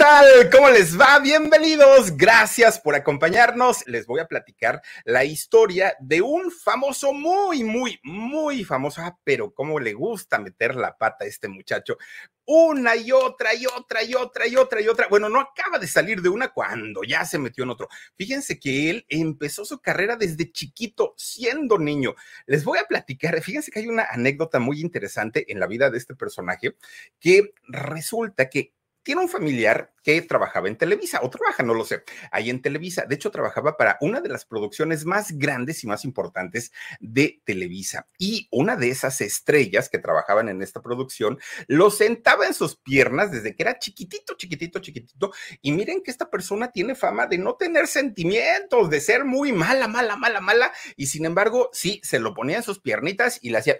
tal? 0.00 0.48
¿Cómo 0.50 0.70
les 0.70 0.98
va? 0.98 1.18
Bienvenidos. 1.18 2.16
Gracias 2.16 2.80
por 2.80 2.94
acompañarnos. 2.94 3.86
Les 3.86 4.06
voy 4.06 4.20
a 4.20 4.26
platicar 4.26 4.80
la 5.04 5.26
historia 5.26 5.94
de 6.00 6.22
un 6.22 6.50
famoso, 6.50 7.12
muy, 7.12 7.64
muy, 7.64 8.00
muy 8.02 8.64
famoso. 8.64 9.02
Ah, 9.02 9.18
pero 9.22 9.52
cómo 9.52 9.78
le 9.78 9.92
gusta 9.92 10.38
meter 10.38 10.74
la 10.74 10.96
pata 10.96 11.26
a 11.26 11.28
este 11.28 11.48
muchacho. 11.48 11.98
Una 12.46 12.96
y 12.96 13.12
otra 13.12 13.54
y 13.54 13.66
otra 13.66 14.02
y 14.02 14.14
otra 14.14 14.46
y 14.46 14.56
otra 14.56 14.80
y 14.80 14.88
otra. 14.88 15.06
Bueno, 15.08 15.28
no 15.28 15.38
acaba 15.38 15.78
de 15.78 15.86
salir 15.86 16.22
de 16.22 16.30
una 16.30 16.48
cuando 16.48 17.02
ya 17.02 17.26
se 17.26 17.38
metió 17.38 17.64
en 17.64 17.70
otro. 17.70 17.86
Fíjense 18.16 18.58
que 18.58 18.88
él 18.88 19.04
empezó 19.06 19.66
su 19.66 19.80
carrera 19.80 20.16
desde 20.16 20.50
chiquito, 20.50 21.12
siendo 21.18 21.78
niño. 21.78 22.14
Les 22.46 22.64
voy 22.64 22.78
a 22.78 22.86
platicar. 22.86 23.38
Fíjense 23.42 23.70
que 23.70 23.80
hay 23.80 23.88
una 23.88 24.06
anécdota 24.10 24.60
muy 24.60 24.80
interesante 24.80 25.52
en 25.52 25.60
la 25.60 25.66
vida 25.66 25.90
de 25.90 25.98
este 25.98 26.14
personaje 26.14 26.74
que 27.20 27.52
resulta 27.68 28.48
que 28.48 28.72
tiene 29.02 29.22
un 29.22 29.28
familiar 29.28 29.92
que 30.02 30.22
trabajaba 30.22 30.68
en 30.68 30.76
Televisa, 30.76 31.20
o 31.22 31.30
trabaja, 31.30 31.62
no 31.62 31.74
lo 31.74 31.84
sé, 31.84 32.04
ahí 32.30 32.50
en 32.50 32.62
Televisa. 32.62 33.04
De 33.06 33.14
hecho, 33.14 33.30
trabajaba 33.30 33.76
para 33.76 33.98
una 34.00 34.20
de 34.20 34.28
las 34.28 34.44
producciones 34.44 35.04
más 35.04 35.32
grandes 35.32 35.84
y 35.84 35.86
más 35.86 36.04
importantes 36.04 36.72
de 37.00 37.40
Televisa. 37.44 38.06
Y 38.18 38.48
una 38.50 38.76
de 38.76 38.88
esas 38.88 39.20
estrellas 39.20 39.88
que 39.88 39.98
trabajaban 39.98 40.48
en 40.48 40.62
esta 40.62 40.80
producción 40.80 41.38
lo 41.66 41.90
sentaba 41.90 42.46
en 42.46 42.54
sus 42.54 42.76
piernas 42.76 43.30
desde 43.30 43.54
que 43.54 43.62
era 43.62 43.78
chiquitito, 43.78 44.34
chiquitito, 44.36 44.78
chiquitito. 44.78 45.32
Y 45.60 45.72
miren 45.72 46.02
que 46.02 46.10
esta 46.10 46.30
persona 46.30 46.70
tiene 46.70 46.94
fama 46.94 47.26
de 47.26 47.38
no 47.38 47.54
tener 47.54 47.86
sentimientos, 47.86 48.88
de 48.88 49.00
ser 49.00 49.24
muy 49.24 49.52
mala, 49.52 49.86
mala, 49.86 50.16
mala, 50.16 50.40
mala. 50.40 50.72
Y 50.96 51.06
sin 51.06 51.26
embargo, 51.26 51.68
sí, 51.72 52.00
se 52.02 52.18
lo 52.18 52.34
ponía 52.34 52.56
en 52.56 52.62
sus 52.62 52.80
piernitas 52.80 53.38
y 53.42 53.50
le 53.50 53.58
hacía, 53.58 53.76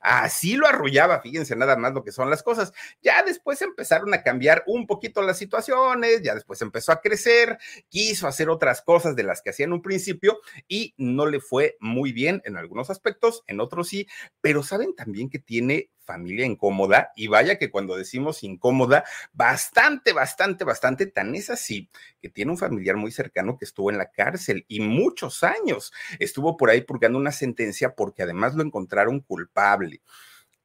así 0.00 0.56
lo 0.56 0.66
arrullaba. 0.66 1.20
Fíjense 1.20 1.56
nada 1.56 1.76
más 1.76 1.92
lo 1.92 2.04
que 2.04 2.12
son 2.12 2.30
las 2.30 2.42
cosas. 2.42 2.72
Ya 3.02 3.22
después 3.22 3.60
empezaron 3.60 4.09
a 4.14 4.22
cambiar 4.22 4.62
un 4.66 4.86
poquito 4.86 5.22
las 5.22 5.38
situaciones, 5.38 6.22
ya 6.22 6.34
después 6.34 6.60
empezó 6.62 6.92
a 6.92 7.00
crecer, 7.00 7.58
quiso 7.88 8.26
hacer 8.26 8.48
otras 8.48 8.82
cosas 8.82 9.16
de 9.16 9.22
las 9.22 9.42
que 9.42 9.50
hacía 9.50 9.66
en 9.66 9.72
un 9.72 9.82
principio 9.82 10.40
y 10.68 10.94
no 10.96 11.26
le 11.26 11.40
fue 11.40 11.76
muy 11.80 12.12
bien 12.12 12.42
en 12.44 12.56
algunos 12.56 12.90
aspectos, 12.90 13.42
en 13.46 13.60
otros 13.60 13.88
sí, 13.88 14.06
pero 14.40 14.62
saben 14.62 14.94
también 14.94 15.30
que 15.30 15.38
tiene 15.38 15.90
familia 16.10 16.44
incómoda 16.44 17.12
y 17.14 17.28
vaya 17.28 17.56
que 17.56 17.70
cuando 17.70 17.96
decimos 17.96 18.42
incómoda, 18.42 19.04
bastante, 19.32 20.12
bastante, 20.12 20.64
bastante, 20.64 21.06
tan 21.06 21.34
es 21.36 21.50
así 21.50 21.88
que 22.20 22.28
tiene 22.28 22.50
un 22.50 22.58
familiar 22.58 22.96
muy 22.96 23.12
cercano 23.12 23.56
que 23.56 23.64
estuvo 23.64 23.90
en 23.90 23.98
la 23.98 24.10
cárcel 24.10 24.64
y 24.66 24.80
muchos 24.80 25.44
años 25.44 25.92
estuvo 26.18 26.56
por 26.56 26.70
ahí 26.70 26.80
purgando 26.80 27.18
una 27.18 27.32
sentencia 27.32 27.94
porque 27.94 28.24
además 28.24 28.54
lo 28.54 28.62
encontraron 28.62 29.20
culpable 29.20 30.02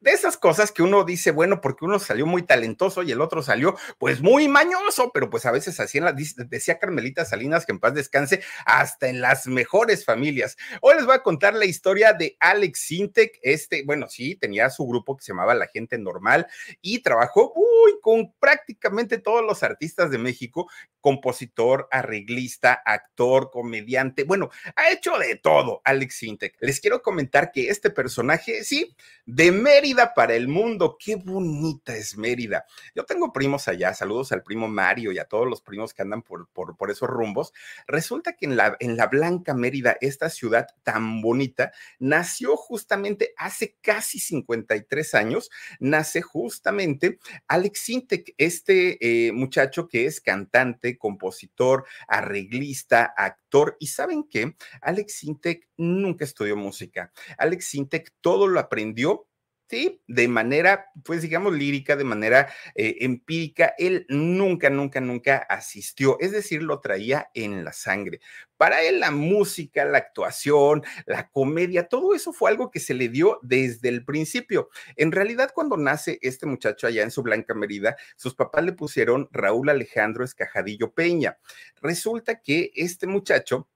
de 0.06 0.12
esas 0.12 0.36
cosas 0.36 0.70
que 0.70 0.84
uno 0.84 1.02
dice, 1.02 1.32
bueno, 1.32 1.60
porque 1.60 1.84
uno 1.84 1.98
salió 1.98 2.26
muy 2.26 2.44
talentoso 2.44 3.02
y 3.02 3.10
el 3.10 3.20
otro 3.20 3.42
salió 3.42 3.76
pues 3.98 4.20
muy 4.20 4.46
mañoso, 4.46 5.10
pero 5.12 5.28
pues 5.28 5.44
a 5.46 5.50
veces 5.50 5.80
así 5.80 5.98
en 5.98 6.04
la, 6.04 6.12
decía 6.12 6.78
Carmelita 6.78 7.24
Salinas 7.24 7.66
que 7.66 7.72
en 7.72 7.80
paz 7.80 7.92
descanse, 7.92 8.40
hasta 8.64 9.08
en 9.08 9.20
las 9.20 9.48
mejores 9.48 10.04
familias. 10.04 10.56
Hoy 10.80 10.94
les 10.94 11.06
voy 11.06 11.16
a 11.16 11.24
contar 11.24 11.54
la 11.54 11.64
historia 11.64 12.12
de 12.12 12.36
Alex 12.38 12.78
Sintek, 12.82 13.40
este, 13.42 13.82
bueno, 13.84 14.06
sí, 14.08 14.36
tenía 14.36 14.70
su 14.70 14.86
grupo 14.86 15.16
que 15.16 15.24
se 15.24 15.32
llamaba 15.32 15.56
La 15.56 15.66
Gente 15.66 15.98
Normal 15.98 16.46
y 16.80 17.00
trabajó, 17.00 17.52
uy, 17.56 17.98
con 18.00 18.32
prácticamente 18.38 19.18
todos 19.18 19.44
los 19.44 19.64
artistas 19.64 20.12
de 20.12 20.18
México, 20.18 20.70
compositor, 21.00 21.88
arreglista, 21.90 22.74
actor, 22.74 23.50
comediante, 23.50 24.22
bueno, 24.22 24.50
ha 24.76 24.92
hecho 24.92 25.18
de 25.18 25.34
todo 25.34 25.80
Alex 25.82 26.14
Sintek. 26.14 26.56
Les 26.60 26.80
quiero 26.80 27.02
comentar 27.02 27.50
que 27.50 27.70
este 27.70 27.90
personaje, 27.90 28.62
sí, 28.62 28.94
de 29.24 29.50
Mérida 29.50 29.95
para 30.04 30.34
el 30.34 30.48
mundo. 30.48 30.96
Qué 30.98 31.16
bonita 31.16 31.96
es 31.96 32.16
Mérida. 32.16 32.66
Yo 32.94 33.04
tengo 33.04 33.32
primos 33.32 33.66
allá, 33.68 33.94
saludos 33.94 34.32
al 34.32 34.42
primo 34.42 34.68
Mario 34.68 35.12
y 35.12 35.18
a 35.18 35.24
todos 35.24 35.48
los 35.48 35.62
primos 35.62 35.94
que 35.94 36.02
andan 36.02 36.22
por, 36.22 36.48
por, 36.48 36.76
por 36.76 36.90
esos 36.90 37.08
rumbos. 37.08 37.52
Resulta 37.86 38.34
que 38.34 38.46
en 38.46 38.56
la, 38.56 38.76
en 38.80 38.96
la 38.96 39.06
Blanca 39.06 39.54
Mérida, 39.54 39.96
esta 40.00 40.28
ciudad 40.28 40.66
tan 40.82 41.22
bonita, 41.22 41.72
nació 41.98 42.56
justamente 42.56 43.32
hace 43.36 43.76
casi 43.80 44.18
53 44.18 45.14
años, 45.14 45.50
nace 45.80 46.22
justamente 46.22 47.18
Alex 47.48 47.80
Sintek, 47.80 48.34
este 48.38 48.98
eh, 49.00 49.32
muchacho 49.32 49.88
que 49.88 50.06
es 50.06 50.20
cantante, 50.20 50.98
compositor, 50.98 51.86
arreglista, 52.08 53.04
actor. 53.16 53.76
Y 53.80 53.88
saben 53.88 54.24
qué? 54.28 54.56
Alex 54.80 55.14
Sintek 55.14 55.68
nunca 55.76 56.24
estudió 56.24 56.56
música. 56.56 57.12
Alex 57.38 57.66
Sintek 57.66 58.12
todo 58.20 58.46
lo 58.46 58.60
aprendió 58.60 59.26
Sí, 59.68 60.00
de 60.06 60.28
manera, 60.28 60.86
pues 61.04 61.22
digamos, 61.22 61.52
lírica, 61.52 61.96
de 61.96 62.04
manera 62.04 62.48
eh, 62.76 62.98
empírica, 63.00 63.74
él 63.78 64.06
nunca, 64.08 64.70
nunca, 64.70 65.00
nunca 65.00 65.38
asistió, 65.38 66.18
es 66.20 66.30
decir, 66.30 66.62
lo 66.62 66.78
traía 66.78 67.30
en 67.34 67.64
la 67.64 67.72
sangre. 67.72 68.20
Para 68.56 68.82
él 68.82 69.00
la 69.00 69.10
música, 69.10 69.84
la 69.84 69.98
actuación, 69.98 70.84
la 71.04 71.28
comedia, 71.30 71.88
todo 71.88 72.14
eso 72.14 72.32
fue 72.32 72.50
algo 72.50 72.70
que 72.70 72.78
se 72.78 72.94
le 72.94 73.08
dio 73.08 73.40
desde 73.42 73.88
el 73.88 74.04
principio. 74.04 74.68
En 74.94 75.10
realidad, 75.10 75.50
cuando 75.52 75.76
nace 75.76 76.20
este 76.22 76.46
muchacho 76.46 76.86
allá 76.86 77.02
en 77.02 77.10
su 77.10 77.24
Blanca 77.24 77.52
Merida, 77.52 77.96
sus 78.14 78.36
papás 78.36 78.64
le 78.64 78.72
pusieron 78.72 79.28
Raúl 79.32 79.68
Alejandro 79.68 80.24
Escajadillo 80.24 80.92
Peña. 80.92 81.38
Resulta 81.82 82.40
que 82.40 82.70
este 82.76 83.08
muchacho 83.08 83.68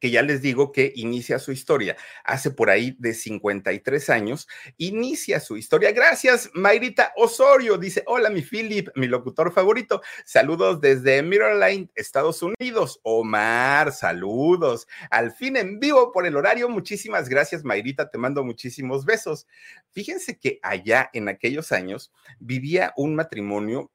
que 0.00 0.10
ya 0.10 0.22
les 0.22 0.42
digo 0.42 0.72
que 0.72 0.92
inicia 0.96 1.38
su 1.38 1.52
historia 1.52 1.96
hace 2.24 2.50
por 2.50 2.70
ahí 2.70 2.96
de 2.98 3.14
53 3.14 4.10
años, 4.10 4.48
inicia 4.76 5.40
su 5.40 5.56
historia. 5.56 5.92
Gracias, 5.92 6.50
Mayrita 6.54 7.12
Osorio, 7.16 7.78
dice, 7.78 8.02
hola 8.06 8.30
mi 8.30 8.42
Philip, 8.42 8.88
mi 8.94 9.06
locutor 9.06 9.52
favorito, 9.52 10.02
saludos 10.24 10.80
desde 10.80 11.22
Mirrorline, 11.22 11.90
Estados 11.94 12.42
Unidos. 12.42 13.00
Omar, 13.02 13.92
saludos, 13.92 14.86
al 15.10 15.32
fin 15.32 15.56
en 15.56 15.78
vivo 15.80 16.12
por 16.12 16.26
el 16.26 16.36
horario, 16.36 16.68
muchísimas 16.68 17.28
gracias, 17.28 17.64
Mayrita, 17.64 18.10
te 18.10 18.18
mando 18.18 18.44
muchísimos 18.44 19.04
besos. 19.04 19.46
Fíjense 19.90 20.38
que 20.38 20.58
allá 20.62 21.10
en 21.12 21.28
aquellos 21.28 21.72
años 21.72 22.12
vivía 22.38 22.92
un 22.96 23.14
matrimonio 23.14 23.90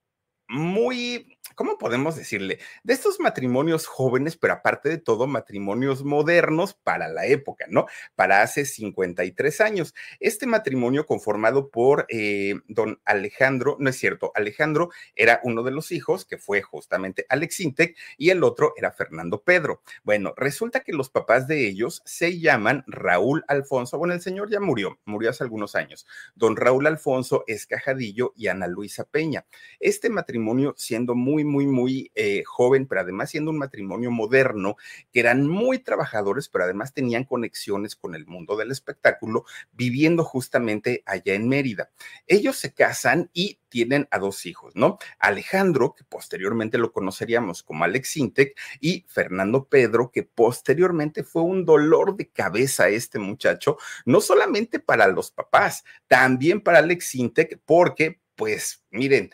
muy, 0.50 1.38
¿cómo 1.59 1.78
podemos 1.78 2.16
decirle? 2.16 2.59
De 2.86 2.94
estos 2.94 3.20
matrimonios 3.20 3.86
jóvenes, 3.86 4.38
pero 4.38 4.53
aparte 4.53 4.88
de 4.88 4.97
todo, 4.97 5.28
matrimonios 5.28 6.06
modernos 6.06 6.74
para 6.74 7.09
la 7.09 7.25
época, 7.25 7.66
¿no? 7.68 7.86
Para 8.16 8.42
hace 8.44 8.64
53 8.64 9.59
años. 9.59 9.94
Este 10.22 10.47
matrimonio 10.47 11.06
conformado 11.06 11.70
por 11.70 12.06
eh, 12.08 12.56
don 12.70 13.02
Alejandro, 13.03 13.75
no 13.78 13.90
es 13.90 13.97
cierto, 13.97 14.31
Alejandro 14.36 14.90
era 15.18 15.42
uno 15.44 15.64
de 15.64 15.72
los 15.72 15.92
hijos, 15.92 16.24
que 16.24 16.38
fue 16.38 16.62
justamente 16.62 17.25
Alex 17.28 17.59
Intec, 17.59 17.97
y 18.18 18.30
el 18.30 18.46
otro 18.46 18.72
era 18.78 18.94
Fernando 18.94 19.44
Pedro. 19.44 19.81
Bueno, 20.06 20.34
resulta 20.38 20.80
que 20.80 20.94
los 20.94 21.09
papás 21.09 21.46
de 21.50 21.68
ellos 21.68 22.02
se 22.06 22.40
llaman 22.40 22.86
Raúl 22.88 23.44
Alfonso, 23.50 23.97
bueno, 23.97 24.14
el 24.14 24.22
señor 24.22 24.50
ya 24.50 24.62
murió, 24.62 24.97
murió 25.03 25.31
hace 25.31 25.44
algunos 25.44 25.76
años. 25.76 26.08
Don 26.36 26.56
Raúl 26.56 26.88
Alfonso 26.88 27.44
Escajadillo 27.47 28.31
y 28.38 28.47
Ana 28.47 28.68
Luisa 28.68 29.03
Peña. 29.03 29.46
Este 29.81 30.09
matrimonio 30.09 30.74
siendo 30.78 31.16
muy, 31.16 31.49
muy, 31.50 31.68
muy 31.68 32.12
eh, 32.16 32.44
joven, 32.46 32.88
pero 32.88 33.02
además 33.02 33.32
siendo 33.32 33.52
un 33.52 33.58
matrimonio 33.58 34.12
moderno, 34.12 34.78
que 35.12 35.20
eran 35.20 35.48
muy 35.48 35.80
trabajadores, 35.80 36.48
pero 36.48 36.64
además 36.64 36.94
tenían 36.94 37.26
conexiones 37.26 37.96
con 37.96 38.16
el 38.16 38.26
mundo 38.26 38.56
del 38.56 38.72
espectáculo, 38.72 39.44
viviendo 39.74 40.24
justamente 40.24 41.04
allá 41.06 41.34
en 41.34 41.50
Mérida. 41.50 41.90
Ellos 42.28 42.58
se 42.58 42.74
casan 42.74 43.30
y 43.34 43.59
tienen 43.70 44.08
a 44.12 44.20
dos 44.20 44.46
hijos, 44.46 44.76
¿no? 44.76 44.98
Alejandro, 45.20 45.94
que 45.94 46.04
posteriormente 46.04 46.78
lo 46.78 46.92
conoceríamos 46.92 47.64
como 47.64 47.84
Alex 47.84 48.18
Intec, 48.18 48.59
y 48.80 49.06
Fernando 49.08 49.66
Pedro, 49.66 50.12
que 50.12 50.24
posteriormente 50.24 51.24
fue 51.24 51.44
un 51.44 51.66
dolor 51.66 52.16
de 52.16 52.30
cabeza 52.30 52.90
este 52.90 53.20
muchacho, 53.20 53.78
no 54.06 54.22
solamente 54.22 54.80
para 54.80 55.08
los 55.08 55.32
papás, 55.32 55.84
también 56.08 56.62
para 56.62 56.80
Alex 56.80 57.16
Intec, 57.16 57.59
porque, 57.66 58.20
pues, 58.36 58.84
miren, 58.90 59.32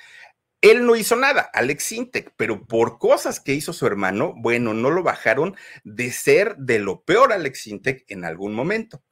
él 0.72 0.86
no 0.86 0.96
hizo 0.96 1.16
nada, 1.16 1.50
Alex 1.54 1.84
Sintek, 1.84 2.34
pero 2.38 2.66
por 2.66 2.98
cosas 2.98 3.40
que 3.40 3.54
hizo 3.54 3.72
su 3.72 3.86
hermano, 3.86 4.34
bueno, 4.36 4.74
no 4.74 4.90
lo 4.90 5.04
bajaron 5.04 5.56
de 5.84 6.12
ser 6.12 6.56
de 6.58 6.80
lo 6.80 7.04
peor 7.04 7.34
Alex 7.34 7.62
Sintek 7.62 8.04
en 8.08 8.26
algún 8.26 8.56
momento. 8.56 9.04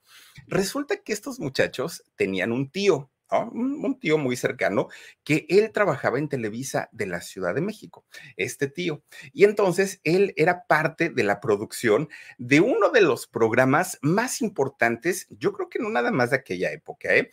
Resulta 0.48 0.98
que 1.04 1.13
estos 1.13 1.39
muchachos 1.39 2.04
tenían 2.16 2.51
un 2.51 2.72
tío, 2.72 3.12
un, 3.41 4.00
tío 4.00 4.18
muy 4.18 4.35
cercano, 4.35 4.88
que 5.24 5.45
él 5.50 5.71
trabajaba 5.71 6.19
en 6.19 6.30
Televisa 6.30 6.89
de 6.91 7.07
la 7.07 7.21
Ciudad 7.21 7.56
de 7.56 7.62
México, 7.62 8.06
este 8.38 8.68
tío. 8.68 9.03
Y 9.33 9.44
entonces 9.45 10.00
él 10.03 10.33
era 10.35 10.65
parte 10.65 11.09
de 11.09 11.24
la 11.24 11.39
producción 11.39 12.09
de 12.38 12.62
uno 12.62 12.89
de 12.89 13.01
los 13.01 13.27
programas 13.27 13.97
más 14.01 14.41
importantes, 14.41 15.27
yo 15.30 15.53
creo 15.53 15.69
que 15.69 15.80
no 15.80 15.89
nada 15.89 16.12
más 16.12 16.31
de 16.31 16.38
aquella 16.38 16.71
época, 16.71 17.15
¿eh? 17.15 17.31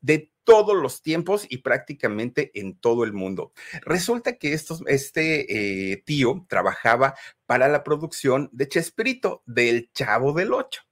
de 0.00 0.30
todos 0.46 0.76
los 0.76 1.02
tiempos 1.02 1.44
y 1.50 1.58
prácticamente 1.58 2.52
en 2.54 2.78
todo 2.78 3.04
el 3.04 3.12
mundo. 3.12 3.52
Resulta 3.82 4.36
que 4.36 4.52
estos, 4.52 4.82
este 4.86 5.92
eh, 5.92 6.02
tío 6.06 6.46
trabajaba 6.48 7.14
para 7.46 7.68
la 7.68 7.82
producción 7.82 8.48
de 8.52 8.68
Chespirito, 8.68 9.42
del 9.44 9.90
Chavo 9.92 10.32
del 10.32 10.52
Ocho. 10.52 10.85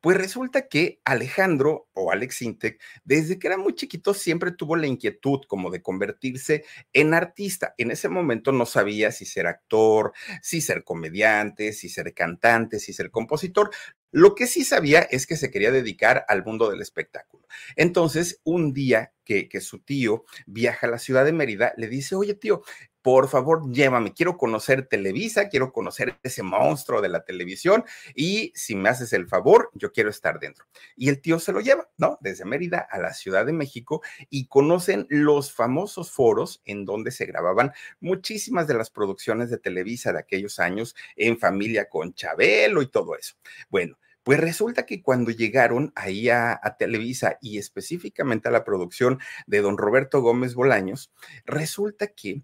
Pues 0.00 0.16
resulta 0.16 0.68
que 0.68 1.00
Alejandro 1.04 1.88
o 1.94 2.12
Alex 2.12 2.42
Intec, 2.42 2.80
desde 3.04 3.38
que 3.38 3.46
era 3.46 3.56
muy 3.56 3.74
chiquito, 3.74 4.14
siempre 4.14 4.52
tuvo 4.52 4.76
la 4.76 4.86
inquietud 4.86 5.40
como 5.48 5.70
de 5.70 5.82
convertirse 5.82 6.64
en 6.92 7.14
artista. 7.14 7.74
En 7.78 7.90
ese 7.90 8.08
momento 8.08 8.52
no 8.52 8.66
sabía 8.66 9.10
si 9.12 9.24
ser 9.24 9.46
actor, 9.46 10.12
si 10.42 10.60
ser 10.60 10.84
comediante, 10.84 11.72
si 11.72 11.88
ser 11.88 12.14
cantante, 12.14 12.78
si 12.78 12.92
ser 12.92 13.10
compositor. 13.10 13.70
Lo 14.10 14.34
que 14.36 14.46
sí 14.46 14.64
sabía 14.64 15.00
es 15.00 15.26
que 15.26 15.36
se 15.36 15.50
quería 15.50 15.72
dedicar 15.72 16.24
al 16.28 16.44
mundo 16.44 16.70
del 16.70 16.80
espectáculo. 16.80 17.48
Entonces, 17.74 18.40
un 18.44 18.72
día 18.72 19.12
que, 19.24 19.48
que, 19.48 19.60
su 19.60 19.80
tío 19.80 20.24
viaja 20.46 20.86
a 20.86 20.90
la 20.90 20.98
ciudad 20.98 21.24
de 21.24 21.32
Mérida, 21.32 21.72
le 21.76 21.88
dice, 21.88 22.14
oye 22.14 22.34
tío, 22.34 22.62
por 23.04 23.28
favor, 23.28 23.70
llévame, 23.70 24.14
quiero 24.14 24.38
conocer 24.38 24.86
Televisa, 24.86 25.50
quiero 25.50 25.74
conocer 25.74 26.18
ese 26.22 26.42
monstruo 26.42 27.02
de 27.02 27.10
la 27.10 27.22
televisión 27.22 27.84
y 28.14 28.50
si 28.54 28.74
me 28.74 28.88
haces 28.88 29.12
el 29.12 29.28
favor, 29.28 29.70
yo 29.74 29.92
quiero 29.92 30.08
estar 30.08 30.40
dentro. 30.40 30.64
Y 30.96 31.10
el 31.10 31.20
tío 31.20 31.38
se 31.38 31.52
lo 31.52 31.60
lleva, 31.60 31.86
¿no? 31.98 32.16
Desde 32.22 32.46
Mérida 32.46 32.78
a 32.78 32.98
la 32.98 33.12
Ciudad 33.12 33.44
de 33.44 33.52
México 33.52 34.00
y 34.30 34.46
conocen 34.46 35.06
los 35.10 35.52
famosos 35.52 36.12
foros 36.12 36.62
en 36.64 36.86
donde 36.86 37.10
se 37.10 37.26
grababan 37.26 37.72
muchísimas 38.00 38.66
de 38.68 38.72
las 38.72 38.88
producciones 38.88 39.50
de 39.50 39.58
Televisa 39.58 40.14
de 40.14 40.20
aquellos 40.20 40.58
años 40.58 40.96
en 41.14 41.38
familia 41.38 41.90
con 41.90 42.14
Chabelo 42.14 42.80
y 42.80 42.86
todo 42.86 43.18
eso. 43.18 43.34
Bueno, 43.68 43.98
pues 44.22 44.40
resulta 44.40 44.86
que 44.86 45.02
cuando 45.02 45.30
llegaron 45.30 45.92
ahí 45.94 46.30
a, 46.30 46.58
a, 46.62 46.78
Televisa 46.78 47.36
y 47.42 47.58
específicamente 47.58 48.48
a 48.48 48.52
la 48.52 48.64
producción 48.64 49.20
de 49.46 49.60
don 49.60 49.76
Roberto 49.76 50.22
Gómez 50.22 50.54
Bolaños, 50.54 51.12
resulta 51.44 52.06
que 52.06 52.42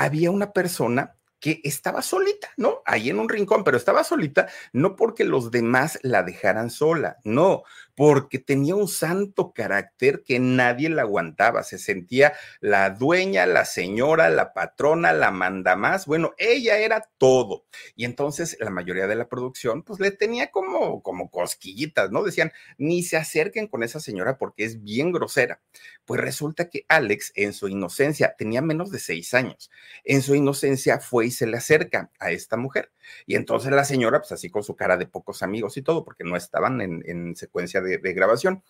había 0.00 0.30
una 0.30 0.52
persona 0.52 1.16
que 1.40 1.60
estaba 1.64 2.02
solita, 2.02 2.50
¿no? 2.56 2.82
Ahí 2.84 3.10
en 3.10 3.18
un 3.18 3.28
rincón, 3.28 3.64
pero 3.64 3.76
estaba 3.76 4.04
solita 4.04 4.48
no 4.72 4.94
porque 4.94 5.24
los 5.24 5.50
demás 5.50 5.98
la 6.02 6.22
dejaran 6.22 6.70
sola, 6.70 7.16
no, 7.24 7.64
porque 7.94 8.38
tenía 8.38 8.74
un 8.76 8.88
santo 8.88 9.52
carácter 9.52 10.22
que 10.24 10.38
nadie 10.38 10.88
la 10.88 11.02
aguantaba, 11.02 11.62
se 11.62 11.78
sentía 11.78 12.32
la 12.60 12.90
dueña, 12.90 13.46
la 13.46 13.64
señora, 13.64 14.30
la 14.30 14.52
patrona, 14.52 15.12
la 15.12 15.30
manda 15.30 15.76
más, 15.76 16.06
bueno, 16.06 16.32
ella 16.38 16.78
era 16.78 17.08
todo. 17.18 17.64
Y 17.96 18.04
entonces 18.04 18.56
la 18.60 18.70
mayoría 18.70 19.06
de 19.06 19.16
la 19.16 19.28
producción, 19.28 19.82
pues 19.82 20.00
le 20.00 20.10
tenía 20.10 20.50
como, 20.50 21.02
como 21.02 21.30
cosquillitas, 21.30 22.10
¿no? 22.10 22.22
Decían, 22.22 22.52
ni 22.78 23.02
se 23.02 23.16
acerquen 23.16 23.66
con 23.66 23.82
esa 23.82 24.00
señora 24.00 24.38
porque 24.38 24.64
es 24.64 24.82
bien 24.82 25.12
grosera. 25.12 25.60
Pues 26.04 26.20
resulta 26.20 26.68
que 26.68 26.84
Alex, 26.88 27.32
en 27.34 27.52
su 27.52 27.68
inocencia, 27.68 28.34
tenía 28.36 28.62
menos 28.62 28.90
de 28.90 28.98
seis 28.98 29.34
años, 29.34 29.70
en 30.04 30.22
su 30.22 30.34
inocencia 30.34 31.00
fue 31.00 31.29
se 31.30 31.46
le 31.46 31.56
acerca 31.56 32.10
a 32.18 32.30
esta 32.30 32.56
mujer. 32.56 32.90
Y 33.26 33.36
entonces 33.36 33.70
la 33.72 33.84
señora, 33.84 34.20
pues 34.20 34.32
así 34.32 34.50
con 34.50 34.62
su 34.62 34.76
cara 34.76 34.96
de 34.96 35.06
pocos 35.06 35.42
amigos 35.42 35.76
y 35.76 35.82
todo, 35.82 36.04
porque 36.04 36.24
no 36.24 36.36
estaban 36.36 36.80
en, 36.80 37.02
en 37.06 37.36
secuencia 37.36 37.80
de, 37.80 37.98
grabación. 38.12 38.62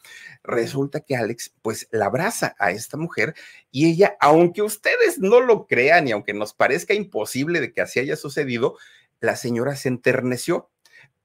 Resulta 0.42 1.00
que 1.00 1.16
Alex, 1.16 1.54
pues, 1.62 1.88
la 1.90 2.06
abraza 2.06 2.54
a 2.58 2.70
esta 2.70 2.96
mujer 2.96 3.34
y 3.70 3.90
ella, 3.90 4.16
aunque 4.20 4.62
ustedes 4.62 5.18
no 5.18 5.40
lo 5.40 5.66
crean 5.66 6.08
y 6.08 6.12
aunque 6.12 6.34
nos 6.34 6.54
parezca 6.54 6.94
imposible 6.94 7.60
de 7.60 7.72
que 7.72 7.80
así 7.80 8.00
haya 8.00 8.16
sucedido, 8.16 8.76
la 9.20 9.36
señora 9.36 9.76
se 9.76 9.88
enterneció 9.88 10.70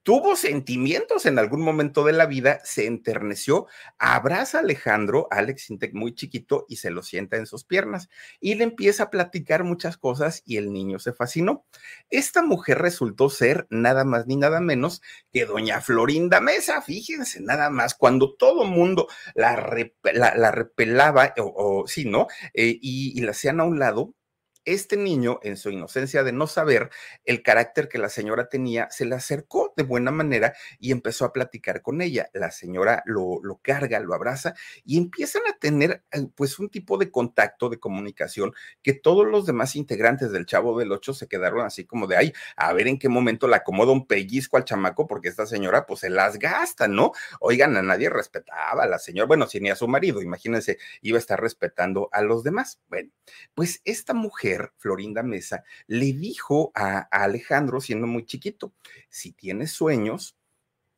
tuvo 0.06 0.36
sentimientos 0.36 1.26
en 1.26 1.40
algún 1.40 1.62
momento 1.62 2.04
de 2.04 2.14
la 2.14 2.28
vida, 2.28 2.60
se 2.64 2.86
enterneció, 2.86 3.66
abraza 3.98 4.60
a 4.60 4.62
Alejandro, 4.62 5.28
Alex 5.32 5.72
Intec 5.72 5.96
muy 5.96 6.14
chiquito, 6.14 6.68
y 6.70 6.76
se 6.76 6.92
lo 6.92 7.02
sienta 7.02 7.38
en 7.38 7.48
sus 7.48 7.64
piernas 7.64 8.08
y 8.40 8.54
le 8.54 8.66
empieza 8.66 9.06
a 9.06 9.10
platicar 9.10 9.64
muchas 9.64 9.98
cosas 9.98 10.44
y 10.46 10.58
el 10.58 10.72
niño 10.72 11.00
se 11.00 11.12
fascinó. 11.12 11.66
Esta 12.12 12.44
mujer 12.44 12.78
resultó 12.78 13.32
ser 13.32 13.66
nada 13.72 14.06
más 14.06 14.28
ni 14.28 14.36
nada 14.36 14.62
menos 14.62 15.02
que 15.34 15.48
doña 15.48 15.82
Florinda 15.82 16.40
Mesa, 16.40 16.84
fíjense 16.84 17.42
nada 17.42 17.72
más, 17.72 17.96
cuando 17.96 18.36
todo 18.36 18.64
mundo 18.64 19.08
la, 19.34 19.54
la, 20.14 20.52
repelaba, 20.52 21.34
o, 21.40 21.88
sí, 21.88 22.06
¿no? 22.06 22.28
Eh, 22.54 22.78
y 22.80 23.20
la 23.22 23.32
hacían 23.32 23.60
a 23.60 23.64
un 23.64 23.80
lado, 23.80 24.14
este 24.66 24.98
niño, 24.98 25.40
en 25.44 25.58
su 25.58 25.70
inocencia 25.70 26.24
de 26.24 26.32
no 26.32 26.48
saber 26.48 26.90
el 27.24 27.42
carácter 27.44 27.88
que 27.88 27.98
la 27.98 28.10
señora 28.10 28.50
tenía, 28.50 28.90
se 28.92 29.06
le 29.06 29.16
acercó 29.16 29.74
de 29.78 29.84
buena 29.84 30.12
manera 30.12 30.54
y 30.80 30.92
empezó 30.92 31.26
a 31.26 31.34
platicar 31.34 31.82
con 31.82 32.02
ella. 32.02 32.30
La 32.34 32.52
señora 32.52 33.04
lo, 33.06 33.42
carga, 33.62 34.00
lo 34.00 34.14
abraza 34.14 34.56
y 34.84 34.98
empiezan 34.98 35.44
a 35.50 35.58
tener 35.58 36.04
eh, 36.12 36.28
pues 36.36 36.60
un 36.60 36.70
tipo 36.70 36.98
de 36.98 37.12
contacto, 37.12 37.70
de 37.70 37.80
comunicación, 37.80 38.54
que 38.82 38.94
todos 38.94 39.26
los 39.28 39.46
demás 39.46 39.76
integrantes 39.76 40.32
del 40.32 40.46
Chavo 40.46 40.78
del 40.78 40.92
Ocho 40.92 41.14
se 41.14 41.28
quedaron 41.28 41.66
así 41.66 41.86
como 41.86 42.08
de, 42.08 42.18
ay, 42.18 42.34
a 42.56 42.74
ver 42.74 42.88
en 42.88 43.00
qué 43.00 43.10
momento 43.10 43.48
le 43.48 43.56
acomoda 43.56 43.92
un 43.92 44.08
pellizco 44.08 44.58
al 44.58 44.66
chamaco, 44.66 45.08
porque 45.08 45.30
esta 45.30 45.46
señora 45.46 45.86
pues 45.86 46.02
se 46.02 46.10
las 46.10 46.40
gasta, 46.40 46.88
¿no? 46.88 47.12
Oigan, 47.40 47.78
a 47.78 47.82
nadie 47.82 48.10
respetaba 48.10 48.84
a 48.84 48.88
la 48.88 49.00
señora, 49.00 49.28
bueno, 49.28 49.48
si 49.48 49.60
ni 49.60 49.70
a 49.70 49.76
su 49.76 49.88
marido, 49.88 50.22
imagínense, 50.22 50.78
iba 51.02 51.18
a 51.18 51.20
estar 51.20 51.40
respetando 51.40 52.10
a 52.12 52.22
los 52.22 52.44
demás. 52.44 52.80
Bueno, 52.90 53.12
pues 53.54 53.82
esta 53.86 54.14
mujer 54.14 54.55
Florinda 54.78 55.24
Mesa, 55.24 55.64
le 55.88 56.14
dijo 56.14 56.72
a, 56.76 57.00
Alejandro, 57.12 57.82
siendo 57.82 58.08
muy 58.08 58.26
chiquito, 58.26 58.74
si 59.10 59.32
tienes 59.32 59.72
sueños, 59.72 60.38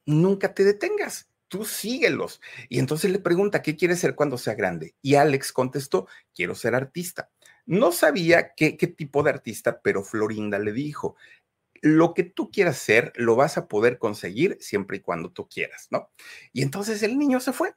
nunca 0.05 0.53
te 0.53 0.63
detengas 0.63 1.29
tú 1.47 1.65
síguelos. 1.65 2.41
Y 2.69 2.79
entonces 2.79 3.11
le 3.11 3.19
pregunta, 3.19 3.61
¿qué 3.61 3.75
quiere 3.75 3.95
ser 3.95 4.15
cuando 4.15 4.37
sea 4.37 4.53
grande? 4.53 4.95
Y 5.01 5.15
Alex 5.15 5.51
contestó, 5.51 6.07
quiero 6.35 6.55
ser 6.55 6.75
artista. 6.75 7.29
No 7.65 7.91
sabía 7.91 8.53
qué, 8.53 8.77
qué, 8.77 8.87
tipo 8.87 9.23
de 9.23 9.29
artista, 9.29 9.81
pero 9.81 10.03
Florinda 10.03 10.59
le 10.59 10.71
dijo, 10.71 11.15
lo 11.81 12.13
que 12.13 12.23
tú 12.23 12.51
quieras 12.51 12.77
ser, 12.77 13.13
lo 13.15 13.35
vas 13.35 13.57
a 13.57 13.67
poder 13.67 13.97
conseguir 13.97 14.57
siempre 14.59 14.97
y 14.97 15.01
cuando 15.01 15.31
tú 15.31 15.47
quieras, 15.47 15.87
¿no? 15.91 16.11
Y 16.53 16.61
entonces 16.61 17.03
el 17.03 17.17
niño 17.17 17.39
se 17.39 17.53
fue. 17.53 17.73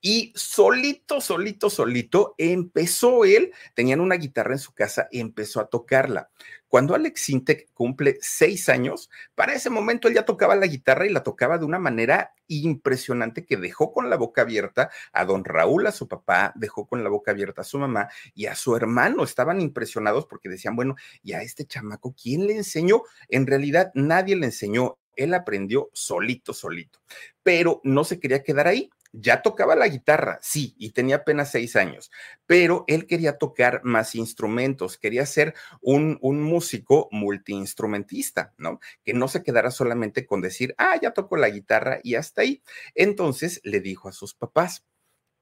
Y 0.00 0.32
solito, 0.34 1.20
solito, 1.20 1.70
solito, 1.70 2.34
empezó 2.38 3.24
él, 3.24 3.52
tenían 3.74 4.00
una 4.00 4.16
guitarra 4.16 4.52
en 4.52 4.58
su 4.58 4.74
casa 4.74 5.08
y 5.10 5.20
empezó 5.20 5.60
a 5.60 5.68
tocarla. 5.68 6.30
Cuando 6.74 6.96
Alex 6.96 7.20
Sintek 7.20 7.72
cumple 7.72 8.18
seis 8.20 8.68
años, 8.68 9.08
para 9.36 9.54
ese 9.54 9.70
momento 9.70 10.08
él 10.08 10.14
ya 10.14 10.24
tocaba 10.24 10.56
la 10.56 10.66
guitarra 10.66 11.06
y 11.06 11.10
la 11.10 11.22
tocaba 11.22 11.56
de 11.56 11.64
una 11.64 11.78
manera 11.78 12.34
impresionante 12.48 13.46
que 13.46 13.56
dejó 13.56 13.92
con 13.92 14.10
la 14.10 14.16
boca 14.16 14.42
abierta 14.42 14.90
a 15.12 15.24
don 15.24 15.44
Raúl, 15.44 15.86
a 15.86 15.92
su 15.92 16.08
papá, 16.08 16.52
dejó 16.56 16.88
con 16.88 17.04
la 17.04 17.10
boca 17.10 17.30
abierta 17.30 17.60
a 17.60 17.64
su 17.64 17.78
mamá 17.78 18.08
y 18.34 18.46
a 18.46 18.56
su 18.56 18.74
hermano. 18.74 19.22
Estaban 19.22 19.60
impresionados 19.60 20.26
porque 20.26 20.48
decían, 20.48 20.74
bueno, 20.74 20.96
¿y 21.22 21.34
a 21.34 21.42
este 21.42 21.64
chamaco 21.64 22.12
quién 22.20 22.48
le 22.48 22.56
enseñó? 22.56 23.02
En 23.28 23.46
realidad 23.46 23.92
nadie 23.94 24.34
le 24.34 24.46
enseñó. 24.46 24.98
Él 25.14 25.32
aprendió 25.34 25.90
solito, 25.92 26.52
solito, 26.52 26.98
pero 27.44 27.80
no 27.84 28.02
se 28.02 28.18
quería 28.18 28.42
quedar 28.42 28.66
ahí 28.66 28.90
ya 29.16 29.42
tocaba 29.42 29.76
la 29.76 29.86
guitarra, 29.86 30.38
sí, 30.42 30.74
y 30.76 30.90
tenía 30.90 31.16
apenas 31.16 31.52
seis 31.52 31.76
años, 31.76 32.10
pero 32.46 32.84
él 32.88 33.06
quería 33.06 33.38
tocar 33.38 33.80
más 33.84 34.14
instrumentos, 34.16 34.98
quería 34.98 35.24
ser 35.24 35.54
un, 35.80 36.18
músico 36.20 37.08
multiinstrumentista, 37.12 38.54
¿no? 38.58 38.80
Que 39.04 39.14
no 39.14 39.28
se 39.28 39.42
quedara 39.42 39.70
solamente 39.70 40.26
con 40.26 40.40
decir, 40.40 40.74
ah, 40.78 40.98
ya 41.00 41.12
toco 41.12 41.36
la 41.36 41.48
guitarra 41.48 42.00
y 42.02 42.16
hasta 42.16 42.42
ahí. 42.42 42.62
Entonces 42.94 43.60
le 43.62 43.80
dijo 43.80 44.08
a 44.08 44.12
sus 44.12 44.34
papás, 44.34 44.84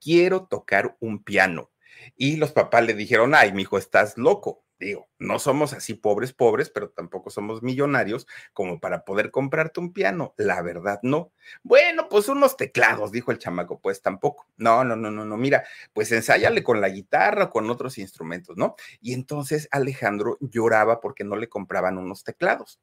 quiero 0.01 0.47
tocar 0.47 0.97
un 1.01 1.23
piano. 1.23 1.71
Y 2.17 2.37
los 2.37 2.53
papás 2.53 2.85
le 2.85 2.95
dijeron, 2.95 3.35
ay, 3.35 3.53
mi 3.53 3.63
hijo, 3.63 3.79
estás 3.79 4.19
loco 4.19 4.65
digo, 4.87 5.09
no 5.19 5.39
somos 5.39 5.73
así 5.73 5.95
pobres, 5.95 6.33
pobres, 6.33 6.71
pero 6.71 6.91
tampoco 6.91 7.31
somos 7.31 7.63
millonarios 7.63 8.27
como 8.53 8.81
para 8.81 9.05
poder 9.05 9.31
comprarte 9.31 9.81
un 9.81 9.93
piano. 9.93 10.35
La 10.37 10.63
verdad, 10.63 11.01
no. 11.03 11.33
Bueno, 11.63 12.09
pues 12.09 12.29
unos 12.29 12.57
teclados, 12.57 13.13
dijo 13.13 13.31
el 13.31 13.39
chamaco, 13.39 13.81
pues 13.81 14.03
tampoco. 14.03 14.47
No, 14.57 14.85
no, 14.85 14.97
no, 14.97 15.11
no, 15.11 15.25
no. 15.25 15.37
Mira, 15.37 15.65
pues 15.93 16.13
ensáyale 16.13 16.63
con 16.63 16.81
la 16.81 16.89
guitarra, 16.89 17.51
con 17.51 17.71
otros 17.71 17.99
instrumentos, 17.99 18.57
¿no? 18.57 18.75
Y 19.01 19.15
entonces 19.15 19.69
Alejandro 19.71 20.39
lloraba 20.41 21.01
porque 21.01 21.25
no 21.25 21.37
le 21.37 21.49
compraban 21.49 21.99
unos 21.99 22.25
teclados. 22.25 22.81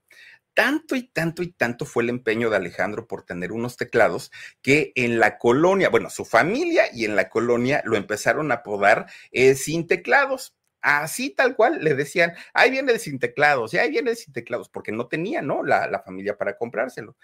Tanto 0.54 0.96
y 0.96 1.04
tanto 1.04 1.44
y 1.44 1.52
tanto 1.52 1.86
fue 1.86 2.04
el 2.04 2.10
empeño 2.10 2.50
de 2.50 2.58
Alejandro 2.58 3.08
por 3.08 3.24
tener 3.24 3.52
unos 3.52 3.78
teclados 3.78 4.32
que 4.62 4.92
en 4.96 5.20
la 5.20 5.38
colonia, 5.38 5.90
bueno, 5.90 6.10
su 6.10 6.26
familia 6.26 6.86
y 6.92 7.06
en 7.06 7.16
la 7.16 7.30
colonia 7.30 7.82
lo 7.86 7.96
empezaron 7.96 8.52
a 8.52 8.56
apodar 8.56 9.08
eh, 9.32 9.56
sin 9.56 9.88
teclados 9.88 10.59
Así 10.82 11.32
tal 11.32 11.56
cual 11.56 11.84
le 11.84 11.94
decían, 11.96 12.34
ahí 12.54 12.72
viene 12.72 12.94
el 12.94 13.00
sin 13.00 13.20
teclados, 13.20 13.74
y 13.74 13.78
ahí 13.78 13.90
viene 13.92 14.12
el 14.12 14.18
sin 14.18 14.34
teclados, 14.34 14.70
porque 14.70 14.92
no 14.92 15.08
tenía, 15.08 15.42
¿no? 15.42 15.64
La, 15.64 15.88
la 15.88 16.02
familia 16.02 16.38
para 16.38 16.58
comprárselo. 16.58 17.16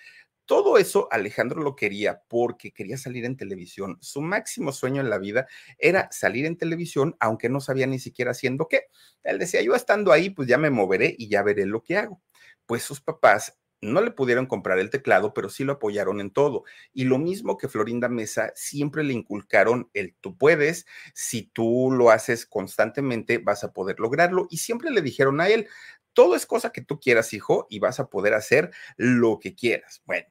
Todo 0.45 0.77
eso 0.77 1.07
Alejandro 1.11 1.61
lo 1.63 1.75
quería 1.75 2.21
porque 2.27 2.71
quería 2.71 2.97
salir 2.97 3.25
en 3.25 3.35
televisión. 3.35 3.97
Su 4.01 4.21
máximo 4.21 4.71
sueño 4.71 5.01
en 5.01 5.09
la 5.09 5.17
vida 5.17 5.47
era 5.79 6.07
salir 6.11 6.45
en 6.45 6.55
televisión, 6.57 7.15
aunque 7.19 7.49
no 7.49 7.59
sabía 7.61 7.87
ni 7.87 7.97
siquiera 7.99 8.31
haciendo 8.31 8.67
qué. 8.67 8.83
Él 9.23 9.39
decía, 9.39 9.61
yo 9.63 9.73
estando 9.75 10.11
ahí, 10.11 10.29
pues 10.29 10.47
ya 10.47 10.57
me 10.59 10.69
moveré 10.69 11.15
y 11.17 11.29
ya 11.29 11.41
veré 11.41 11.65
lo 11.65 11.81
que 11.81 11.97
hago. 11.97 12.21
Pues 12.67 12.83
sus 12.83 13.01
papás 13.01 13.57
no 13.93 14.01
le 14.01 14.11
pudieron 14.11 14.45
comprar 14.47 14.79
el 14.79 14.89
teclado, 14.89 15.33
pero 15.33 15.49
sí 15.49 15.63
lo 15.63 15.73
apoyaron 15.73 16.19
en 16.21 16.31
todo. 16.31 16.63
Y 16.93 17.05
lo 17.05 17.17
mismo 17.17 17.57
que 17.57 17.67
Florinda 17.69 18.09
Mesa, 18.09 18.51
siempre 18.55 19.03
le 19.03 19.13
inculcaron 19.13 19.89
el 19.93 20.15
tú 20.21 20.37
puedes, 20.37 20.85
si 21.13 21.43
tú 21.43 21.91
lo 21.91 22.09
haces 22.11 22.45
constantemente, 22.45 23.37
vas 23.39 23.63
a 23.63 23.73
poder 23.73 23.99
lograrlo. 23.99 24.47
Y 24.49 24.57
siempre 24.57 24.91
le 24.91 25.01
dijeron 25.01 25.41
a 25.41 25.49
él, 25.49 25.67
todo 26.13 26.35
es 26.35 26.45
cosa 26.45 26.71
que 26.71 26.81
tú 26.81 26.99
quieras, 26.99 27.33
hijo, 27.33 27.67
y 27.69 27.79
vas 27.79 27.99
a 27.99 28.09
poder 28.09 28.33
hacer 28.33 28.71
lo 28.97 29.39
que 29.39 29.55
quieras. 29.55 30.01
Bueno, 30.05 30.27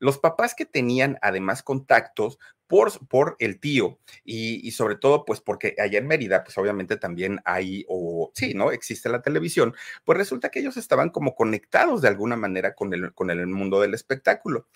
Los 0.00 0.18
papás 0.18 0.54
que 0.54 0.64
tenían 0.66 1.18
además 1.22 1.62
contactos 1.62 2.38
por, 2.68 3.06
por 3.08 3.36
el 3.40 3.58
tío 3.58 3.98
y, 4.24 4.70
sobre 4.72 4.96
todo 4.96 5.24
pues 5.24 5.40
porque 5.40 5.74
allá 5.78 5.98
en 5.98 6.06
Mérida 6.06 6.44
pues 6.44 6.56
obviamente 6.58 6.96
también 6.96 7.40
hay 7.44 7.84
o 7.88 8.30
sí, 8.34 8.54
¿no? 8.54 8.70
Existe 8.70 9.08
la 9.08 9.22
televisión, 9.22 9.74
pues 10.04 10.18
resulta 10.18 10.50
que 10.50 10.60
ellos 10.60 10.76
estaban 10.76 11.10
como 11.10 11.34
conectados 11.34 12.02
de 12.02 12.08
alguna 12.08 12.36
manera 12.36 12.74
con 12.74 12.92
el, 12.94 13.12
con 13.14 13.30
el 13.30 13.46
mundo 13.46 13.80
del 13.80 13.94
espectáculo. 13.94 14.66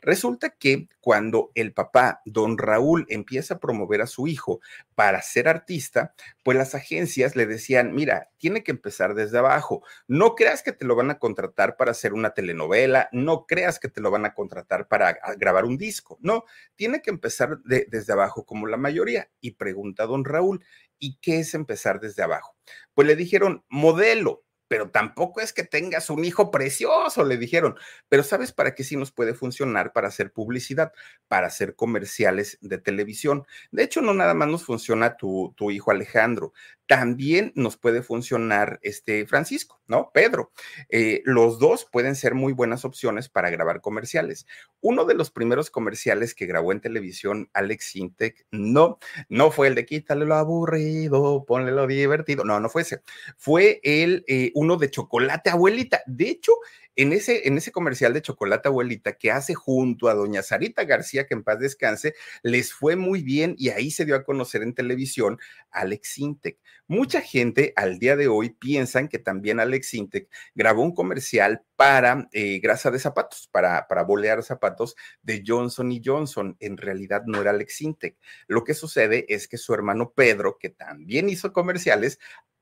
Resulta 0.00 0.50
que 0.50 0.88
cuando 1.00 1.52
el 1.54 1.72
papá, 1.72 2.22
don 2.24 2.58
Raúl, 2.58 3.06
empieza 3.08 3.54
a 3.54 3.60
promover 3.60 4.02
a 4.02 4.08
su 4.08 4.26
hijo 4.26 4.60
para 4.96 5.22
ser 5.22 5.46
artista, 5.46 6.14
pues 6.42 6.58
las 6.58 6.74
agencias 6.74 7.36
le 7.36 7.46
decían, 7.46 7.94
mira, 7.94 8.30
tiene 8.36 8.64
que 8.64 8.72
empezar 8.72 9.14
desde 9.14 9.38
abajo. 9.38 9.84
No 10.08 10.34
creas 10.34 10.64
que 10.64 10.72
te 10.72 10.84
lo 10.84 10.96
van 10.96 11.10
a 11.10 11.20
contratar 11.20 11.76
para 11.76 11.92
hacer 11.92 12.14
una 12.14 12.30
telenovela, 12.30 13.08
no 13.12 13.46
creas 13.46 13.78
que 13.78 13.88
te 13.88 14.00
lo 14.00 14.10
van 14.10 14.24
a 14.24 14.34
contratar 14.34 14.88
para 14.88 15.18
grabar 15.36 15.64
un 15.64 15.78
disco, 15.78 16.18
no, 16.20 16.44
tiene 16.74 17.00
que 17.00 17.10
empezar 17.10 17.41
desde 17.64 18.12
abajo 18.12 18.44
como 18.44 18.66
la 18.66 18.76
mayoría. 18.76 19.28
Y 19.40 19.52
pregunta 19.52 20.06
don 20.06 20.24
Raúl, 20.24 20.64
¿y 20.98 21.18
qué 21.20 21.40
es 21.40 21.54
empezar 21.54 22.00
desde 22.00 22.22
abajo? 22.22 22.56
Pues 22.94 23.06
le 23.06 23.16
dijeron, 23.16 23.64
modelo 23.68 24.44
pero 24.72 24.88
tampoco 24.88 25.42
es 25.42 25.52
que 25.52 25.64
tengas 25.64 26.08
un 26.08 26.24
hijo 26.24 26.50
precioso, 26.50 27.26
le 27.26 27.36
dijeron. 27.36 27.76
Pero 28.08 28.22
¿sabes 28.22 28.52
para 28.52 28.74
qué 28.74 28.84
sí 28.84 28.96
nos 28.96 29.12
puede 29.12 29.34
funcionar? 29.34 29.92
Para 29.92 30.08
hacer 30.08 30.32
publicidad, 30.32 30.94
para 31.28 31.48
hacer 31.48 31.76
comerciales 31.76 32.56
de 32.62 32.78
televisión. 32.78 33.44
De 33.70 33.82
hecho, 33.82 34.00
no 34.00 34.14
nada 34.14 34.32
más 34.32 34.48
nos 34.48 34.64
funciona 34.64 35.18
tu, 35.18 35.52
tu 35.58 35.70
hijo 35.70 35.90
Alejandro, 35.90 36.54
también 36.92 37.52
nos 37.54 37.78
puede 37.78 38.02
funcionar 38.02 38.78
este 38.82 39.26
Francisco, 39.26 39.80
¿no? 39.86 40.10
Pedro. 40.12 40.52
Eh, 40.90 41.22
los 41.24 41.58
dos 41.58 41.86
pueden 41.90 42.14
ser 42.14 42.34
muy 42.34 42.52
buenas 42.52 42.84
opciones 42.84 43.30
para 43.30 43.48
grabar 43.48 43.80
comerciales. 43.80 44.46
Uno 44.82 45.06
de 45.06 45.14
los 45.14 45.30
primeros 45.30 45.70
comerciales 45.70 46.34
que 46.34 46.44
grabó 46.44 46.70
en 46.70 46.82
televisión 46.82 47.48
Alex 47.54 47.86
Sintek, 47.86 48.46
no, 48.50 48.98
no 49.30 49.50
fue 49.50 49.68
el 49.68 49.74
de 49.74 49.86
quítale 49.86 50.26
lo 50.26 50.34
aburrido, 50.34 51.46
ponle 51.46 51.72
lo 51.72 51.86
divertido, 51.86 52.44
no, 52.44 52.60
no 52.60 52.68
fue 52.68 52.82
ese. 52.82 53.00
Fue 53.38 53.80
el, 53.82 54.22
eh, 54.28 54.50
uno 54.62 54.76
de 54.76 54.90
chocolate 54.90 55.50
abuelita. 55.50 56.02
De 56.06 56.28
hecho, 56.28 56.52
en 56.94 57.12
ese, 57.12 57.48
en 57.48 57.56
ese 57.56 57.72
comercial 57.72 58.12
de 58.12 58.22
chocolate 58.22 58.68
abuelita 58.68 59.14
que 59.14 59.30
hace 59.30 59.54
junto 59.54 60.08
a 60.08 60.14
doña 60.14 60.42
Sarita 60.42 60.84
García, 60.84 61.26
que 61.26 61.34
en 61.34 61.42
paz 61.42 61.58
descanse, 61.58 62.14
les 62.42 62.72
fue 62.72 62.96
muy 62.96 63.22
bien 63.22 63.54
y 63.58 63.70
ahí 63.70 63.90
se 63.90 64.04
dio 64.04 64.14
a 64.14 64.24
conocer 64.24 64.62
en 64.62 64.74
televisión 64.74 65.38
Alex 65.70 66.08
Sintek. 66.08 66.58
Mucha 66.86 67.22
gente 67.22 67.72
al 67.76 67.98
día 67.98 68.16
de 68.16 68.28
hoy 68.28 68.50
piensan 68.50 69.08
que 69.08 69.18
también 69.18 69.60
Alex 69.60 69.88
Sintek 69.88 70.28
grabó 70.54 70.82
un 70.82 70.94
comercial 70.94 71.62
para 71.76 72.28
eh, 72.32 72.60
grasa 72.60 72.90
de 72.90 72.98
zapatos, 72.98 73.48
para, 73.50 73.88
para 73.88 74.02
bolear 74.02 74.42
zapatos 74.42 74.94
de 75.22 75.42
Johnson 75.46 75.90
y 75.90 76.02
Johnson. 76.04 76.56
En 76.60 76.76
realidad 76.76 77.22
no 77.26 77.40
era 77.40 77.50
Alex 77.50 77.76
Sintek. 77.76 78.18
Lo 78.46 78.64
que 78.64 78.74
sucede 78.74 79.24
es 79.28 79.48
que 79.48 79.56
su 79.56 79.72
hermano 79.72 80.12
Pedro, 80.14 80.58
que 80.58 80.68
también 80.68 81.30
hizo 81.30 81.52
comerciales, 81.54 82.18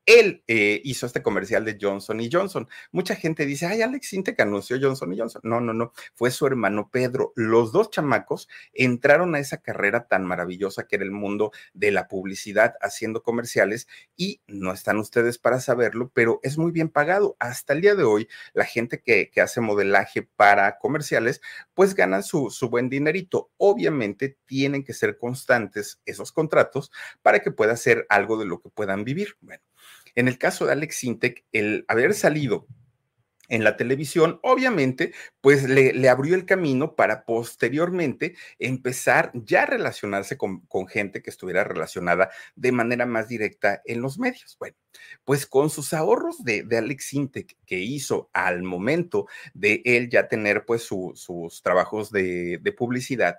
él 0.07 0.43
eh, 0.47 0.81
hizo 0.85 1.07
este 1.07 1.23
comercial 1.23 1.65
de 1.65 1.79
Johnson 1.81 2.21
y 2.21 2.29
Johnson. 2.31 2.69
Mucha 2.93 3.15
gente 3.15 3.47
dice, 3.47 3.67
ay, 3.67 3.83
Alex 3.83 4.11
que 4.11 4.43
anunció 4.43 4.77
Johnson 4.81 5.13
y 5.13 5.19
Johnson. 5.19 5.41
No, 5.45 5.61
no, 5.61 5.73
no, 5.73 5.93
fue 6.15 6.31
su 6.31 6.47
hermano 6.47 6.91
Pedro. 6.91 7.33
Los 7.37 7.73
dos 7.73 7.91
chamacos 7.91 8.49
entraron 8.73 9.35
a 9.35 9.39
esa 9.39 9.59
carrera 9.59 10.07
tan 10.09 10.25
maravillosa 10.25 10.87
que 10.87 10.97
era 10.97 11.05
el 11.05 11.13
mundo 11.13 11.53
de 11.75 11.93
la 11.93 12.09
publicidad 12.09 12.75
haciendo 12.81 13.23
comerciales 13.23 13.87
y 14.17 14.41
no 14.47 14.73
están 14.73 14.99
ustedes 14.99 15.39
para 15.39 15.61
saberlo, 15.61 16.11
pero 16.13 16.41
es 16.43 16.59
muy 16.59 16.73
bien 16.73 16.89
pagado. 16.89 17.37
Hasta 17.39 17.73
el 17.73 17.81
día 17.81 17.95
de 17.95 18.05
hoy, 18.05 18.29
la 18.53 18.65
gente 18.65 19.01
que, 19.01 19.31
hace 19.41 19.61
modelaje 19.63 20.23
para 20.23 20.77
comerciales, 20.79 21.41
pues 21.73 21.95
ganan 21.95 22.23
su, 22.23 22.51
su 22.51 22.69
buen 22.69 22.91
dinerito. 22.91 23.51
Obviamente 23.57 24.37
tienen 24.45 24.85
que 24.85 24.93
ser 24.93 25.17
constantes 25.17 26.01
esos 26.05 26.31
contratos 26.33 26.91
para 27.23 27.41
que 27.41 27.51
pueda 27.51 27.77
ser 27.77 28.07
algo 28.11 28.37
de 28.37 28.45
lo 28.45 28.61
que 28.61 28.69
puedan 28.69 29.05
vivir. 29.05 29.37
Bueno, 29.41 29.63
en 30.15 30.29
el 30.29 30.39
caso 30.39 30.67
de 30.67 30.73
Alex 30.73 30.97
Sintek, 30.97 31.45
el 31.53 31.85
haber 31.89 32.15
salido 32.15 32.67
en 33.51 33.65
la 33.65 33.77
televisión, 33.77 34.39
obviamente, 34.43 35.13
pues 35.41 35.69
le, 35.69 36.09
abrió 36.09 36.37
el 36.37 36.47
camino 36.47 36.95
para 36.95 37.25
posteriormente 37.25 38.37
empezar 38.59 39.33
ya 39.35 39.65
a 39.65 39.67
relacionarse 39.67 40.39
con, 40.39 40.63
gente 40.89 41.21
que 41.21 41.31
estuviera 41.31 41.65
relacionada 41.65 42.31
de 42.55 42.73
manera 42.73 43.07
más 43.07 43.29
directa 43.29 43.83
en 43.85 44.01
los 44.01 44.19
medios. 44.19 44.57
Bueno, 44.59 44.77
pues 45.25 45.47
con 45.47 45.69
sus 45.69 45.93
ahorros 45.93 46.43
de, 46.45 46.65
Alex 46.71 47.07
Sintek 47.07 47.57
que 47.67 47.81
hizo 47.81 48.31
al 48.33 48.63
momento 48.63 49.27
de 49.53 49.83
él 49.85 50.09
ya 50.09 50.29
tener 50.29 50.65
pues 50.65 50.83
sus 50.85 51.61
trabajos 51.63 52.13
de 52.13 52.75
publicidad, 52.79 53.37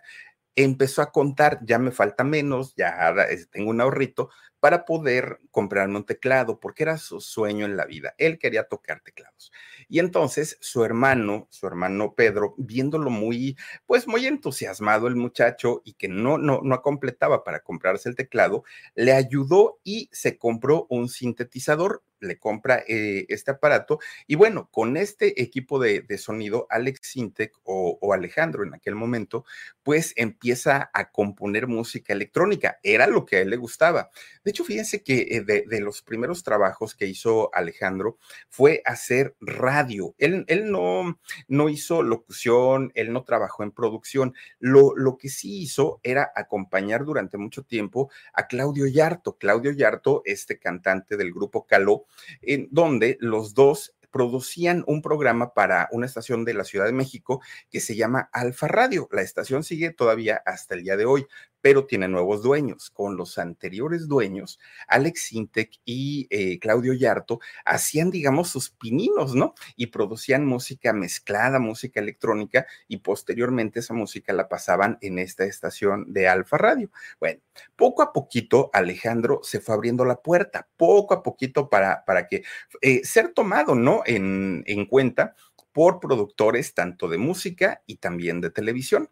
empezó 0.56 1.02
a 1.02 1.12
contar, 1.12 1.60
ya 1.64 1.80
me 1.80 1.92
falta 1.92 2.24
menos, 2.24 2.74
ya 2.76 3.14
tengo 3.52 3.70
un 3.70 3.82
ahorrito, 3.82 4.30
para 4.62 4.86
poder 4.86 5.40
comprarme 5.50 5.98
un 5.98 6.06
teclado, 6.06 6.60
porque 6.60 6.84
era 6.84 6.98
su 7.00 7.20
sueño 7.20 7.66
en 7.66 7.76
la 7.76 7.86
vida. 7.86 8.14
Él 8.20 8.38
quería 8.38 8.66
tocar 8.66 9.02
teclados. 9.02 9.52
Y 9.90 9.98
entonces 10.00 10.58
su 10.62 10.86
hermano, 10.86 11.48
su 11.50 11.66
hermano 11.66 12.14
Pedro, 12.14 12.54
viéndolo 12.58 13.10
muy, 13.10 13.58
pues 13.88 14.08
muy 14.08 14.28
entusiasmado 14.28 15.08
el 15.08 15.16
muchacho 15.16 15.82
y 15.84 15.94
que 15.94 16.08
no, 16.08 16.38
no, 16.38 16.62
no 16.64 16.82
completaba 16.84 17.44
para 17.44 17.62
comprarse 17.62 18.08
el 18.08 18.16
teclado, 18.16 18.64
le 18.94 19.14
ayudó 19.14 19.80
y 19.84 20.10
se 20.12 20.38
compró 20.38 20.86
un 20.90 21.10
sintetizador 21.10 22.04
le 22.22 22.38
compra 22.38 22.84
eh, 22.88 23.26
este 23.30 23.52
aparato. 23.52 24.00
Y 24.28 24.36
bueno, 24.36 24.70
con 24.72 24.96
este 24.98 25.42
equipo 25.42 25.80
de, 25.80 26.06
sonido, 26.18 26.68
Alex 26.70 27.00
Sintek 27.04 27.54
o, 27.64 28.14
Alejandro 28.14 28.64
en 28.64 28.74
aquel 28.74 28.96
momento, 28.96 29.46
pues 29.84 30.14
empieza 30.16 30.90
a 30.94 31.12
componer 31.12 31.68
música 31.68 32.14
electrónica. 32.14 32.80
Era 32.84 33.08
lo 33.08 33.26
que 33.26 33.38
a 33.38 33.42
él 33.42 33.50
le 33.50 33.58
gustaba. 33.58 34.10
De 34.44 34.52
hecho, 34.52 34.64
fíjense 34.64 35.04
que 35.04 35.28
eh, 35.32 35.42
de, 35.42 35.82
los 35.82 36.02
primeros 36.02 36.44
trabajos 36.44 36.96
que 36.96 37.08
hizo 37.08 37.54
Alejandro 37.56 38.18
fue 38.50 38.82
hacer 38.86 39.36
radio. 39.40 40.14
Él, 40.18 40.46
él 40.48 40.72
no, 40.72 41.20
no 41.48 41.70
hizo 41.70 42.04
locución, 42.04 42.92
él 42.96 43.12
no 43.12 43.24
trabajó 43.24 43.64
en 43.64 43.72
producción. 43.72 44.36
Lo, 44.60 44.96
lo 44.96 45.18
que 45.18 45.30
sí 45.30 45.62
hizo 45.62 46.00
era 46.04 46.32
acompañar 46.36 47.04
durante 47.04 47.38
mucho 47.38 47.64
tiempo 47.64 48.12
a 48.34 48.48
Claudio 48.48 48.86
Yarto. 48.86 49.38
Claudio 49.38 49.72
Yarto, 49.72 50.22
este 50.26 50.60
cantante 50.60 51.18
del 51.18 51.34
grupo 51.34 51.66
Caló, 51.66 52.06
en 52.42 52.68
donde 52.72 53.18
los 53.20 53.54
dos 53.54 53.96
producían 54.12 54.84
un 54.88 55.02
programa 55.02 55.54
para 55.54 55.88
una 55.92 56.06
estación 56.06 56.46
de 56.46 56.54
la 56.54 56.66
Ciudad 56.66 56.86
de 56.86 56.92
México 56.92 57.42
que 57.70 57.80
se 57.80 57.96
llama 57.96 58.30
Alfa 58.34 58.68
Radio. 58.68 59.08
La 59.12 59.22
estación 59.22 59.64
sigue 59.64 59.92
todavía 59.92 60.42
hasta 60.46 60.76
el 60.76 60.84
día 60.84 60.98
de 60.98 61.06
hoy, 61.06 61.26
pero 61.62 61.86
tiene 61.86 62.08
nuevos 62.08 62.42
dueños. 62.42 62.90
Con 62.90 63.18
los 63.18 63.38
anteriores 63.38 64.08
dueños, 64.08 64.60
Alex 64.88 65.28
Sintek 65.28 65.72
y 65.86 66.28
eh, 66.30 66.60
Claudio 66.60 66.94
Yarto 66.94 67.40
hacían, 67.66 68.12
digamos, 68.12 68.50
sus 68.50 68.70
pininos, 68.72 69.36
¿no? 69.36 69.54
Y 69.76 69.88
producían 69.88 70.46
música 70.46 70.94
mezclada, 70.94 71.60
música 71.60 72.00
electrónica, 72.00 72.66
y 72.88 72.98
posteriormente 72.98 73.80
esa 73.80 73.94
música 73.94 74.34
la 74.34 74.50
pasaban 74.50 74.98
en 75.02 75.20
esta 75.20 75.46
estación 75.46 76.12
de 76.12 76.28
Alfa 76.28 76.58
Radio. 76.58 76.92
Bueno, 77.20 77.42
poco 77.76 78.02
a 78.02 78.14
poquito 78.14 78.70
Alejandro 78.74 79.42
se 79.44 79.60
fue 79.60 79.76
abriendo 79.76 80.06
la 80.06 80.22
puerta, 80.22 80.68
poco 80.78 81.14
a 81.14 81.24
poquito 81.24 81.70
para, 81.70 82.04
para 82.06 82.28
que 82.28 82.44
eh, 82.82 83.02
ser 83.04 83.30
tomado, 83.34 83.76
¿no? 83.76 84.04
En, 84.06 84.64
en 84.66 84.86
cuenta 84.86 85.36
por 85.72 86.00
productores 86.00 86.74
tanto 86.74 87.08
de 87.08 87.18
música 87.18 87.84
y 87.86 87.98
también 87.98 88.42
de 88.42 88.50
televisión. 88.50 89.10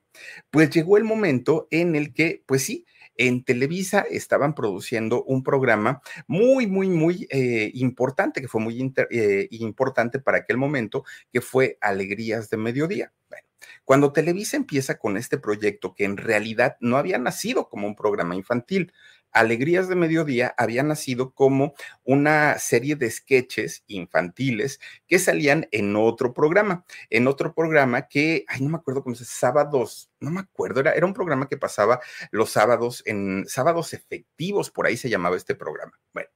Pues 0.51 0.69
llegó 0.69 0.97
el 0.97 1.03
momento 1.03 1.67
en 1.71 1.95
el 1.95 2.13
que, 2.13 2.43
pues 2.45 2.63
sí, 2.63 2.85
en 3.19 3.43
Televisa 3.43 4.05
estaban 4.09 4.55
produciendo 4.55 5.23
un 5.23 5.43
programa 5.43 6.01
muy, 6.25 6.67
muy, 6.67 6.87
muy 6.87 7.27
eh, 7.29 7.69
importante, 7.73 8.39
que 8.39 8.47
fue 8.47 8.61
muy 8.61 8.93
eh, 9.11 9.47
importante 9.51 10.19
para 10.19 10.37
aquel 10.37 10.55
momento, 10.55 11.03
que 11.31 11.41
fue 11.41 11.77
Alegrías 11.81 12.49
de 12.49 12.55
Mediodía. 12.55 13.11
Bueno, 13.29 13.45
cuando 13.83 14.13
Televisa 14.13 14.55
empieza 14.55 14.97
con 14.97 15.17
este 15.17 15.37
proyecto, 15.37 15.93
que 15.93 16.05
en 16.05 16.15
realidad 16.15 16.77
no 16.79 16.95
había 16.95 17.17
nacido 17.17 17.67
como 17.67 17.87
un 17.87 17.95
programa 17.95 18.35
infantil, 18.35 18.93
Alegrías 19.31 19.87
de 19.87 19.95
Mediodía 19.95 20.53
había 20.57 20.83
nacido 20.83 21.31
como 21.33 21.73
una 22.03 22.57
serie 22.59 22.95
de 22.95 23.09
sketches 23.09 23.83
infantiles 23.87 24.79
que 25.07 25.19
salían 25.19 25.67
en 25.71 25.95
otro 25.95 26.33
programa, 26.33 26.85
en 27.09 27.27
otro 27.27 27.53
programa 27.53 28.07
que, 28.07 28.45
ay, 28.47 28.61
no 28.61 28.69
me 28.69 28.77
acuerdo 28.77 29.03
cómo 29.03 29.15
se 29.15 29.25
sábados, 29.25 30.09
no 30.19 30.31
me 30.31 30.41
acuerdo, 30.41 30.79
era, 30.81 30.91
era 30.93 31.05
un 31.05 31.13
programa 31.13 31.47
que 31.47 31.57
pasaba 31.57 31.99
los 32.31 32.49
sábados 32.49 33.03
en 33.05 33.45
sábados 33.47 33.93
efectivos, 33.93 34.71
por 34.71 34.85
ahí 34.85 34.97
se 34.97 35.09
llamaba 35.09 35.37
este 35.37 35.55
programa. 35.55 35.99
Bueno, 36.13 36.29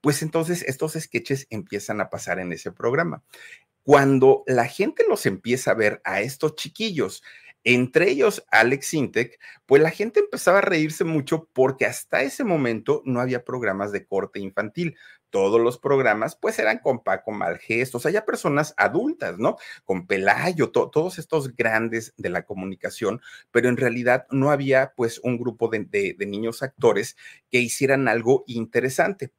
pues 0.00 0.22
entonces 0.22 0.62
estos 0.62 0.92
sketches 0.94 1.46
empiezan 1.50 2.00
a 2.00 2.10
pasar 2.10 2.38
en 2.38 2.52
ese 2.52 2.72
programa. 2.72 3.22
Cuando 3.84 4.44
la 4.46 4.66
gente 4.66 5.04
los 5.08 5.26
empieza 5.26 5.72
a 5.72 5.74
ver 5.74 6.00
a 6.04 6.20
estos 6.20 6.54
chiquillos 6.54 7.22
entre 7.64 8.10
ellos 8.10 8.44
Alex 8.50 8.86
Sintek, 8.86 9.38
pues 9.66 9.82
la 9.82 9.90
gente 9.90 10.20
empezaba 10.20 10.58
a 10.58 10.62
reírse 10.62 11.04
mucho 11.04 11.48
porque 11.52 11.86
hasta 11.86 12.22
ese 12.22 12.44
momento 12.44 13.02
no 13.04 13.20
había 13.20 13.44
programas 13.44 13.92
de 13.92 14.06
corte 14.06 14.40
infantil. 14.40 14.96
Todos 15.32 15.60
los 15.60 15.78
programas, 15.78 16.36
pues 16.36 16.58
eran 16.58 16.78
con 16.78 17.02
Paco 17.02 17.32
Malgesto, 17.32 17.98
o 17.98 18.08
ya 18.10 18.24
personas 18.26 18.74
adultas, 18.76 19.38
¿no? 19.38 19.56
Con 19.84 20.06
Pelayo, 20.06 20.70
todos 20.70 21.18
estos 21.18 21.56
grandes 21.56 22.12
de 22.18 22.28
la 22.28 22.42
comunicación, 22.42 23.20
pero 23.50 23.70
en 23.70 23.78
realidad 23.78 24.26
no 24.30 24.50
había 24.50 24.92
pues 24.94 25.18
un 25.24 25.38
grupo 25.38 25.68
de, 25.68 26.14
niños 26.20 26.62
actores 26.62 27.16
que 27.50 27.60
hicieran 27.60 28.08
algo 28.08 28.44
interesante. 28.46 29.32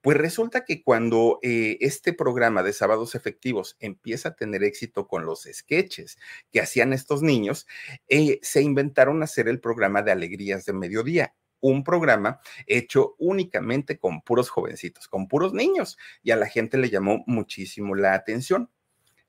Pues 0.00 0.16
resulta 0.16 0.64
que 0.64 0.82
cuando 0.82 1.40
eh, 1.42 1.78
este 1.80 2.12
programa 2.12 2.62
de 2.62 2.72
sábados 2.72 3.16
efectivos 3.16 3.76
empieza 3.80 4.30
a 4.30 4.36
tener 4.36 4.62
éxito 4.62 5.08
con 5.08 5.26
los 5.26 5.48
sketches 5.52 6.16
que 6.52 6.60
hacían 6.60 6.92
estos 6.92 7.22
niños, 7.22 7.66
eh, 8.08 8.38
se 8.42 8.62
inventaron 8.62 9.22
hacer 9.24 9.48
el 9.48 9.58
programa 9.58 10.02
de 10.02 10.12
Alegrías 10.12 10.64
de 10.64 10.72
Mediodía 10.72 11.34
un 11.60 11.84
programa 11.84 12.40
hecho 12.66 13.14
únicamente 13.18 13.98
con 13.98 14.22
puros 14.22 14.50
jovencitos, 14.50 15.08
con 15.08 15.28
puros 15.28 15.52
niños, 15.52 15.98
y 16.22 16.30
a 16.30 16.36
la 16.36 16.46
gente 16.46 16.78
le 16.78 16.90
llamó 16.90 17.24
muchísimo 17.26 17.94
la 17.94 18.14
atención. 18.14 18.70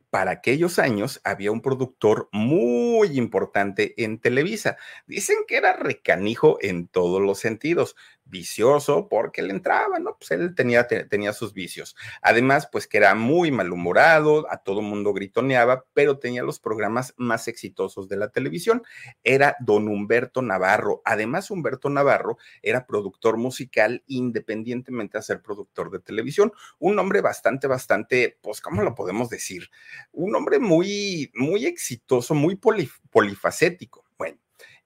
Para 0.10 0.32
aquellos 0.32 0.78
años 0.78 1.22
había 1.24 1.54
un 1.54 1.62
productor 1.62 2.28
muy 2.34 3.18
importante 3.18 3.94
en 4.04 4.20
Televisa. 4.20 4.76
Dicen 5.08 5.38
que 5.48 5.56
era 5.56 5.78
recanijo 5.78 6.58
en 6.60 6.88
todos 6.90 7.22
los 7.22 7.40
sentidos 7.40 7.96
vicioso 8.26 9.08
porque 9.10 9.42
le 9.42 9.52
entraba, 9.52 10.00
¿no? 10.00 10.18
Pues 10.18 10.32
él 10.32 10.56
tenía, 10.56 10.88
tenía 10.88 11.34
sus 11.34 11.54
vicios. 11.54 11.96
Además, 12.22 12.68
pues 12.72 12.88
que 12.88 12.98
era 12.98 13.14
muy 13.16 13.52
malhumorado, 13.52 14.52
a 14.52 14.58
todo 14.58 14.82
mundo 14.82 15.14
gritoneaba, 15.14 15.86
pero 15.94 16.18
tenía 16.18 16.44
los 16.44 16.60
programas 16.60 17.14
más 17.18 17.48
exitosos 17.48 18.08
de 18.08 18.18
la 18.18 18.30
televisión. 18.30 18.84
Era 19.24 19.56
don 19.60 19.88
Humberto 19.88 20.42
Navarro. 20.42 21.02
Además, 21.06 21.52
Humberto 21.52 21.90
Navarro 21.90 22.38
era 22.62 22.86
productor 22.86 23.38
musical 23.38 24.04
independientemente 24.08 25.18
de 25.18 25.24
ser 25.24 25.42
productor 25.42 25.92
de 25.92 26.00
televisión. 26.00 26.52
Un 26.80 26.98
hombre 27.00 27.22
bastante, 27.22 27.68
bastante, 27.68 28.38
pues, 28.42 28.62
¿cómo 28.62 28.82
lo 28.82 28.96
podemos 28.96 29.30
decir? 29.30 29.70
Un 30.12 30.36
hombre 30.36 30.60
muy, 30.60 31.32
muy 31.36 31.66
exitoso, 31.66 32.34
muy 32.34 32.56
polifacético 32.56 34.06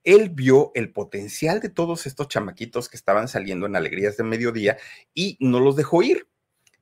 él 0.05 0.29
vio 0.29 0.71
el 0.75 0.93
potencial 0.93 1.59
de 1.59 1.69
todos 1.69 2.05
estos 2.05 2.29
chamaquitos 2.29 2.87
que 2.87 2.95
estaban 2.95 3.27
saliendo 3.27 3.65
en 3.65 3.75
Alegrías 3.75 4.15
de 4.15 4.23
Mediodía 4.23 4.77
y 5.13 5.37
no 5.41 5.59
los 5.59 5.75
dejó 5.75 6.03
ir. 6.03 6.27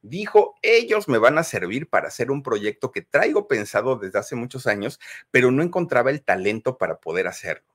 Dijo, 0.02 0.56
ellos 0.62 1.08
me 1.08 1.18
van 1.18 1.38
a 1.38 1.44
servir 1.44 1.90
para 1.90 2.10
hacer 2.10 2.30
un 2.30 2.44
proyecto 2.44 2.92
que 2.92 3.02
traigo 3.02 3.48
pensado 3.48 3.96
desde 3.96 4.20
hace 4.20 4.36
muchos 4.36 4.68
años, 4.68 5.00
pero 5.32 5.50
no 5.50 5.64
encontraba 5.64 6.12
el 6.12 6.22
talento 6.22 6.78
para 6.78 7.00
poder 7.00 7.28
hacerlo 7.28 7.73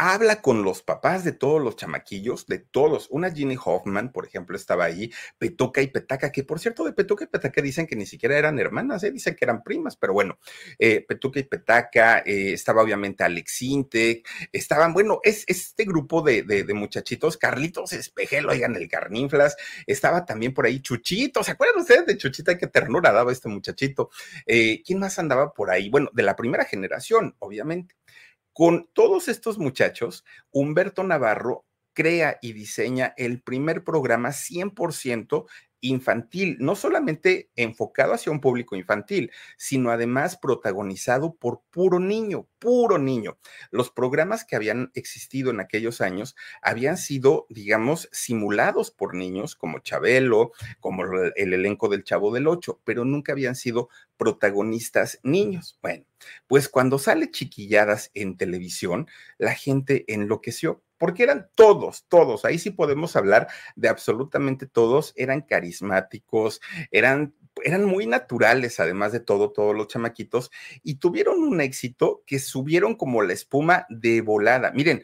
habla 0.00 0.40
con 0.40 0.62
los 0.62 0.82
papás 0.82 1.24
de 1.24 1.32
todos 1.32 1.60
los 1.60 1.76
chamaquillos, 1.76 2.46
de 2.46 2.58
todos. 2.58 3.08
Una 3.10 3.30
Ginny 3.30 3.58
Hoffman, 3.62 4.12
por 4.12 4.24
ejemplo, 4.24 4.56
estaba 4.56 4.84
ahí, 4.84 5.12
Petuca 5.36 5.82
y 5.82 5.88
Petaca, 5.88 6.32
que 6.32 6.42
por 6.42 6.58
cierto, 6.58 6.84
de 6.84 6.94
Petuca 6.94 7.24
y 7.24 7.26
Petaca 7.26 7.60
dicen 7.60 7.86
que 7.86 7.96
ni 7.96 8.06
siquiera 8.06 8.38
eran 8.38 8.58
hermanas, 8.58 9.04
¿eh? 9.04 9.10
dicen 9.10 9.36
que 9.36 9.44
eran 9.44 9.62
primas, 9.62 9.98
pero 9.98 10.14
bueno, 10.14 10.38
eh, 10.78 11.04
Petuca 11.06 11.38
y 11.38 11.42
Petaca, 11.42 12.20
eh, 12.20 12.54
estaba 12.54 12.82
obviamente 12.82 13.24
Alex 13.24 13.60
Intec, 13.60 14.26
estaban, 14.52 14.94
bueno, 14.94 15.20
es, 15.22 15.44
este 15.46 15.84
grupo 15.84 16.22
de, 16.22 16.44
de, 16.44 16.72
muchachitos, 16.72 17.36
Carlitos 17.36 17.92
Espejel, 17.92 18.48
oigan, 18.48 18.76
el 18.76 18.88
Carninflas, 18.88 19.54
estaba 19.86 20.24
también 20.24 20.54
por 20.54 20.64
ahí 20.64 20.80
Chuchito, 20.80 21.44
¿se 21.44 21.50
acuerdan 21.50 21.82
ustedes 21.82 22.06
de 22.06 22.16
Chuchita? 22.16 22.56
Qué 22.56 22.68
ternura 22.68 23.12
daba 23.12 23.32
este 23.32 23.50
muchachito. 23.50 24.08
¿Quién 24.46 24.98
más 24.98 25.18
andaba 25.18 25.52
por 25.52 25.70
ahí? 25.70 25.90
Bueno, 25.90 26.08
de 26.14 26.22
la 26.22 26.36
primera 26.36 26.64
generación, 26.64 27.36
obviamente. 27.38 27.99
Con 28.52 28.88
todos 28.92 29.28
estos 29.28 29.58
muchachos, 29.58 30.24
Humberto 30.50 31.04
Navarro 31.04 31.64
crea 31.92 32.38
y 32.42 32.52
diseña 32.52 33.14
el 33.16 33.42
primer 33.42 33.84
programa 33.84 34.30
100% 34.30 35.46
infantil, 35.80 36.56
no 36.60 36.74
solamente 36.76 37.50
enfocado 37.56 38.12
hacia 38.12 38.32
un 38.32 38.40
público 38.40 38.76
infantil, 38.76 39.30
sino 39.56 39.90
además 39.90 40.36
protagonizado 40.36 41.34
por 41.34 41.62
puro 41.70 41.98
niño, 41.98 42.46
puro 42.58 42.98
niño. 42.98 43.38
Los 43.70 43.90
programas 43.90 44.44
que 44.44 44.56
habían 44.56 44.90
existido 44.94 45.50
en 45.50 45.60
aquellos 45.60 46.00
años 46.00 46.36
habían 46.62 46.96
sido, 46.96 47.46
digamos, 47.48 48.08
simulados 48.12 48.90
por 48.90 49.14
niños 49.14 49.56
como 49.56 49.80
Chabelo, 49.80 50.52
como 50.80 51.04
el 51.36 51.52
elenco 51.54 51.88
del 51.88 52.04
Chavo 52.04 52.32
del 52.32 52.46
Ocho, 52.46 52.80
pero 52.84 53.04
nunca 53.04 53.32
habían 53.32 53.56
sido 53.56 53.88
protagonistas 54.16 55.18
niños. 55.22 55.78
Bueno, 55.80 56.04
pues 56.46 56.68
cuando 56.68 56.98
sale 56.98 57.30
Chiquilladas 57.30 58.10
en 58.14 58.36
televisión, 58.36 59.08
la 59.38 59.54
gente 59.54 60.04
enloqueció 60.12 60.82
porque 61.00 61.22
eran 61.22 61.48
todos, 61.54 62.04
todos, 62.08 62.44
ahí 62.44 62.58
sí 62.58 62.68
podemos 62.70 63.16
hablar 63.16 63.48
de 63.74 63.88
absolutamente 63.88 64.66
todos, 64.66 65.14
eran 65.16 65.40
carismáticos, 65.40 66.60
eran 66.90 67.34
eran 67.64 67.84
muy 67.84 68.06
naturales, 68.06 68.80
además 68.80 69.12
de 69.12 69.20
todo, 69.20 69.50
todos 69.50 69.74
los 69.74 69.88
chamaquitos, 69.88 70.50
y 70.82 70.94
tuvieron 70.96 71.42
un 71.42 71.60
éxito 71.60 72.22
que 72.26 72.38
subieron 72.38 72.94
como 72.94 73.22
la 73.22 73.32
espuma 73.32 73.86
de 73.90 74.20
volada. 74.20 74.70
Miren, 74.72 75.02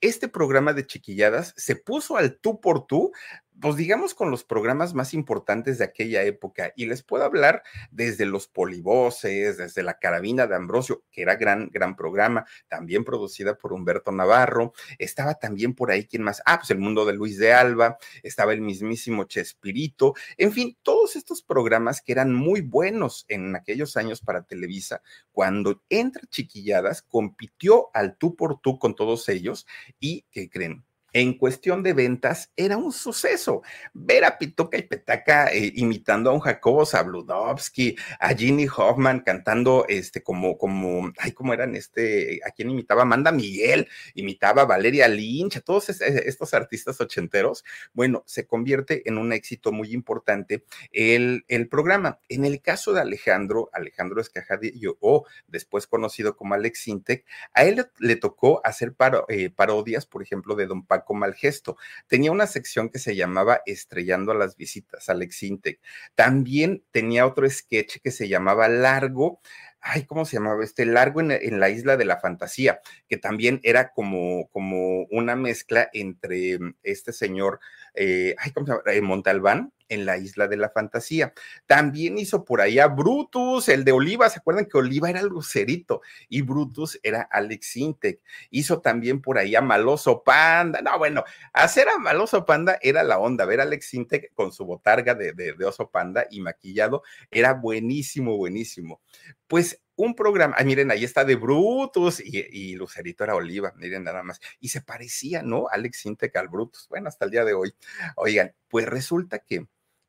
este 0.00 0.28
programa 0.28 0.72
de 0.72 0.86
chiquilladas 0.86 1.54
se 1.56 1.76
puso 1.76 2.16
al 2.16 2.36
tú 2.36 2.60
por 2.60 2.86
tú 2.86 3.12
pues 3.60 3.76
digamos 3.76 4.14
con 4.14 4.30
los 4.30 4.44
programas 4.44 4.94
más 4.94 5.14
importantes 5.14 5.78
de 5.78 5.84
aquella 5.84 6.22
época 6.22 6.72
y 6.76 6.86
les 6.86 7.02
puedo 7.02 7.24
hablar 7.24 7.62
desde 7.90 8.26
los 8.26 8.48
polivoces, 8.48 9.58
desde 9.58 9.82
la 9.82 9.98
carabina 9.98 10.46
de 10.46 10.56
Ambrosio, 10.56 11.04
que 11.10 11.22
era 11.22 11.36
gran, 11.36 11.68
gran 11.72 11.96
programa, 11.96 12.46
también 12.68 13.04
producida 13.04 13.56
por 13.56 13.72
Humberto 13.72 14.12
Navarro, 14.12 14.72
estaba 14.98 15.34
también 15.34 15.74
por 15.74 15.90
ahí, 15.90 16.06
¿quién 16.06 16.22
más? 16.22 16.42
Ah, 16.46 16.58
pues 16.58 16.70
el 16.70 16.78
mundo 16.78 17.04
de 17.04 17.14
Luis 17.14 17.38
de 17.38 17.52
Alba, 17.52 17.98
estaba 18.22 18.52
el 18.52 18.60
mismísimo 18.60 19.24
Chespirito, 19.24 20.14
en 20.36 20.52
fin, 20.52 20.76
todos 20.82 21.16
estos 21.16 21.42
programas 21.42 22.02
que 22.02 22.12
eran 22.12 22.34
muy 22.34 22.60
buenos 22.60 23.24
en 23.28 23.54
aquellos 23.56 23.96
años 23.96 24.20
para 24.20 24.42
Televisa, 24.42 25.02
cuando 25.32 25.82
entra 25.88 26.22
Chiquilladas, 26.28 27.02
compitió 27.02 27.90
al 27.94 28.16
tú 28.16 28.34
por 28.36 28.60
tú 28.60 28.78
con 28.78 28.94
todos 28.94 29.28
ellos 29.28 29.66
y, 30.00 30.24
¿qué 30.30 30.48
creen? 30.48 30.84
En 31.14 31.38
cuestión 31.38 31.82
de 31.84 31.92
ventas 31.92 32.52
era 32.56 32.76
un 32.76 32.92
suceso. 32.92 33.62
Ver 33.94 34.24
a 34.24 34.36
Pituca 34.36 34.76
y 34.76 34.82
Petaca 34.82 35.52
eh, 35.52 35.72
imitando 35.76 36.28
a 36.28 36.32
un 36.34 36.40
Jacobo 36.40 36.84
Zabludovsky, 36.84 37.96
a 38.18 38.34
Ginny 38.34 38.66
Hoffman 38.66 39.20
cantando 39.20 39.86
este 39.88 40.22
como, 40.24 40.58
como, 40.58 41.12
ay, 41.18 41.30
¿cómo 41.32 41.54
eran 41.54 41.76
este? 41.76 42.40
¿A 42.44 42.50
quién 42.50 42.68
imitaba? 42.68 43.02
Amanda 43.02 43.30
Miguel, 43.30 43.88
imitaba 44.14 44.62
a 44.62 44.66
Valeria 44.66 45.06
Lynch, 45.06 45.56
a 45.56 45.60
todos 45.60 45.88
estos 45.88 46.52
artistas 46.52 47.00
ochenteros. 47.00 47.64
Bueno, 47.92 48.24
se 48.26 48.46
convierte 48.46 49.08
en 49.08 49.16
un 49.16 49.32
éxito 49.32 49.70
muy 49.70 49.92
importante 49.92 50.64
el, 50.90 51.44
el 51.46 51.68
programa. 51.68 52.18
En 52.28 52.44
el 52.44 52.60
caso 52.60 52.92
de 52.92 53.00
Alejandro, 53.00 53.70
Alejandro 53.72 54.20
Escajadillo, 54.20 54.98
o 55.00 55.24
después 55.46 55.86
conocido 55.86 56.36
como 56.36 56.54
Alex 56.54 56.88
Intec, 56.88 57.24
a 57.52 57.62
él 57.62 57.86
le, 58.00 58.16
tocó 58.16 58.60
hacer 58.64 58.96
eh, 59.28 59.50
parodias, 59.50 60.06
por 60.06 60.20
ejemplo, 60.20 60.56
de 60.56 60.66
Don 60.66 60.84
Paco 60.84 61.03
mal 61.12 61.34
gesto. 61.34 61.76
Tenía 62.06 62.32
una 62.32 62.46
sección 62.46 62.88
que 62.88 62.98
se 62.98 63.14
llamaba 63.14 63.60
Estrellando 63.66 64.32
a 64.32 64.36
las 64.36 64.56
visitas, 64.56 65.10
Alex 65.10 65.42
Intec. 65.42 65.80
También 66.14 66.82
tenía 66.92 67.26
otro 67.26 67.50
sketch 67.50 67.98
que 68.02 68.10
se 68.10 68.28
llamaba 68.28 68.68
Largo 68.68 69.40
ay, 69.84 70.06
¿cómo 70.06 70.24
se 70.24 70.38
llamaba? 70.38 70.64
Este 70.64 70.86
largo 70.86 71.20
en, 71.20 71.60
la 71.60 71.68
isla 71.68 71.98
de 71.98 72.06
la 72.06 72.16
fantasía, 72.18 72.80
que 73.06 73.18
también 73.18 73.60
era 73.62 73.92
como, 73.92 74.48
como 74.48 75.04
una 75.10 75.36
mezcla 75.36 75.90
entre 75.92 76.58
este 76.82 77.12
señor, 77.12 77.60
eh, 77.94 78.34
ay, 78.38 78.50
¿cómo 78.52 78.66
se 78.66 78.72
llama? 78.72 78.82
Eh, 78.86 79.02
Montalbán, 79.02 79.72
en 79.94 80.06
la 80.06 80.18
isla 80.18 80.48
de 80.48 80.56
la 80.56 80.70
fantasía. 80.70 81.32
También 81.66 82.18
hizo 82.18 82.44
por 82.44 82.60
ahí 82.60 82.78
a 82.78 82.88
Brutus, 82.88 83.68
el 83.68 83.84
de 83.84 83.92
Oliva, 83.92 84.28
¿se 84.28 84.38
acuerdan 84.38 84.66
que 84.66 84.78
Oliva 84.78 85.10
era 85.10 85.22
Lucerito 85.22 86.02
y 86.28 86.42
Brutus 86.42 86.98
era 87.02 87.22
Alex 87.22 87.76
Intec? 87.76 88.20
Hizo 88.50 88.80
también 88.80 89.22
por 89.22 89.38
ahí 89.38 89.54
a 89.54 89.60
Maloso 89.60 90.22
Panda. 90.22 90.80
No, 90.82 90.98
bueno, 90.98 91.24
hacer 91.52 91.88
a 91.88 91.98
Maloso 91.98 92.44
Panda 92.44 92.78
era 92.82 93.02
la 93.02 93.18
onda, 93.18 93.44
ver 93.46 93.60
a 93.60 93.62
Alex 93.62 93.94
Intec 93.94 94.34
con 94.34 94.52
su 94.52 94.64
botarga 94.64 95.14
de, 95.14 95.32
de, 95.32 95.64
oso 95.64 95.90
panda 95.90 96.26
y 96.30 96.40
maquillado 96.40 97.02
era 97.30 97.54
buenísimo, 97.54 98.36
buenísimo. 98.36 99.00
Pues 99.46 99.80
un 99.96 100.14
programa, 100.14 100.56
ah, 100.58 100.64
miren, 100.64 100.90
ahí 100.90 101.04
está 101.04 101.24
de 101.24 101.36
Brutus 101.36 102.20
y, 102.20 102.74
Lucerito 102.74 103.24
era 103.24 103.36
Oliva, 103.36 103.72
miren 103.76 104.04
nada 104.04 104.22
más. 104.22 104.40
Y 104.60 104.68
se 104.68 104.80
parecía, 104.80 105.42
¿no? 105.42 105.68
Alex 105.70 106.06
Intec 106.06 106.34
al 106.36 106.48
Brutus. 106.48 106.88
Bueno, 106.88 107.08
hasta 107.08 107.24
el 107.24 107.30
día 107.30 107.44
de 107.44 107.54
hoy. 107.54 107.74
Oigan, 108.16 108.54
pues 108.68 108.86
resulta 108.86 109.38
que 109.38 109.66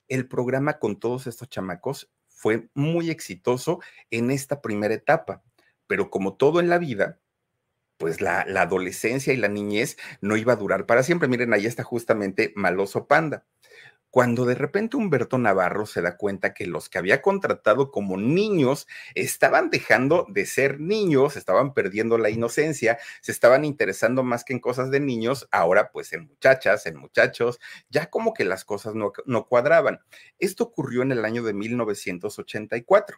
el 0.07 0.27
programa 0.27 0.79
con 0.79 0.99
todos 0.99 1.27
estos 1.27 1.49
chamacos 1.49 2.11
fue 2.27 2.69
muy 2.73 3.09
exitoso 3.09 3.79
en 4.11 4.31
esta 4.31 4.61
primera 4.61 4.93
etapa, 4.93 5.43
pero 5.87 6.09
como 6.09 6.35
todo 6.35 6.59
en 6.59 6.69
la 6.69 6.77
vida, 6.77 7.19
pues 7.97 8.21
la, 8.21 8.41
adolescencia 8.41 9.33
y 9.33 9.37
la 9.37 9.47
niñez 9.47 9.97
no 10.21 10.37
iba 10.37 10.53
a 10.53 10.57
durar 10.57 10.85
para 10.85 11.03
siempre. 11.03 11.27
Miren, 11.27 11.53
ahí 11.53 11.65
está 11.65 11.83
justamente 11.83 12.53
Maloso 12.55 13.07
Panda. 13.07 13.45
Cuando 14.15 14.45
de 14.45 14.55
repente 14.55 14.95
Humberto 14.95 15.37
Navarro 15.37 15.85
se 15.85 16.01
da 16.01 16.15
cuenta 16.15 16.53
que 16.53 16.67
los 16.67 16.87
que 16.87 16.97
había 16.97 17.21
contratado 17.21 17.91
como 17.91 18.15
niños 18.15 18.87
estaban 19.13 19.69
dejando 19.69 20.25
de 20.29 20.45
ser 20.45 20.79
niños, 20.79 21.35
estaban 21.35 21.73
perdiendo 21.73 22.17
la 22.17 22.29
inocencia, 22.29 22.97
se 23.19 23.33
estaban 23.33 23.65
interesando 23.65 24.23
más 24.23 24.45
que 24.45 24.53
en 24.53 24.61
cosas 24.61 24.89
de 24.89 25.01
niños, 25.01 25.49
ahora 25.51 25.91
pues 25.91 26.13
en 26.13 26.27
muchachas, 26.27 26.85
en 26.85 26.95
muchachos, 26.95 27.59
ya 27.89 28.09
como 28.09 28.33
que 28.33 28.45
las 28.45 28.63
cosas 28.63 28.95
no, 28.95 29.11
no 29.25 29.49
cuadraban. 29.49 29.99
Esto 30.39 30.63
ocurrió 30.63 31.01
en 31.01 31.11
el 31.11 31.25
año 31.25 31.43
de 31.43 31.51
1984. 31.51 33.17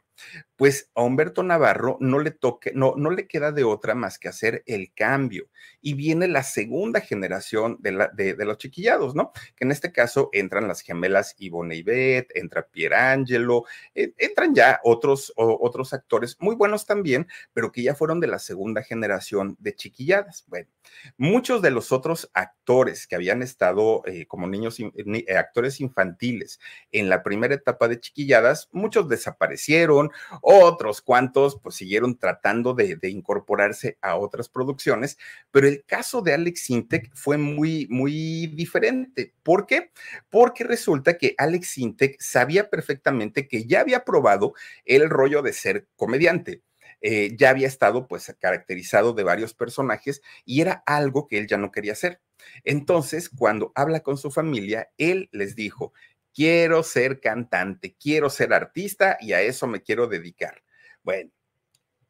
Pues 0.56 0.90
a 0.96 1.04
Humberto 1.04 1.44
Navarro 1.44 1.98
no 2.00 2.18
le 2.18 2.32
toque, 2.32 2.72
no, 2.74 2.96
no 2.98 3.12
le 3.12 3.28
queda 3.28 3.52
de 3.52 3.64
otra 3.64 3.94
más 3.94 4.18
que 4.18 4.30
hacer 4.30 4.64
el 4.66 4.92
cambio. 4.96 5.48
Y 5.80 5.94
viene 5.94 6.28
la 6.28 6.42
segunda 6.42 7.02
generación 7.02 7.78
de, 7.82 8.10
de 8.16 8.46
los 8.46 8.58
chiquillados, 8.58 9.14
¿no? 9.14 9.32
Que 9.56 9.66
en 9.66 9.72
este 9.72 9.92
caso 9.92 10.32
entran 10.34 10.68
las 10.68 10.87
gemelas 10.88 11.36
Ivonne 11.38 11.76
y 11.76 11.84
Beth, 11.84 12.32
entra 12.34 12.66
Pierangelo, 12.66 13.66
eh, 13.94 14.14
entran 14.18 14.56
ya 14.56 14.80
otros, 14.84 15.34
otros 15.36 15.94
actores 15.94 16.38
muy 16.40 16.56
buenos 16.56 16.86
también, 16.86 17.28
pero 17.54 17.72
que 17.72 17.84
ya 17.84 17.94
fueron 17.94 18.20
de 18.20 18.28
la 18.28 18.40
segunda 18.40 18.82
generación 18.82 19.58
de 19.60 19.76
chiquilladas. 19.76 20.46
Bueno, 20.48 20.70
muchos 21.18 21.62
de 21.62 21.72
los 21.72 21.92
otros 21.92 22.30
actores 22.34 23.06
que 23.06 23.16
habían 23.16 23.42
estado 23.42 24.02
eh, 24.06 24.26
como 24.28 24.48
niños, 24.48 24.80
eh, 24.80 25.36
actores 25.36 25.82
infantiles 25.82 26.60
en 26.92 27.10
la 27.10 27.22
primera 27.22 27.54
etapa 27.54 27.88
de 27.88 28.00
chiquilladas, 28.00 28.70
muchos 28.72 29.10
desaparecieron, 29.10 30.10
otros 30.42 31.02
cuantos 31.02 31.60
pues 31.62 31.76
siguieron 31.76 32.18
tratando 32.18 32.74
de, 32.74 32.96
de 32.96 33.10
incorporarse 33.10 33.98
a 34.02 34.16
otras 34.16 34.48
producciones, 34.48 35.18
pero 35.52 35.68
el 35.68 35.84
caso 35.86 36.22
de 36.22 36.34
Alex 36.34 36.70
Intec 36.70 37.12
fue 37.14 37.38
muy, 37.38 37.88
muy 37.90 38.48
diferente. 38.48 39.34
¿Por 39.44 39.66
qué? 39.66 39.92
Porque 40.30 40.64
resulta 40.78 41.18
que 41.18 41.34
Alex 41.40 41.70
Sintek 41.70 42.22
sabía 42.22 42.70
perfectamente 42.70 43.48
que 43.48 43.66
ya 43.66 43.82
había 43.82 44.06
probado 44.06 44.54
el 44.86 45.10
rollo 45.10 45.42
de 45.42 45.52
ser 45.54 45.88
comediante. 45.96 46.62
Eh, 47.02 47.36
ya 47.36 47.50
había 47.50 47.68
estado 47.68 48.08
pues 48.08 48.34
caracterizado 48.40 49.14
de 49.14 49.24
varios 49.24 49.54
personajes 49.56 50.22
y 50.46 50.62
era 50.62 50.84
algo 50.86 51.28
que 51.28 51.40
él 51.40 51.48
ya 51.48 51.58
no 51.58 51.72
quería 51.72 51.94
hacer. 51.94 52.22
Entonces, 52.64 53.30
cuando 53.30 53.72
habla 53.74 54.02
con 54.02 54.18
su 54.18 54.30
familia, 54.30 54.90
él 54.98 55.30
les 55.32 55.56
dijo, 55.56 55.94
quiero 56.32 56.84
ser 56.84 57.20
cantante, 57.20 57.96
quiero 58.00 58.30
ser 58.30 58.54
artista 58.54 59.18
y 59.20 59.34
a 59.34 59.42
eso 59.42 59.66
me 59.66 59.82
quiero 59.82 60.08
dedicar. 60.08 60.64
Bueno, 61.02 61.32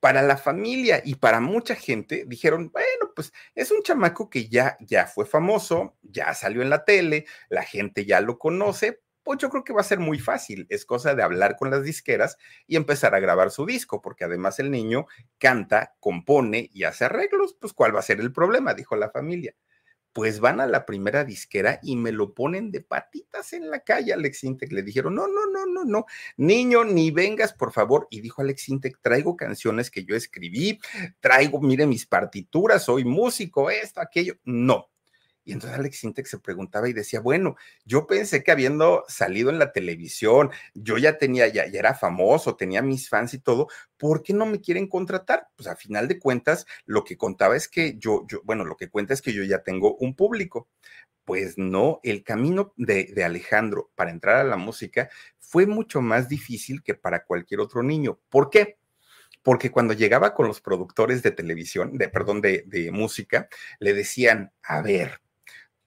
para 0.08 0.22
la 0.22 0.38
familia 0.38 1.02
y 1.04 1.16
para 1.16 1.42
mucha 1.42 1.76
gente 1.76 2.24
dijeron, 2.26 2.72
bueno, 2.72 3.12
pues 3.14 3.34
es 3.54 3.72
un 3.72 3.84
chamaco 3.84 4.30
que 4.30 4.48
ya, 4.48 4.78
ya 4.80 5.06
fue 5.06 5.26
famoso, 5.26 5.98
ya 6.02 6.34
salió 6.34 6.62
en 6.62 6.70
la 6.70 6.86
tele, 6.86 7.26
la 7.50 7.64
gente 7.64 8.06
ya 8.06 8.22
lo 8.22 8.40
conoce, 8.40 9.02
pues 9.22 9.38
yo 9.40 9.50
creo 9.50 9.66
que 9.66 9.74
va 9.74 9.82
a 9.82 9.84
ser 9.84 10.00
muy 10.00 10.18
fácil. 10.18 10.66
Es 10.70 10.86
cosa 10.86 11.14
de 11.14 11.24
hablar 11.24 11.58
con 11.58 11.72
las 11.72 11.84
disqueras 11.84 12.38
y 12.68 12.78
empezar 12.78 13.16
a 13.16 13.20
grabar 13.20 13.52
su 13.52 13.66
disco, 13.66 14.02
porque 14.02 14.24
además 14.24 14.60
el 14.60 14.72
niño 14.72 15.08
canta, 15.40 15.94
compone 16.00 16.70
y 16.72 16.86
hace 16.86 17.04
arreglos, 17.04 17.58
pues 17.60 17.74
¿cuál 17.74 17.94
va 17.94 18.00
a 18.00 18.04
ser 18.04 18.22
el 18.22 18.32
problema? 18.32 18.74
Dijo 18.74 18.96
la 18.96 19.10
familia 19.10 19.56
pues 20.18 20.40
van 20.40 20.60
a 20.60 20.66
la 20.66 20.84
primera 20.84 21.24
disquera 21.24 21.80
y 21.84 21.96
me 21.96 22.12
lo 22.12 22.34
ponen 22.34 22.72
de 22.72 22.82
patitas 22.82 23.54
en 23.54 23.70
la 23.70 23.82
calle, 23.82 24.14
Alex 24.14 24.46
Intec. 24.46 24.72
Le 24.72 24.82
dijeron, 24.82 25.14
no, 25.14 25.28
no, 25.28 25.46
no, 25.46 25.68
no, 25.68 25.86
no, 25.86 26.06
niño, 26.38 26.84
ni 26.84 27.12
vengas, 27.12 27.54
por 27.54 27.72
favor. 27.72 28.08
Y 28.10 28.22
dijo 28.22 28.42
Alex 28.42 28.68
Intec, 28.70 28.98
traigo 29.00 29.38
canciones 29.38 29.92
que 29.92 30.06
yo 30.06 30.16
escribí, 30.16 30.80
traigo, 31.20 31.62
mire 31.62 31.86
mis 31.86 32.08
partituras, 32.08 32.86
soy 32.86 33.06
músico, 33.06 33.70
esto, 33.70 34.02
aquello. 34.02 34.34
No, 34.44 34.90
y 35.48 35.54
entonces 35.54 35.80
Alex 35.80 36.00
Sintek 36.00 36.26
se 36.26 36.40
preguntaba 36.40 36.90
y 36.90 36.94
decía, 36.94 37.22
bueno, 37.22 37.56
yo 37.86 38.06
pensé 38.06 38.44
que 38.44 38.52
habiendo 38.52 39.06
salido 39.08 39.50
en 39.50 39.60
la 39.60 39.72
televisión, 39.72 40.52
yo 40.74 40.98
ya 40.98 41.18
tenía, 41.18 41.48
ya, 41.48 41.66
ya 41.68 41.80
era 41.80 41.94
famoso, 41.94 42.58
tenía 42.58 42.82
mis 42.82 43.08
fans 43.08 43.34
y 43.34 43.40
todo, 43.40 43.70
¿por 43.96 44.24
qué 44.24 44.34
no 44.34 44.46
me 44.46 44.60
quieren 44.60 44.88
contratar? 44.88 45.48
Pues 45.56 45.70
a 45.70 45.78
final 45.78 46.10
de 46.10 46.20
cuentas, 46.20 46.68
lo 46.86 47.06
que 47.06 47.16
contaba 47.16 47.56
es 47.56 47.70
que 47.70 47.96
yo, 47.98 48.26
yo, 48.28 48.42
bueno, 48.44 48.66
lo 48.66 48.76
que 48.76 48.90
cuenta 48.90 49.14
es 49.14 49.22
que 49.22 49.32
yo 49.32 49.42
ya 49.46 49.64
tengo 49.64 49.96
un 49.96 50.16
público. 50.16 50.68
Pues 51.24 51.58
no, 51.58 52.02
el 52.04 52.24
camino 52.26 52.74
de, 52.76 53.06
de 53.16 53.24
Alejandro 53.24 53.90
para 53.96 54.12
entrar 54.12 54.38
a 54.38 54.44
la 54.44 54.58
música 54.58 55.10
fue 55.40 55.66
mucho 55.66 56.02
más 56.02 56.28
difícil 56.28 56.84
que 56.84 56.94
para 56.94 57.24
cualquier 57.24 57.62
otro 57.62 57.84
niño. 57.84 58.20
¿Por 58.30 58.50
qué? 58.50 58.78
porque 59.44 59.72
cuando 59.72 59.94
llegaba 59.94 60.34
con 60.34 60.46
los 60.46 60.60
productores 60.60 61.24
de 61.24 61.32
televisión, 61.32 61.98
de 61.98 62.10
perdón, 62.10 62.42
de, 62.42 62.66
de, 62.68 62.92
música, 62.92 63.48
le 63.80 63.94
decían, 63.94 64.52
a 64.62 64.82
ver, 64.82 65.22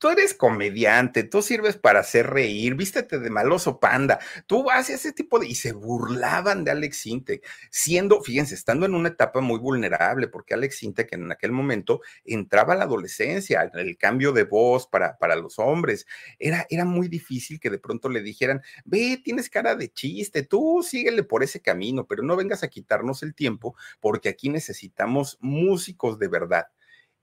tú 0.00 0.08
eres 0.08 0.32
comediante, 0.32 1.24
tú 1.24 1.42
sirves 1.42 1.76
para 1.76 2.00
hacer 2.00 2.28
reír, 2.28 2.74
vístete 2.74 3.18
de 3.18 3.28
maloso 3.28 3.78
panda, 3.78 4.18
tú 4.46 4.70
haces 4.70 5.00
ese 5.00 5.12
tipo 5.12 5.38
de... 5.38 5.46
Y 5.46 5.54
se 5.54 5.72
burlaban 5.72 6.64
de 6.64 6.70
Alex 6.70 7.06
Intec, 7.06 7.46
siendo, 7.70 8.22
fíjense, 8.22 8.54
estando 8.54 8.86
en 8.86 8.94
una 8.94 9.10
etapa 9.10 9.40
muy 9.40 9.58
vulnerable, 9.58 10.26
porque 10.26 10.54
Alex 10.54 10.82
Intec 10.84 11.12
en 11.12 11.30
aquel 11.30 11.52
momento 11.52 12.00
entraba 12.24 12.72
a 12.72 12.76
la 12.78 12.84
adolescencia, 12.84 13.70
el 13.74 13.98
cambio 13.98 14.32
de 14.32 14.44
voz 14.44 14.86
para, 14.86 15.18
para 15.18 15.36
los 15.36 15.58
hombres, 15.58 16.06
era, 16.38 16.66
era 16.70 16.86
muy 16.86 17.08
difícil 17.08 17.60
que 17.60 17.68
de 17.68 17.78
pronto 17.78 18.08
le 18.08 18.22
dijeran, 18.22 18.62
ve, 18.86 19.20
tienes 19.22 19.50
cara 19.50 19.76
de 19.76 19.92
chiste, 19.92 20.42
tú 20.44 20.82
síguele 20.82 21.24
por 21.24 21.42
ese 21.42 21.60
camino, 21.60 22.06
pero 22.06 22.22
no 22.22 22.36
vengas 22.36 22.62
a 22.62 22.68
quitarnos 22.68 23.22
el 23.22 23.34
tiempo, 23.34 23.76
porque 24.00 24.30
aquí 24.30 24.48
necesitamos 24.48 25.36
músicos 25.42 26.18
de 26.18 26.28
verdad 26.28 26.68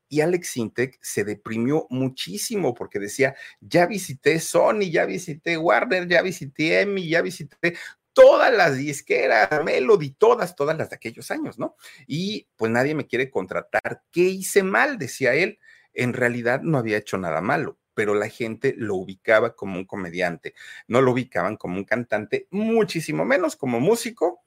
y 0.09 0.21
Alex 0.21 0.49
Sintek 0.49 0.97
se 1.01 1.23
deprimió 1.23 1.87
muchísimo 1.89 2.73
porque 2.73 2.99
decía, 2.99 3.35
ya 3.59 3.85
visité 3.85 4.39
Sony, 4.39 4.89
ya 4.91 5.05
visité 5.05 5.57
Warner, 5.57 6.07
ya 6.07 6.21
visité 6.21 6.81
Emmy, 6.81 7.07
ya 7.07 7.21
visité 7.21 7.75
todas 8.13 8.53
las 8.53 8.77
disqueras, 8.77 9.63
Melody, 9.63 10.11
todas, 10.11 10.55
todas 10.55 10.77
las 10.77 10.89
de 10.89 10.95
aquellos 10.95 11.29
años, 11.29 11.59
¿no? 11.59 11.75
Y 12.07 12.47
pues 12.55 12.71
nadie 12.71 12.95
me 12.95 13.05
quiere 13.05 13.29
contratar. 13.29 14.03
¿Qué 14.11 14.21
hice 14.21 14.63
mal? 14.63 14.97
Decía 14.97 15.35
él. 15.35 15.59
En 15.93 16.13
realidad 16.13 16.61
no 16.61 16.77
había 16.77 16.97
hecho 16.97 17.17
nada 17.17 17.41
malo, 17.41 17.79
pero 17.93 18.15
la 18.15 18.29
gente 18.29 18.73
lo 18.77 18.95
ubicaba 18.95 19.55
como 19.55 19.77
un 19.77 19.85
comediante, 19.85 20.53
no 20.87 21.01
lo 21.01 21.11
ubicaban 21.11 21.57
como 21.57 21.77
un 21.77 21.85
cantante, 21.85 22.47
muchísimo 22.51 23.25
menos 23.25 23.55
como 23.55 23.79
músico, 23.79 24.43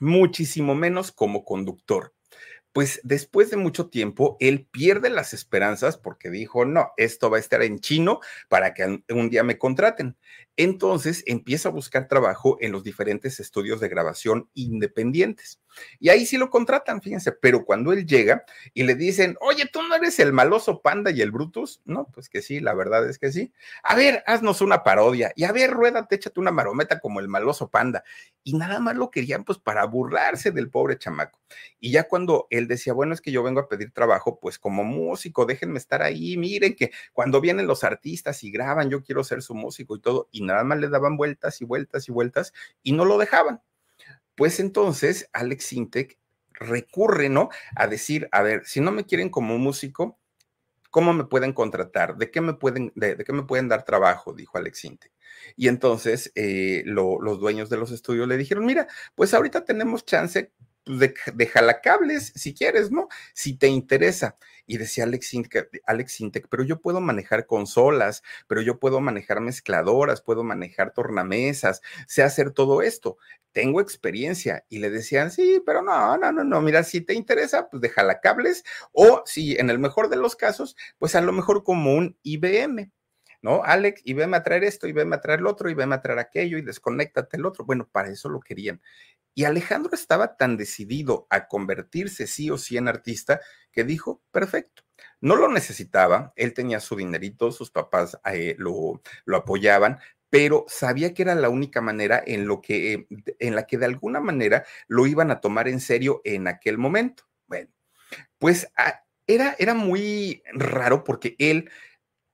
muchísimo 0.00 0.74
menos 0.74 1.10
como 1.10 1.44
conductor 1.44 2.14
pues 2.72 3.00
después 3.02 3.50
de 3.50 3.56
mucho 3.56 3.88
tiempo, 3.88 4.36
él 4.40 4.68
pierde 4.70 5.10
las 5.10 5.34
esperanzas 5.34 5.96
porque 5.96 6.30
dijo, 6.30 6.64
no, 6.64 6.92
esto 6.96 7.30
va 7.30 7.38
a 7.38 7.40
estar 7.40 7.62
en 7.62 7.80
chino 7.80 8.20
para 8.48 8.74
que 8.74 9.02
un 9.08 9.30
día 9.30 9.42
me 9.42 9.58
contraten. 9.58 10.16
Entonces 10.60 11.22
empieza 11.28 11.68
a 11.68 11.72
buscar 11.72 12.08
trabajo 12.08 12.58
en 12.60 12.72
los 12.72 12.82
diferentes 12.82 13.38
estudios 13.38 13.78
de 13.78 13.88
grabación 13.88 14.50
independientes. 14.54 15.60
Y 16.00 16.08
ahí 16.08 16.26
sí 16.26 16.36
lo 16.36 16.50
contratan, 16.50 17.00
fíjense, 17.00 17.30
pero 17.30 17.64
cuando 17.64 17.92
él 17.92 18.04
llega 18.06 18.44
y 18.74 18.82
le 18.82 18.96
dicen, 18.96 19.36
oye, 19.40 19.66
tú 19.72 19.80
no 19.84 19.94
eres 19.94 20.18
el 20.18 20.32
maloso 20.32 20.82
panda 20.82 21.12
y 21.12 21.20
el 21.20 21.30
Brutus, 21.30 21.80
no, 21.84 22.08
pues 22.12 22.28
que 22.28 22.42
sí, 22.42 22.58
la 22.58 22.74
verdad 22.74 23.08
es 23.08 23.20
que 23.20 23.30
sí. 23.30 23.52
A 23.84 23.94
ver, 23.94 24.24
haznos 24.26 24.60
una 24.60 24.82
parodia 24.82 25.32
y 25.36 25.44
a 25.44 25.52
ver, 25.52 25.70
ruédate, 25.70 26.16
échate 26.16 26.40
una 26.40 26.50
marometa 26.50 26.98
como 26.98 27.20
el 27.20 27.28
maloso 27.28 27.70
panda. 27.70 28.02
Y 28.42 28.54
nada 28.54 28.80
más 28.80 28.96
lo 28.96 29.12
querían 29.12 29.44
pues 29.44 29.58
para 29.58 29.84
burlarse 29.84 30.50
del 30.50 30.70
pobre 30.70 30.98
chamaco. 30.98 31.38
Y 31.78 31.92
ya 31.92 32.08
cuando 32.08 32.48
él 32.50 32.66
decía, 32.66 32.94
bueno, 32.94 33.14
es 33.14 33.20
que 33.20 33.30
yo 33.30 33.44
vengo 33.44 33.60
a 33.60 33.68
pedir 33.68 33.92
trabajo, 33.92 34.40
pues 34.40 34.58
como 34.58 34.82
músico, 34.82 35.46
déjenme 35.46 35.78
estar 35.78 36.02
ahí, 36.02 36.36
miren 36.36 36.74
que 36.74 36.90
cuando 37.12 37.40
vienen 37.40 37.68
los 37.68 37.84
artistas 37.84 38.42
y 38.42 38.50
graban, 38.50 38.90
yo 38.90 39.04
quiero 39.04 39.22
ser 39.22 39.42
su 39.42 39.54
músico 39.54 39.94
y 39.94 40.00
todo, 40.00 40.28
y 40.32 40.47
nada 40.48 40.64
más 40.64 40.78
le 40.78 40.88
daban 40.88 41.16
vueltas 41.16 41.60
y 41.60 41.64
vueltas 41.64 42.08
y 42.08 42.12
vueltas 42.12 42.52
y 42.82 42.92
no 42.92 43.04
lo 43.04 43.18
dejaban. 43.18 43.62
Pues 44.34 44.60
entonces 44.60 45.28
Alex 45.32 45.72
Intec 45.72 46.18
recurre, 46.52 47.28
¿no? 47.28 47.50
A 47.76 47.86
decir, 47.86 48.28
a 48.32 48.42
ver, 48.42 48.66
si 48.66 48.80
no 48.80 48.90
me 48.90 49.04
quieren 49.04 49.30
como 49.30 49.58
músico, 49.58 50.18
¿cómo 50.90 51.12
me 51.12 51.24
pueden 51.24 51.52
contratar? 51.52 52.16
¿De 52.16 52.30
qué 52.30 52.40
me 52.40 52.54
pueden, 52.54 52.92
de, 52.94 53.16
qué 53.24 53.32
me 53.32 53.44
pueden 53.44 53.68
dar 53.68 53.84
trabajo? 53.84 54.32
Dijo 54.32 54.58
Alex 54.58 54.84
Intec. 54.84 55.12
Y 55.56 55.68
entonces 55.68 56.32
eh, 56.34 56.82
lo, 56.84 57.20
los 57.20 57.38
dueños 57.38 57.70
de 57.70 57.76
los 57.76 57.90
estudios 57.90 58.26
le 58.28 58.36
dijeron, 58.36 58.66
mira, 58.66 58.88
pues 59.14 59.34
ahorita 59.34 59.64
tenemos 59.64 60.04
chance 60.04 60.52
pues, 60.88 60.98
de, 60.98 61.14
de 61.34 61.46
jalacables, 61.46 62.32
si 62.34 62.54
quieres, 62.54 62.90
¿no? 62.90 63.08
Si 63.34 63.56
te 63.56 63.68
interesa. 63.68 64.36
Y 64.66 64.76
decía 64.76 65.04
Alex 65.04 65.32
Intec, 65.34 65.82
Alex 65.86 66.20
Intec, 66.20 66.48
pero 66.50 66.62
yo 66.62 66.80
puedo 66.80 67.00
manejar 67.00 67.46
consolas, 67.46 68.22
pero 68.46 68.60
yo 68.60 68.78
puedo 68.78 69.00
manejar 69.00 69.40
mezcladoras, 69.40 70.20
puedo 70.20 70.44
manejar 70.44 70.92
tornamesas, 70.92 71.80
sé 72.06 72.22
hacer 72.22 72.50
todo 72.50 72.82
esto 72.82 73.16
tengo 73.52 73.80
experiencia. 73.80 74.64
Y 74.68 74.78
le 74.78 74.90
decían, 74.90 75.30
sí, 75.32 75.60
pero 75.66 75.82
no, 75.82 76.16
no, 76.16 76.30
no, 76.32 76.44
no, 76.44 76.60
mira, 76.60 76.84
si 76.84 77.00
te 77.00 77.14
interesa, 77.14 77.68
pues 77.68 77.80
déjala 77.80 78.20
cables, 78.20 78.64
o 78.92 79.22
si 79.26 79.56
en 79.56 79.70
el 79.70 79.78
mejor 79.80 80.08
de 80.10 80.16
los 80.16 80.36
casos, 80.36 80.76
pues 80.98 81.14
a 81.14 81.20
lo 81.20 81.32
mejor 81.32 81.64
como 81.64 81.94
un 81.94 82.16
IBM. 82.22 82.92
¿No? 83.42 83.62
Alex, 83.64 84.02
y 84.04 84.14
veme 84.14 84.36
a 84.36 84.42
traer 84.42 84.64
esto, 84.64 84.86
y 84.86 84.92
veme 84.92 85.16
a 85.16 85.20
traer 85.20 85.40
lo 85.40 85.50
otro, 85.50 85.70
y 85.70 85.74
veme 85.74 85.94
a 85.94 86.02
traer 86.02 86.18
aquello, 86.18 86.58
y 86.58 86.62
desconéctate 86.62 87.36
el 87.36 87.46
otro. 87.46 87.64
Bueno, 87.64 87.88
para 87.90 88.08
eso 88.08 88.28
lo 88.28 88.40
querían. 88.40 88.80
Y 89.34 89.44
Alejandro 89.44 89.92
estaba 89.94 90.36
tan 90.36 90.56
decidido 90.56 91.26
a 91.30 91.46
convertirse 91.46 92.26
sí 92.26 92.50
o 92.50 92.58
sí 92.58 92.76
en 92.76 92.88
artista 92.88 93.40
que 93.70 93.84
dijo, 93.84 94.20
perfecto. 94.32 94.82
No 95.20 95.36
lo 95.36 95.48
necesitaba, 95.48 96.32
él 96.36 96.54
tenía 96.54 96.80
su 96.80 96.96
dinerito, 96.96 97.52
sus 97.52 97.70
papás 97.70 98.18
eh, 98.32 98.56
lo, 98.58 99.00
lo 99.24 99.36
apoyaban, 99.36 99.98
pero 100.30 100.64
sabía 100.68 101.14
que 101.14 101.22
era 101.22 101.34
la 101.34 101.48
única 101.48 101.80
manera 101.80 102.22
en, 102.26 102.46
lo 102.46 102.60
que, 102.60 103.06
en 103.38 103.54
la 103.54 103.66
que 103.66 103.78
de 103.78 103.86
alguna 103.86 104.20
manera 104.20 104.64
lo 104.88 105.06
iban 105.06 105.30
a 105.30 105.40
tomar 105.40 105.68
en 105.68 105.80
serio 105.80 106.20
en 106.24 106.48
aquel 106.48 106.78
momento. 106.78 107.24
Bueno, 107.46 107.70
pues 108.38 108.70
ah, 108.76 109.04
era, 109.26 109.56
era 109.58 109.74
muy 109.74 110.42
raro 110.52 111.04
porque 111.04 111.36
él 111.38 111.70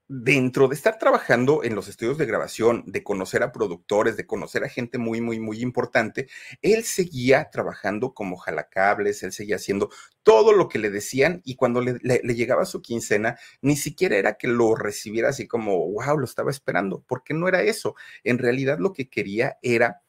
dentro 0.07 0.69
de 0.69 0.75
estar 0.75 0.99
trabajando 0.99 1.64
en 1.64 1.75
los 1.75 1.88
estudios 1.88 2.19
de 2.19 2.27
grabación, 2.27 2.85
de 2.87 3.03
conocer 3.03 3.43
a 3.43 3.53
productores, 3.53 4.17
de 4.17 4.27
conocer 4.27 4.64
a 4.64 4.69
gente 4.69 4.99
muy, 4.99 5.21
muy, 5.21 5.40
muy 5.40 5.61
importante, 5.61 6.29
él 6.62 6.85
seguía 6.85 7.49
trabajando 7.51 8.12
como 8.12 8.37
jalacables, 8.37 9.23
él 9.23 9.33
seguía 9.33 9.57
haciendo 9.57 9.90
todo 10.23 10.53
lo 10.53 10.69
que 10.69 10.79
le 10.79 10.90
decían 10.90 11.40
y 11.45 11.57
cuando 11.57 11.81
le, 11.81 11.99
llegaba 12.35 12.64
su 12.64 12.83
quincena, 12.83 13.38
ni 13.62 13.77
siquiera 13.77 14.17
era 14.17 14.35
que 14.35 14.49
lo 14.49 14.75
recibiera 14.75 15.31
así 15.31 15.47
como, 15.47 15.90
wow, 15.90 16.19
lo 16.19 16.25
estaba 16.25 16.51
esperando, 16.51 17.05
porque 17.07 17.35
no 17.35 17.49
era 17.49 17.62
eso. 17.62 17.95
En 18.25 18.38
realidad 18.38 18.79
lo 18.79 18.93
que 18.93 19.09
quería 19.09 19.59
era 19.62 20.04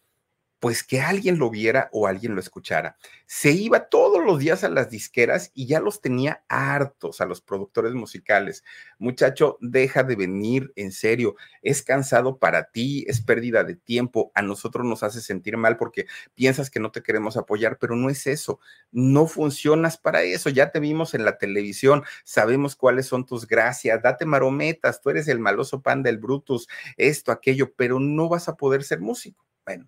pues 0.65 0.82
que 0.82 0.99
alguien 0.99 1.38
lo 1.38 1.51
viera 1.51 1.89
o 1.91 2.08
alguien 2.08 2.34
lo 2.34 2.41
escuchara. 2.41 2.97
Se 3.28 3.51
iba 3.51 3.88
todos 3.88 4.25
los 4.25 4.39
días 4.39 4.63
a 4.63 4.69
las 4.69 4.89
disqueras 4.89 5.51
y 5.54 5.67
ya 5.67 5.80
los 5.80 6.01
tenía 6.01 6.43
hartos 6.47 7.21
a 7.21 7.28
los 7.28 7.39
productores 7.39 7.93
musicales. 7.93 8.63
Muchacho, 8.97 9.60
deja 9.62 10.01
de 10.01 10.15
venir, 10.15 10.73
en 10.75 10.91
serio, 10.91 11.36
es 11.62 11.84
cansado 11.84 12.39
para 12.39 12.71
ti, 12.71 13.06
es 13.08 13.21
pérdida 13.21 13.63
de 13.63 13.75
tiempo, 13.75 14.32
a 14.34 14.41
nosotros 14.41 14.88
nos 14.88 15.04
hace 15.04 15.21
sentir 15.21 15.56
mal 15.56 15.78
porque 15.78 16.08
piensas 16.34 16.71
que 16.71 16.80
no 16.80 16.91
te 16.91 17.04
queremos 17.04 17.38
apoyar, 17.38 17.78
pero 17.78 17.95
no 17.95 18.10
es 18.10 18.25
eso, 18.25 18.60
no 18.91 19.28
funcionas 19.28 19.99
para 19.99 20.23
eso, 20.23 20.49
ya 20.49 20.71
te 20.71 20.80
vimos 20.80 21.13
en 21.13 21.25
la 21.25 21.38
televisión, 21.38 22.04
sabemos 22.23 22.75
cuáles 22.75 23.06
son 23.06 23.28
tus 23.28 23.45
gracias, 23.45 24.01
date 24.01 24.25
marometas, 24.25 24.99
tú 24.99 25.12
eres 25.12 25.28
el 25.28 25.38
maloso 25.38 25.84
pan 25.84 26.01
del 26.01 26.17
Brutus, 26.17 26.67
esto, 26.97 27.32
aquello, 27.32 27.71
pero 27.75 27.99
no 27.99 28.30
vas 28.30 28.49
a 28.49 28.56
poder 28.56 28.84
ser 28.84 28.99
músico. 28.99 29.45
Bueno, 29.63 29.88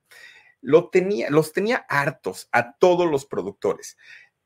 lo 0.62 0.90
tenía, 0.90 1.30
los 1.30 1.54
tenía 1.54 1.86
hartos 1.90 2.50
a 2.52 2.74
todos 2.78 3.10
los 3.10 3.26
productores. 3.26 3.98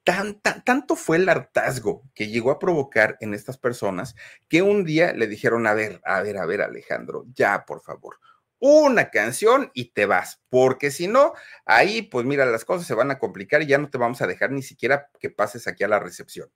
tanto 0.03 0.95
fue 0.95 1.17
el 1.17 1.29
hartazgo 1.29 2.03
que 2.13 2.27
llegó 2.27 2.51
a 2.51 2.59
provocar 2.59 3.17
en 3.21 3.33
estas 3.33 3.57
personas 3.57 4.15
que 4.49 4.61
un 4.61 4.83
día 4.83 5.13
le 5.13 5.27
dijeron, 5.27 5.67
a 5.67 5.73
ver, 5.73 6.01
a 6.05 6.21
ver, 6.21 6.37
a 6.37 6.45
ver, 6.45 6.61
Alejandro, 6.61 7.25
ya, 7.33 7.65
por 7.65 7.81
favor, 7.81 8.19
una 8.59 9.09
canción 9.09 9.71
y 9.73 9.91
te 9.91 10.05
vas, 10.05 10.39
porque 10.49 10.91
si 10.91 11.07
no, 11.07 11.33
ahí, 11.65 12.03
pues 12.03 12.25
mira, 12.25 12.45
las 12.45 12.63
cosas 12.63 12.85
se 12.85 12.93
van 12.93 13.09
a 13.09 13.17
complicar 13.17 13.63
y 13.63 13.67
ya 13.67 13.79
no 13.79 13.89
te 13.89 13.97
vamos 13.97 14.21
a 14.21 14.27
dejar 14.27 14.51
ni 14.51 14.61
siquiera 14.61 15.09
que 15.19 15.31
pases 15.31 15.67
aquí 15.67 15.83
a 15.83 15.87
la 15.87 15.99
recepción. 15.99 16.51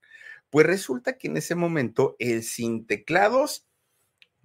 Pues 0.52 0.68
resulta 0.68 1.18
que 1.18 1.28
en 1.28 1.38
ese 1.38 1.56
momento 1.56 2.16
el 2.20 2.44
sin 2.44 2.86
teclados 2.86 3.68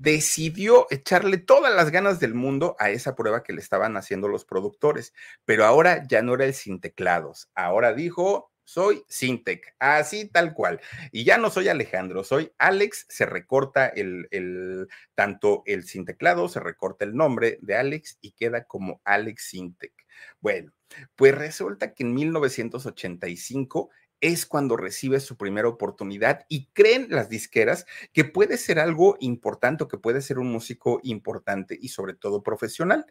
decidió 0.00 0.86
echarle 0.88 1.36
todas 1.36 1.74
las 1.74 1.90
ganas 1.90 2.20
del 2.20 2.32
mundo 2.32 2.74
a 2.78 2.88
esa 2.88 3.14
prueba 3.14 3.42
que 3.42 3.52
le 3.52 3.60
estaban 3.60 3.98
haciendo 3.98 4.28
los 4.28 4.46
productores, 4.46 5.12
pero 5.44 5.66
ahora 5.66 6.06
ya 6.08 6.22
no 6.22 6.34
era 6.34 6.46
el 6.46 6.54
sin 6.54 6.80
teclados, 6.80 7.50
ahora 7.54 7.92
dijo, 7.92 8.50
soy 8.64 9.04
Sintec, 9.08 9.74
así 9.78 10.26
tal 10.26 10.54
cual. 10.54 10.80
Y 11.12 11.24
ya 11.24 11.36
no 11.36 11.50
soy 11.50 11.68
Alejandro, 11.68 12.24
soy 12.24 12.50
Alex, 12.56 13.04
se 13.10 13.26
recorta 13.26 13.88
el, 13.88 14.26
el, 14.30 14.88
tanto 15.14 15.62
el 15.66 15.84
sin 15.84 16.06
teclado, 16.06 16.48
se 16.48 16.60
recorta 16.60 17.04
el 17.04 17.14
nombre 17.14 17.58
de 17.60 17.76
Alex 17.76 18.16
y 18.22 18.32
queda 18.32 18.64
como 18.64 19.02
Alex 19.04 19.48
Sintec. 19.50 19.92
Bueno, 20.40 20.72
pues 21.14 21.34
resulta 21.34 21.92
que 21.92 22.04
en 22.04 22.14
1985 22.14 23.90
es 24.20 24.46
cuando 24.46 24.76
recibe 24.76 25.20
su 25.20 25.36
primera 25.36 25.68
oportunidad 25.68 26.44
y 26.48 26.66
creen 26.72 27.06
las 27.10 27.28
disqueras 27.28 27.86
que 28.12 28.24
puede 28.24 28.56
ser 28.58 28.78
algo 28.78 29.16
importante 29.20 29.84
o 29.84 29.88
que 29.88 29.98
puede 29.98 30.20
ser 30.22 30.38
un 30.38 30.50
músico 30.52 31.00
importante 31.02 31.78
y 31.80 31.88
sobre 31.88 32.14
todo 32.14 32.42
profesional. 32.42 33.06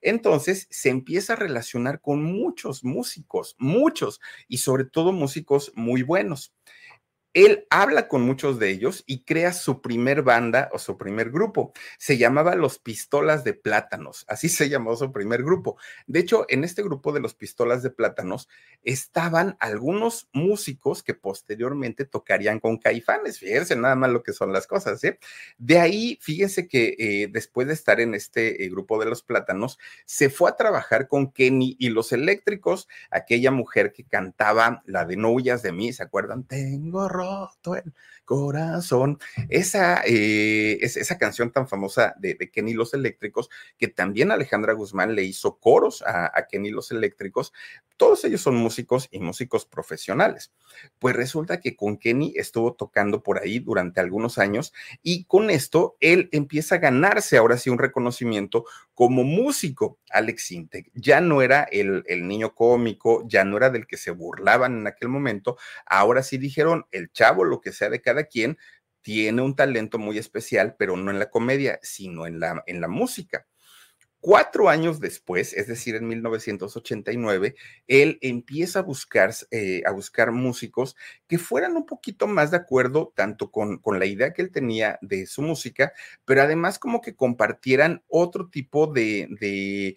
Entonces 0.00 0.66
se 0.70 0.90
empieza 0.90 1.34
a 1.34 1.36
relacionar 1.36 2.00
con 2.00 2.22
muchos 2.22 2.84
músicos, 2.84 3.56
muchos 3.58 4.20
y 4.48 4.58
sobre 4.58 4.84
todo 4.84 5.12
músicos 5.12 5.72
muy 5.74 6.02
buenos 6.02 6.54
él 7.34 7.66
habla 7.70 8.08
con 8.08 8.22
muchos 8.22 8.58
de 8.58 8.70
ellos 8.70 9.04
y 9.06 9.24
crea 9.24 9.52
su 9.52 9.80
primer 9.80 10.22
banda 10.22 10.68
o 10.72 10.78
su 10.78 10.98
primer 10.98 11.30
grupo. 11.30 11.72
Se 11.98 12.18
llamaba 12.18 12.54
Los 12.56 12.78
Pistolas 12.78 13.42
de 13.44 13.54
Plátanos, 13.54 14.24
así 14.28 14.48
se 14.48 14.68
llamó 14.68 14.96
su 14.96 15.12
primer 15.12 15.42
grupo. 15.42 15.76
De 16.06 16.20
hecho, 16.20 16.44
en 16.48 16.64
este 16.64 16.82
grupo 16.82 17.12
de 17.12 17.20
los 17.20 17.34
Pistolas 17.34 17.82
de 17.82 17.90
Plátanos 17.90 18.48
estaban 18.82 19.56
algunos 19.60 20.28
músicos 20.32 21.02
que 21.02 21.14
posteriormente 21.14 22.04
tocarían 22.04 22.60
con 22.60 22.78
Caifanes. 22.78 23.38
Fíjense 23.38 23.76
nada 23.76 23.94
más 23.94 24.10
lo 24.10 24.22
que 24.22 24.32
son 24.32 24.52
las 24.52 24.66
cosas. 24.66 25.02
¿eh? 25.04 25.18
De 25.58 25.78
ahí, 25.78 26.18
fíjense 26.20 26.68
que 26.68 26.96
eh, 26.98 27.28
después 27.30 27.66
de 27.66 27.74
estar 27.74 28.00
en 28.00 28.14
este 28.14 28.64
eh, 28.64 28.68
grupo 28.68 28.98
de 28.98 29.06
los 29.06 29.22
Plátanos, 29.22 29.78
se 30.04 30.28
fue 30.28 30.50
a 30.50 30.56
trabajar 30.56 31.08
con 31.08 31.30
Kenny 31.32 31.76
y 31.78 31.90
los 31.90 32.12
Eléctricos, 32.12 32.88
aquella 33.10 33.50
mujer 33.50 33.92
que 33.92 34.04
cantaba 34.04 34.82
la 34.86 35.04
de 35.04 35.16
No 35.16 35.30
huyas 35.30 35.62
de 35.62 35.72
mí, 35.72 35.92
¿se 35.92 36.02
acuerdan? 36.02 36.44
Tengo 36.44 37.08
roto 37.22 37.74
el 37.76 37.92
corazón. 38.24 39.18
Esa, 39.48 40.02
eh, 40.06 40.78
esa 40.80 41.18
canción 41.18 41.52
tan 41.52 41.68
famosa 41.68 42.14
de, 42.18 42.36
Kenny 42.50 42.74
Los 42.74 42.94
Eléctricos, 42.94 43.50
que 43.78 43.88
también 43.88 44.30
Alejandra 44.30 44.72
Guzmán 44.72 45.14
le 45.14 45.24
hizo 45.24 45.58
coros 45.58 46.02
a, 46.02 46.26
a 46.26 46.46
Kenny 46.46 46.70
Los 46.70 46.90
Eléctricos, 46.90 47.52
todos 47.96 48.24
ellos 48.24 48.40
son 48.40 48.56
músicos 48.56 49.08
y 49.12 49.20
músicos 49.20 49.64
profesionales. 49.64 50.52
Pues 50.98 51.14
resulta 51.14 51.60
que 51.60 51.76
con 51.76 51.98
Kenny 51.98 52.32
estuvo 52.36 52.74
tocando 52.74 53.22
por 53.22 53.40
ahí 53.40 53.60
durante 53.60 54.00
algunos 54.00 54.38
años 54.38 54.72
y 55.04 55.24
con 55.26 55.50
esto 55.50 55.96
él 56.00 56.28
empieza 56.32 56.76
a 56.76 56.78
ganarse 56.78 57.36
ahora 57.36 57.58
sí 57.58 57.70
un 57.70 57.78
reconocimiento 57.78 58.64
como 58.94 59.22
músico. 59.22 59.98
Alex 60.10 60.46
Sintek 60.46 60.90
ya 60.94 61.20
no 61.20 61.42
era 61.42 61.62
el, 61.70 62.02
el 62.06 62.26
niño 62.26 62.54
cómico, 62.54 63.22
ya 63.28 63.44
no 63.44 63.56
era 63.56 63.70
del 63.70 63.86
que 63.86 63.96
se 63.96 64.10
burlaban 64.10 64.78
en 64.78 64.86
aquel 64.86 65.08
momento, 65.08 65.56
ahora 65.86 66.22
sí 66.22 66.38
dijeron, 66.38 66.86
el 66.90 67.12
chavo, 67.12 67.44
lo 67.44 67.60
que 67.60 67.72
sea 67.72 67.88
de 67.88 68.02
quien, 68.24 68.58
tiene 69.02 69.42
un 69.42 69.56
talento 69.56 69.98
muy 69.98 70.16
especial, 70.18 70.76
pero 70.78 70.96
no 70.96 71.10
en 71.10 71.18
la 71.18 71.30
comedia, 71.30 71.78
sino 71.82 72.26
en 72.26 72.40
la, 72.40 72.62
en 72.66 72.80
la 72.80 72.88
música. 72.88 73.46
Cuatro 74.20 74.68
años 74.68 75.00
después, 75.00 75.52
es 75.52 75.66
decir, 75.66 75.96
en 75.96 76.06
1989, 76.06 77.56
él 77.88 78.18
empieza 78.20 78.78
a 78.78 78.82
buscar, 78.82 79.34
eh, 79.50 79.82
a 79.84 79.90
buscar 79.90 80.30
músicos 80.30 80.94
que 81.26 81.38
fueran 81.38 81.76
un 81.76 81.86
poquito 81.86 82.28
más 82.28 82.52
de 82.52 82.58
acuerdo 82.58 83.12
tanto 83.16 83.50
con, 83.50 83.78
con, 83.78 83.98
la 83.98 84.06
idea 84.06 84.32
que 84.32 84.42
él 84.42 84.52
tenía 84.52 84.96
de 85.02 85.26
su 85.26 85.42
música, 85.42 85.92
pero 86.24 86.42
además 86.42 86.78
como 86.78 87.00
que 87.00 87.16
compartieran 87.16 88.04
otro 88.06 88.48
tipo 88.48 88.86
de 88.86 89.96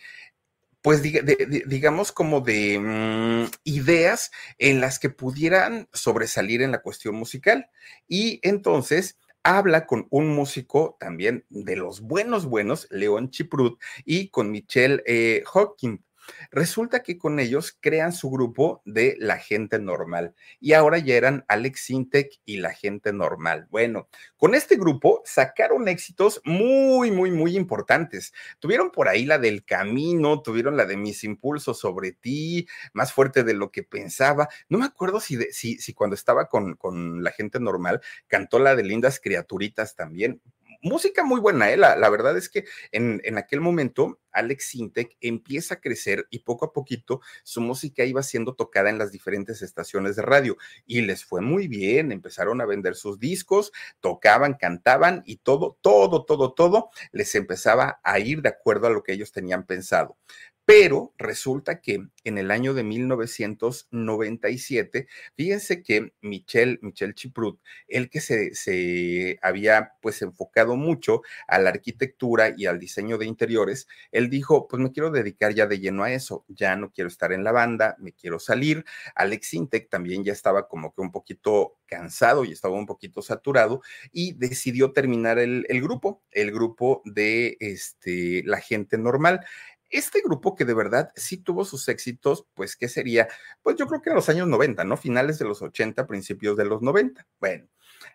pues 0.86 1.02
digamos 1.02 2.12
como 2.12 2.42
de 2.42 2.78
mm, 2.78 3.52
ideas 3.64 4.30
en 4.60 4.82
las 4.82 5.00
que 5.00 5.10
pudieran 5.10 5.90
sobresalir 5.94 6.62
en 6.62 6.72
la 6.72 6.84
cuestión 6.84 7.16
musical. 7.16 7.72
Y 8.08 8.40
entonces 8.44 9.18
habla 9.42 9.88
con 9.88 10.06
un 10.12 10.28
músico 10.28 10.96
también 11.00 11.44
de 11.50 11.76
los 11.76 12.02
buenos, 12.02 12.46
buenos, 12.46 12.88
León 12.92 13.32
Chiprut, 13.32 13.82
y 14.06 14.30
con 14.30 14.52
Michelle 14.52 15.02
eh, 15.08 15.42
Hawking. 15.48 16.05
Resulta 16.52 17.04
que 17.04 17.18
con 17.18 17.40
ellos 17.40 17.78
crean 17.80 18.14
su 18.14 18.30
grupo 18.30 18.82
de 18.86 19.16
la 19.20 19.38
gente 19.38 19.80
normal 19.80 20.36
y 20.60 20.74
ahora 20.74 20.98
ya 20.98 21.16
eran 21.16 21.46
Alex 21.48 21.82
Sintek 21.86 22.40
y 22.46 22.58
la 22.58 22.74
gente 22.74 23.14
normal. 23.14 23.68
Bueno, 23.70 24.10
con 24.38 24.56
este 24.56 24.76
grupo 24.76 25.22
sacaron 25.26 25.88
éxitos 25.88 26.42
muy, 26.46 27.12
muy, 27.12 27.32
muy 27.32 27.56
importantes. 27.56 28.34
Tuvieron 28.60 28.92
por 28.92 29.08
ahí 29.08 29.26
la 29.26 29.38
del 29.40 29.66
camino, 29.66 30.42
tuvieron 30.42 30.78
la 30.78 30.86
de 30.86 30.98
mis 30.98 31.24
impulsos 31.24 31.80
sobre 31.80 32.12
ti, 32.12 32.68
más 32.94 33.14
fuerte 33.14 33.44
de 33.44 33.54
lo 33.54 33.72
que 33.72 33.84
pensaba. 33.84 34.48
No 34.70 34.78
me 34.78 34.86
acuerdo 34.86 35.20
si, 35.20 35.38
si, 35.52 35.78
si 35.78 35.94
cuando 35.94 36.16
estaba 36.16 36.48
con, 36.48 36.76
con 36.76 37.24
la 37.24 37.32
gente 37.32 37.60
normal 37.60 38.02
cantó 38.28 38.60
la 38.60 38.76
de 38.76 38.84
lindas 38.84 39.20
criaturitas 39.20 39.96
también 39.96 40.42
música 40.86 41.24
muy 41.24 41.42
buena, 41.42 41.72
¿eh? 41.72 41.78
la, 41.78 42.10
verdad 42.10 42.38
es 42.38 42.48
que 42.48 42.66
en, 42.92 43.20
en, 43.24 43.38
aquel 43.38 43.60
momento 43.60 44.20
Alex 44.32 44.70
Sintek 44.70 45.18
empieza 45.20 45.76
a 45.76 45.82
crecer 45.82 46.28
y 46.30 46.40
poco 46.40 46.66
a 46.66 46.74
poquito 46.74 47.22
su 47.44 47.60
música 47.60 48.06
iba 48.06 48.22
siendo 48.22 48.54
tocada 48.54 48.90
en 48.90 49.00
las 49.00 49.12
diferentes 49.12 49.62
estaciones 49.64 50.16
de 50.16 50.22
radio 50.22 50.58
y 50.86 51.02
les 51.02 51.26
fue 51.26 51.42
muy 51.42 51.68
bien, 51.68 52.12
empezaron 52.12 52.62
a 52.62 52.66
vender 52.66 52.96
sus 52.96 53.20
discos, 53.20 53.72
tocaban, 54.00 54.54
cantaban 54.54 55.24
y 55.26 55.38
todo, 55.38 55.78
todo, 55.82 56.24
todo, 56.24 56.54
todo 56.54 56.90
les 57.12 57.34
empezaba 57.34 58.00
a 58.04 58.20
ir 58.20 58.42
de 58.44 58.50
acuerdo 58.50 58.88
a 58.88 58.92
lo 58.92 59.02
que 59.02 59.14
ellos 59.14 59.32
tenían 59.32 59.66
pensado. 59.66 60.18
Pero 60.66 61.14
resulta 61.20 61.80
que 61.80 62.08
en 62.24 62.40
el 62.40 62.50
año 62.50 62.74
de 62.74 62.84
1997, 62.84 65.08
fíjense 65.36 65.84
que 65.84 66.14
Michel, 66.22 66.80
Michel 66.82 67.14
Chiprut, 67.14 67.60
el 67.88 68.10
que 68.10 68.20
se, 68.20 68.56
se 68.56 69.38
había 69.44 69.94
pues 70.02 70.24
enfocado 70.24 70.76
mucho 70.76 71.22
a 71.48 71.60
la 71.60 71.70
arquitectura 71.70 72.56
y 72.58 72.66
al 72.66 72.80
diseño 72.80 73.20
de 73.20 73.28
interiores, 73.28 73.88
él 74.12 74.32
dijo, 74.32 74.68
pues 74.68 74.82
me 74.82 74.92
quiero 74.92 75.12
dedicar 75.12 75.54
ya 75.54 75.68
de 75.68 75.80
lleno 75.80 76.04
a 76.04 76.12
eso, 76.12 76.46
ya 76.48 76.76
no 76.76 76.92
quiero 76.92 77.10
estar 77.10 77.32
en 77.32 77.44
la 77.44 77.52
banda, 77.52 77.96
me 78.00 78.14
quiero 78.14 78.40
salir. 78.40 78.84
Alex 79.14 79.54
Intec 79.54 79.88
también 79.90 80.24
ya 80.24 80.34
estaba 80.34 80.68
como 80.68 80.96
que 80.96 81.02
un 81.02 81.12
poquito 81.12 81.78
cansado 81.86 82.44
y 82.44 82.52
estaba 82.52 82.76
un 82.76 82.88
poquito 82.88 83.22
saturado 83.22 83.82
y 84.12 84.34
decidió 84.34 84.94
terminar 84.94 85.38
el, 85.38 85.68
el 85.70 85.80
grupo, 85.82 86.24
el 86.32 86.52
grupo 86.52 87.04
de 87.06 87.58
este, 87.60 88.42
la 88.46 88.60
gente 88.60 88.98
normal 88.98 89.42
este 89.90 90.22
grupo 90.22 90.56
que 90.56 90.66
de 90.66 90.74
verdad 90.74 91.12
sí 91.16 91.38
tuvo 91.38 91.66
sus 91.66 91.88
éxitos, 91.88 92.46
pues, 92.54 92.76
¿qué 92.76 92.88
sería? 92.88 93.28
Pues 93.62 93.76
yo 93.76 93.88
creo 93.88 94.02
que 94.02 94.10
en 94.10 94.16
los 94.16 94.30
años 94.30 94.48
90, 94.48 94.84
¿no? 94.84 94.98
Finales 94.98 95.40
de 95.40 95.46
los 95.46 95.62
80, 95.62 96.08
principios 96.08 96.58
de 96.58 96.66
los 96.66 96.82
90. 96.82 97.28
Bueno, 97.40 97.68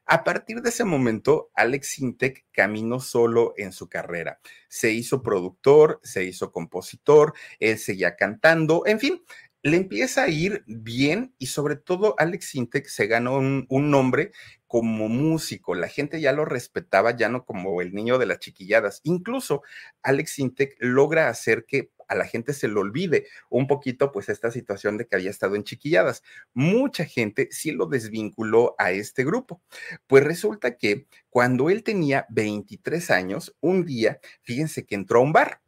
a 0.06 0.24
partir 0.24 0.60
de 0.60 0.70
ese 0.70 0.84
momento, 0.84 1.50
Alex 1.54 1.98
Intec 2.00 2.46
caminó 2.52 3.00
solo 3.00 3.54
en 3.56 3.72
su 3.72 3.88
carrera. 3.88 4.40
Se 4.68 4.90
hizo 4.90 5.22
productor, 5.22 6.00
se 6.02 6.24
hizo 6.24 6.52
compositor, 6.52 7.34
él 7.58 7.78
seguía 7.78 8.16
cantando, 8.16 8.82
en 8.86 8.98
fin, 8.98 9.22
le 9.62 9.76
empieza 9.76 10.22
a 10.24 10.28
ir 10.28 10.64
bien 10.66 11.34
y 11.38 11.46
sobre 11.46 11.76
todo 11.76 12.14
Alex 12.18 12.54
Intec 12.54 12.86
se 12.86 13.06
ganó 13.06 13.36
un, 13.36 13.66
nombre 13.68 14.32
como 14.66 15.08
músico. 15.08 15.74
La 15.74 15.88
gente 15.88 16.20
ya 16.20 16.32
lo 16.32 16.44
respetaba, 16.44 17.16
ya 17.16 17.28
no 17.28 17.44
como 17.44 17.82
el 17.82 17.92
niño 17.92 18.18
de 18.18 18.26
las 18.26 18.38
chiquilladas. 18.38 19.00
Incluso 19.04 19.62
Alex 20.02 20.38
Intec 20.38 20.76
logra 20.78 21.28
hacer 21.28 21.66
que 21.66 21.90
a 22.08 22.14
la 22.14 22.26
gente 22.26 22.52
se 22.54 22.68
le 22.68 22.74
olvide 22.74 23.26
un 23.50 23.66
poquito 23.68 24.10
pues 24.10 24.28
esta 24.28 24.50
situación 24.50 24.96
de 24.96 25.06
que 25.06 25.14
había 25.14 25.30
estado 25.30 25.54
en 25.54 25.64
chiquilladas. 25.64 26.22
Mucha 26.54 27.04
gente 27.04 27.48
sí 27.52 27.70
lo 27.70 27.86
desvinculó 27.86 28.74
a 28.78 28.92
este 28.92 29.24
grupo. 29.24 29.62
Pues 30.06 30.24
resulta 30.24 30.76
que 30.76 31.06
cuando 31.28 31.70
él 31.70 31.84
tenía 31.84 32.26
23 32.30 33.10
años, 33.10 33.56
un 33.60 33.84
día, 33.84 34.20
fíjense 34.42 34.86
que 34.86 34.96
entró 34.96 35.20
a 35.20 35.22
un 35.22 35.32
bar. 35.32 35.60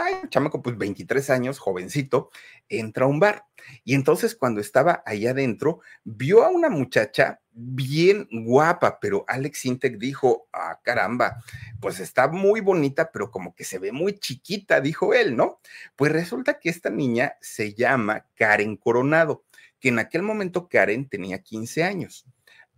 Ay, 0.00 0.14
chamaco, 0.28 0.62
pues 0.62 0.78
23 0.78 1.28
años, 1.30 1.58
jovencito, 1.58 2.30
entra 2.68 3.06
a 3.06 3.08
un 3.08 3.18
bar. 3.18 3.46
Y 3.84 3.94
entonces 3.94 4.36
cuando 4.36 4.60
estaba 4.60 5.02
ahí 5.04 5.26
adentro, 5.26 5.80
vio 6.04 6.44
a 6.44 6.50
una 6.50 6.68
muchacha 6.68 7.40
bien 7.50 8.28
guapa, 8.30 9.00
pero 9.00 9.24
Alex 9.26 9.64
Intec 9.64 9.98
dijo, 9.98 10.46
ah, 10.52 10.78
caramba, 10.84 11.42
pues 11.80 11.98
está 11.98 12.28
muy 12.28 12.60
bonita, 12.60 13.10
pero 13.10 13.32
como 13.32 13.56
que 13.56 13.64
se 13.64 13.80
ve 13.80 13.90
muy 13.90 14.14
chiquita, 14.14 14.80
dijo 14.80 15.14
él, 15.14 15.34
¿no? 15.34 15.60
Pues 15.96 16.12
resulta 16.12 16.60
que 16.60 16.70
esta 16.70 16.90
niña 16.90 17.36
se 17.40 17.74
llama 17.74 18.24
Karen 18.36 18.76
Coronado, 18.76 19.44
que 19.80 19.88
en 19.88 19.98
aquel 19.98 20.22
momento 20.22 20.68
Karen 20.68 21.08
tenía 21.08 21.42
15 21.42 21.82
años. 21.82 22.24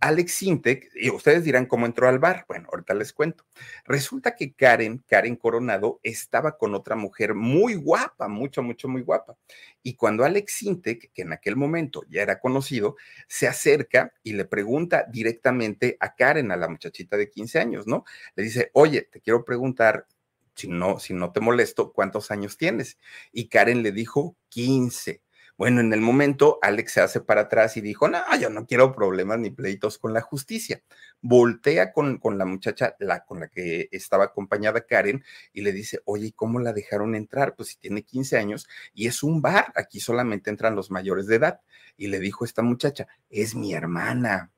Alex 0.01 0.33
Sintek, 0.33 0.89
y 0.95 1.11
ustedes 1.11 1.43
dirán 1.43 1.67
cómo 1.67 1.85
entró 1.85 2.09
al 2.09 2.17
bar. 2.17 2.45
Bueno, 2.47 2.67
ahorita 2.71 2.95
les 2.95 3.13
cuento. 3.13 3.45
Resulta 3.85 4.35
que 4.35 4.53
Karen, 4.53 5.03
Karen 5.07 5.35
Coronado, 5.35 5.99
estaba 6.01 6.57
con 6.57 6.73
otra 6.73 6.95
mujer 6.95 7.35
muy 7.35 7.75
guapa, 7.75 8.27
mucho, 8.27 8.63
mucho, 8.63 8.87
muy 8.87 9.03
guapa. 9.03 9.37
Y 9.83 9.93
cuando 9.93 10.25
Alex 10.25 10.53
Sintek, 10.53 11.11
que 11.13 11.21
en 11.21 11.33
aquel 11.33 11.55
momento 11.55 12.03
ya 12.09 12.23
era 12.23 12.39
conocido, 12.39 12.95
se 13.27 13.47
acerca 13.47 14.11
y 14.23 14.33
le 14.33 14.45
pregunta 14.45 15.05
directamente 15.07 15.97
a 15.99 16.15
Karen, 16.15 16.51
a 16.51 16.57
la 16.57 16.67
muchachita 16.67 17.15
de 17.15 17.29
15 17.29 17.59
años, 17.59 17.85
¿no? 17.85 18.03
Le 18.35 18.43
dice, 18.43 18.71
oye, 18.73 19.03
te 19.03 19.21
quiero 19.21 19.45
preguntar, 19.45 20.07
si 20.55 20.67
no, 20.67 20.99
si 20.99 21.13
no 21.13 21.31
te 21.31 21.41
molesto, 21.41 21.93
¿cuántos 21.93 22.31
años 22.31 22.57
tienes? 22.57 22.97
Y 23.31 23.49
Karen 23.49 23.83
le 23.83 23.91
dijo, 23.91 24.35
15. 24.49 25.21
Bueno, 25.61 25.79
en 25.79 25.93
el 25.93 26.01
momento, 26.01 26.57
Alex 26.63 26.93
se 26.93 27.01
hace 27.01 27.21
para 27.21 27.41
atrás 27.41 27.77
y 27.77 27.81
dijo, 27.81 28.07
no, 28.07 28.17
yo 28.39 28.49
no 28.49 28.65
quiero 28.65 28.91
problemas 28.91 29.37
ni 29.37 29.51
pleitos 29.51 29.99
con 29.99 30.11
la 30.11 30.21
justicia. 30.21 30.81
Voltea 31.21 31.93
con, 31.93 32.17
con 32.17 32.39
la 32.39 32.45
muchacha 32.45 32.95
la, 32.97 33.25
con 33.25 33.41
la 33.41 33.47
que 33.47 33.87
estaba 33.91 34.23
acompañada 34.23 34.87
Karen 34.87 35.23
y 35.53 35.61
le 35.61 35.71
dice, 35.71 35.99
oye, 36.05 36.25
¿y 36.25 36.31
cómo 36.31 36.57
la 36.57 36.73
dejaron 36.73 37.13
entrar? 37.13 37.53
Pues 37.55 37.69
si 37.69 37.77
tiene 37.77 38.01
15 38.01 38.39
años 38.39 38.67
y 38.95 39.05
es 39.05 39.21
un 39.21 39.43
bar, 39.43 39.71
aquí 39.75 39.99
solamente 39.99 40.49
entran 40.49 40.75
los 40.75 40.89
mayores 40.89 41.27
de 41.27 41.35
edad. 41.35 41.61
Y 41.95 42.07
le 42.07 42.19
dijo 42.19 42.43
esta 42.43 42.63
muchacha, 42.63 43.07
es 43.29 43.53
mi 43.53 43.75
hermana. 43.75 44.49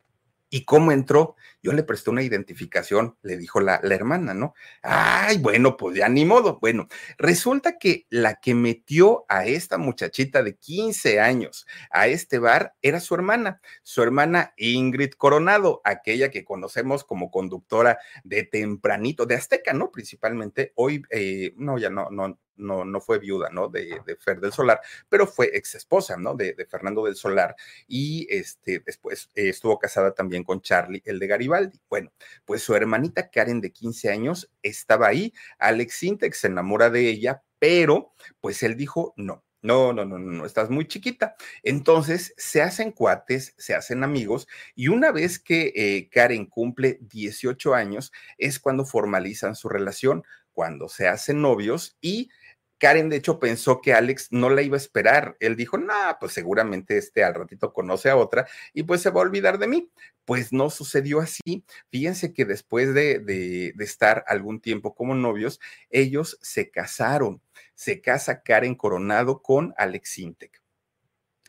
¿Y 0.54 0.66
cómo 0.66 0.92
entró? 0.92 1.36
Yo 1.64 1.74
le 1.74 1.82
presté 1.82 2.12
una 2.12 2.22
identificación, 2.22 3.18
le 3.24 3.38
dijo 3.38 3.60
la, 3.60 3.82
hermana, 3.82 4.36
¿no? 4.36 4.54
Ay, 4.84 5.40
bueno, 5.40 5.78
pues 5.78 5.98
ya 5.98 6.08
ni 6.10 6.26
modo. 6.26 6.60
Bueno, 6.62 6.88
resulta 7.18 7.80
que 7.80 8.06
la 8.12 8.36
que 8.36 8.54
metió 8.54 9.26
a 9.30 9.48
esta 9.48 9.80
muchachita 9.80 10.44
de 10.44 10.56
15 10.56 11.20
años 11.20 11.66
a 11.90 12.06
este 12.06 12.38
bar 12.38 12.76
era 12.84 13.00
su 13.00 13.16
hermana, 13.16 13.62
su 13.82 14.04
hermana 14.04 14.54
Ingrid 14.58 15.14
Coronado, 15.14 15.82
aquella 15.86 16.30
que 16.30 16.46
conocemos 16.46 17.04
como 17.04 17.32
conductora 17.32 17.98
de 18.24 18.44
tempranito, 18.44 19.26
de 19.26 19.34
Azteca, 19.34 19.74
¿no? 19.74 19.90
Principalmente 19.90 20.72
hoy, 20.76 21.02
eh, 21.10 21.56
no, 21.58 21.80
ya 21.80 21.90
no, 21.90 22.12
no, 22.12 22.38
no, 22.56 22.86
no 22.86 23.02
fue 23.02 23.20
viuda, 23.20 23.50
¿no? 23.52 23.68
De, 23.68 24.00
de, 24.06 24.16
Fer 24.16 24.40
del 24.40 24.54
Solar, 24.54 24.80
pero 25.10 25.28
fue 25.28 25.50
ex 25.54 25.76
esposa, 25.76 26.18
¿no? 26.18 26.36
De, 26.36 26.54
de 26.54 26.66
Fernando 26.66 27.06
del 27.06 27.16
Solar 27.16 27.56
y 27.88 28.28
este, 28.30 28.80
después 28.80 29.30
eh, 29.36 29.50
estuvo 29.50 29.78
casada 29.80 30.14
también 30.14 30.44
con 30.44 30.62
Charlie, 30.62 31.02
el 31.06 31.20
de 31.20 31.28
Garibaldi. 31.28 31.80
Bueno, 31.90 32.12
pues 32.46 32.62
su 32.62 32.76
hermanita 32.76 33.30
Karen 33.30 33.62
de 33.62 33.72
15 33.72 34.10
años 34.10 34.52
estaba 34.62 35.08
ahí, 35.08 35.34
Alex 35.60 35.96
Sintex 35.96 36.40
se 36.40 36.48
enamora 36.48 36.90
de 36.90 37.10
ella, 37.10 37.44
pero 37.60 38.14
pues 38.42 38.64
él 38.64 38.76
dijo 38.76 39.14
no. 39.18 39.44
No, 39.64 39.94
no, 39.94 40.04
no, 40.04 40.20
no, 40.20 40.46
estás 40.46 40.70
muy 40.70 40.90
chiquita. 40.90 41.38
Entonces 41.64 42.34
se 42.36 42.62
hacen 42.62 42.92
cuates, 42.92 43.56
se 43.58 43.74
hacen 43.74 44.04
amigos 44.04 44.46
y 44.76 44.90
una 44.90 45.14
vez 45.14 45.40
que 45.40 45.72
eh, 45.74 46.10
Karen 46.10 46.48
cumple 46.48 47.00
18 47.00 47.74
años 47.74 48.12
es 48.38 48.60
cuando 48.60 48.86
formalizan 48.86 49.56
su 49.56 49.70
relación, 49.70 50.24
cuando 50.52 50.90
se 50.90 51.08
hacen 51.08 51.42
novios 51.42 51.98
y 52.02 52.30
Karen, 52.78 53.10
de 53.10 53.18
hecho, 53.18 53.40
pensó 53.40 53.82
que 53.82 53.94
Alex 53.94 54.28
no 54.32 54.50
la 54.50 54.62
iba 54.62 54.76
a 54.76 54.78
esperar. 54.78 55.38
Él 55.40 55.56
dijo, 55.56 55.78
no, 55.78 55.94
pues 56.20 56.34
seguramente 56.34 56.98
este 56.98 57.24
al 57.24 57.34
ratito 57.34 57.72
conoce 57.72 58.10
a 58.10 58.18
otra 58.18 58.48
y 58.74 58.84
pues 58.84 59.02
se 59.02 59.10
va 59.10 59.22
a 59.22 59.24
olvidar 59.24 59.58
de 59.58 59.68
mí. 59.68 59.90
Pues 60.26 60.52
no 60.52 60.70
sucedió 60.70 61.20
así. 61.20 61.64
Fíjense 61.90 62.34
que 62.34 62.46
después 62.46 62.94
de, 62.94 63.20
de, 63.20 63.74
de 63.76 63.84
estar 63.84 64.24
algún 64.28 64.60
tiempo 64.60 64.96
como 64.96 65.16
novios, 65.16 65.60
ellos 65.90 66.38
se 66.42 66.70
casaron. 66.72 67.42
Se 67.76 68.02
casa 68.02 68.44
Karen 68.44 68.76
Coronado 68.76 69.42
con 69.42 69.74
Alex 69.78 70.20
Intec. 70.20 70.62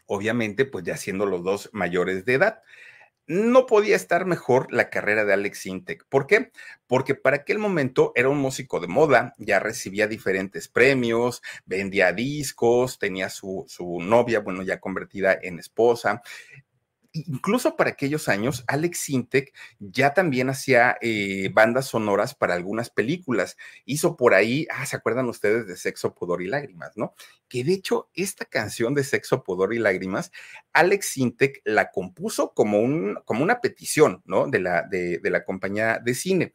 Obviamente, 0.07 0.65
pues 0.65 0.85
ya 0.85 0.97
siendo 0.97 1.27
los 1.27 1.43
dos 1.43 1.71
mayores 1.73 2.25
de 2.25 2.35
edad 2.35 2.63
no 3.27 3.67
podía 3.67 3.97
estar 3.97 4.27
mejor 4.27 4.73
la 4.73 4.91
carrera 4.91 5.25
de 5.25 5.33
Alex 5.33 5.67
Intec. 5.67 6.07
¿Por 6.09 6.27
qué? 6.27 6.53
Porque 6.87 7.15
para 7.15 7.37
aquel 7.37 7.59
momento 7.59 8.13
era 8.15 8.29
un 8.29 8.39
músico 8.39 8.81
de 8.81 8.89
moda, 8.89 9.35
ya 9.39 9.61
recibía 9.61 10.07
diferentes 10.07 10.69
premios, 10.69 11.43
vendía 11.65 12.13
discos, 12.13 12.99
tenía 12.99 13.31
su, 13.31 13.65
su 13.69 14.01
novia, 14.01 14.41
bueno, 14.41 14.63
ya 14.63 14.81
convertida 14.81 15.39
en 15.41 15.59
esposa, 15.59 16.23
incluso 17.15 17.77
para 17.77 17.91
aquellos 17.91 18.29
años, 18.29 18.65
Alex 18.67 18.99
Sintek 18.99 19.55
ya 19.79 20.13
también 20.15 20.51
hacía 20.51 20.97
eh, 21.01 21.49
bandas 21.53 21.87
sonoras 21.87 22.35
para 22.35 22.55
algunas 22.55 22.91
películas. 22.91 23.57
Hizo 23.85 24.17
por 24.17 24.35
ahí, 24.35 24.67
ah, 24.71 24.85
¿se 24.85 24.97
acuerdan 24.97 25.29
ustedes 25.29 25.67
de 25.67 25.77
Sexo, 25.77 26.15
Pudor 26.15 26.43
y 26.43 26.49
Lágrimas, 26.49 26.97
no? 26.97 27.15
Que 27.49 27.63
de 27.63 27.73
hecho, 27.73 28.11
esta 28.15 28.45
canción 28.45 28.95
de 28.95 29.05
Sexo, 29.05 29.45
Pudor 29.45 29.73
y 29.75 29.79
Lágrimas, 29.79 30.33
Alex 30.73 31.07
Sintek 31.07 31.63
la 31.65 31.93
compuso 31.93 32.53
como, 32.53 32.81
un, 32.81 33.19
como 33.25 33.45
una 33.45 33.61
petición, 33.61 34.23
¿no? 34.27 34.49
De 34.49 34.59
la, 34.59 34.83
de, 34.83 35.19
de 35.21 35.31
la 35.31 35.45
compañía 35.45 36.01
de 36.05 36.15
cine 36.15 36.55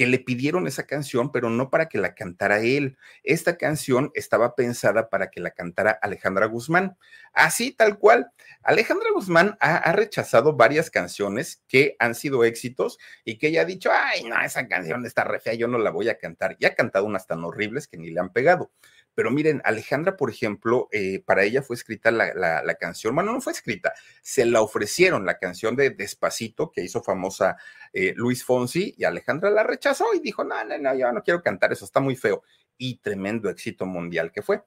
que 0.00 0.06
le 0.06 0.18
pidieron 0.18 0.66
esa 0.66 0.86
canción, 0.86 1.30
pero 1.30 1.50
no 1.50 1.68
para 1.68 1.90
que 1.90 1.98
la 1.98 2.14
cantara 2.14 2.60
él. 2.60 2.96
Esta 3.22 3.58
canción 3.58 4.10
estaba 4.14 4.54
pensada 4.54 5.10
para 5.10 5.30
que 5.30 5.40
la 5.40 5.50
cantara 5.50 5.90
Alejandra 5.90 6.46
Guzmán. 6.46 6.96
Así, 7.34 7.72
tal 7.72 7.98
cual. 7.98 8.32
Alejandra 8.62 9.10
Guzmán 9.12 9.58
ha, 9.60 9.76
ha, 9.76 9.92
rechazado 9.92 10.56
varias 10.56 10.90
canciones 10.90 11.62
que 11.68 11.96
han 11.98 12.14
sido 12.14 12.44
éxitos 12.44 12.96
y 13.26 13.36
que 13.36 13.48
ella 13.48 13.60
ha 13.60 13.66
dicho, 13.66 13.90
ay, 13.92 14.24
no, 14.24 14.40
esa 14.40 14.66
canción 14.68 15.04
está 15.04 15.22
re 15.24 15.38
fea, 15.38 15.52
yo 15.52 15.68
no 15.68 15.76
la 15.76 15.90
voy 15.90 16.08
a 16.08 16.16
cantar. 16.16 16.56
Y 16.58 16.64
ha 16.64 16.74
cantado 16.74 17.04
unas 17.04 17.26
tan 17.26 17.44
horribles 17.44 17.86
que 17.86 17.98
ni 17.98 18.08
le 18.08 18.20
han 18.20 18.32
pegado. 18.32 18.70
Pero 19.20 19.32
miren, 19.32 19.60
Alejandra, 19.66 20.16
por 20.16 20.30
ejemplo, 20.30 20.88
eh, 20.92 21.22
para 21.22 21.44
ella 21.44 21.60
fue 21.60 21.76
escrita 21.76 22.10
la, 22.10 22.32
la, 22.32 22.62
la, 22.62 22.74
canción, 22.76 23.14
bueno, 23.14 23.34
no 23.34 23.42
fue 23.42 23.52
escrita, 23.52 23.92
se 24.22 24.46
la 24.46 24.62
ofrecieron 24.62 25.26
la 25.26 25.36
canción 25.36 25.76
de 25.76 25.90
Despacito, 25.90 26.70
que 26.70 26.82
hizo 26.82 27.02
famosa 27.02 27.58
eh, 27.92 28.14
Luis 28.16 28.42
Fonsi, 28.42 28.94
y 28.96 29.04
Alejandra 29.04 29.50
la 29.50 29.62
rechazó 29.62 30.06
y 30.14 30.20
dijo, 30.20 30.42
no, 30.42 30.64
no, 30.64 30.78
no, 30.78 30.94
yo 30.94 31.12
no 31.12 31.22
quiero 31.22 31.42
cantar 31.42 31.70
eso, 31.70 31.84
está 31.84 32.00
muy 32.00 32.16
feo. 32.16 32.42
Y 32.78 32.96
tremendo 33.00 33.50
éxito 33.50 33.84
mundial 33.84 34.32
que 34.32 34.40
fue. 34.40 34.62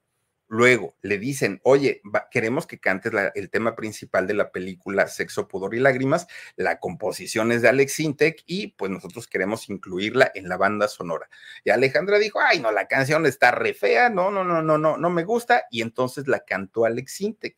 Luego 0.54 0.96
le 1.02 1.18
dicen, 1.18 1.60
oye, 1.64 2.04
queremos 2.30 2.68
que 2.68 2.80
cantes 2.80 3.12
el 3.34 3.50
tema 3.50 3.76
principal 3.76 4.28
de 4.28 4.36
la 4.36 4.52
película 4.52 5.08
Sexo, 5.08 5.48
Pudor 5.48 5.74
y 5.74 5.80
Lágrimas. 5.80 6.28
La 6.56 6.80
composición 6.80 7.52
es 7.52 7.64
de 7.64 7.70
Alex 7.70 8.00
Intec 8.00 8.44
y 8.46 8.68
pues 8.68 8.92
nosotros 8.92 9.28
queremos 9.28 9.68
incluirla 9.68 10.32
en 10.36 10.48
la 10.48 10.58
banda 10.58 10.88
sonora. 10.88 11.28
Y 11.64 11.72
Alejandra 11.72 12.20
dijo, 12.20 12.40
ay, 12.40 12.60
no, 12.60 12.72
la 12.72 12.88
canción 12.88 13.26
está 13.26 13.50
re 13.50 13.74
fea, 13.74 14.12
no, 14.12 14.30
no, 14.30 14.44
no, 14.44 14.62
no, 14.62 14.78
no, 14.78 14.96
no 14.96 15.10
me 15.10 15.24
gusta. 15.24 15.64
Y 15.72 15.82
entonces 15.82 16.28
la 16.28 16.42
cantó 16.42 16.86
Alex 16.86 17.22
Intec. 17.22 17.56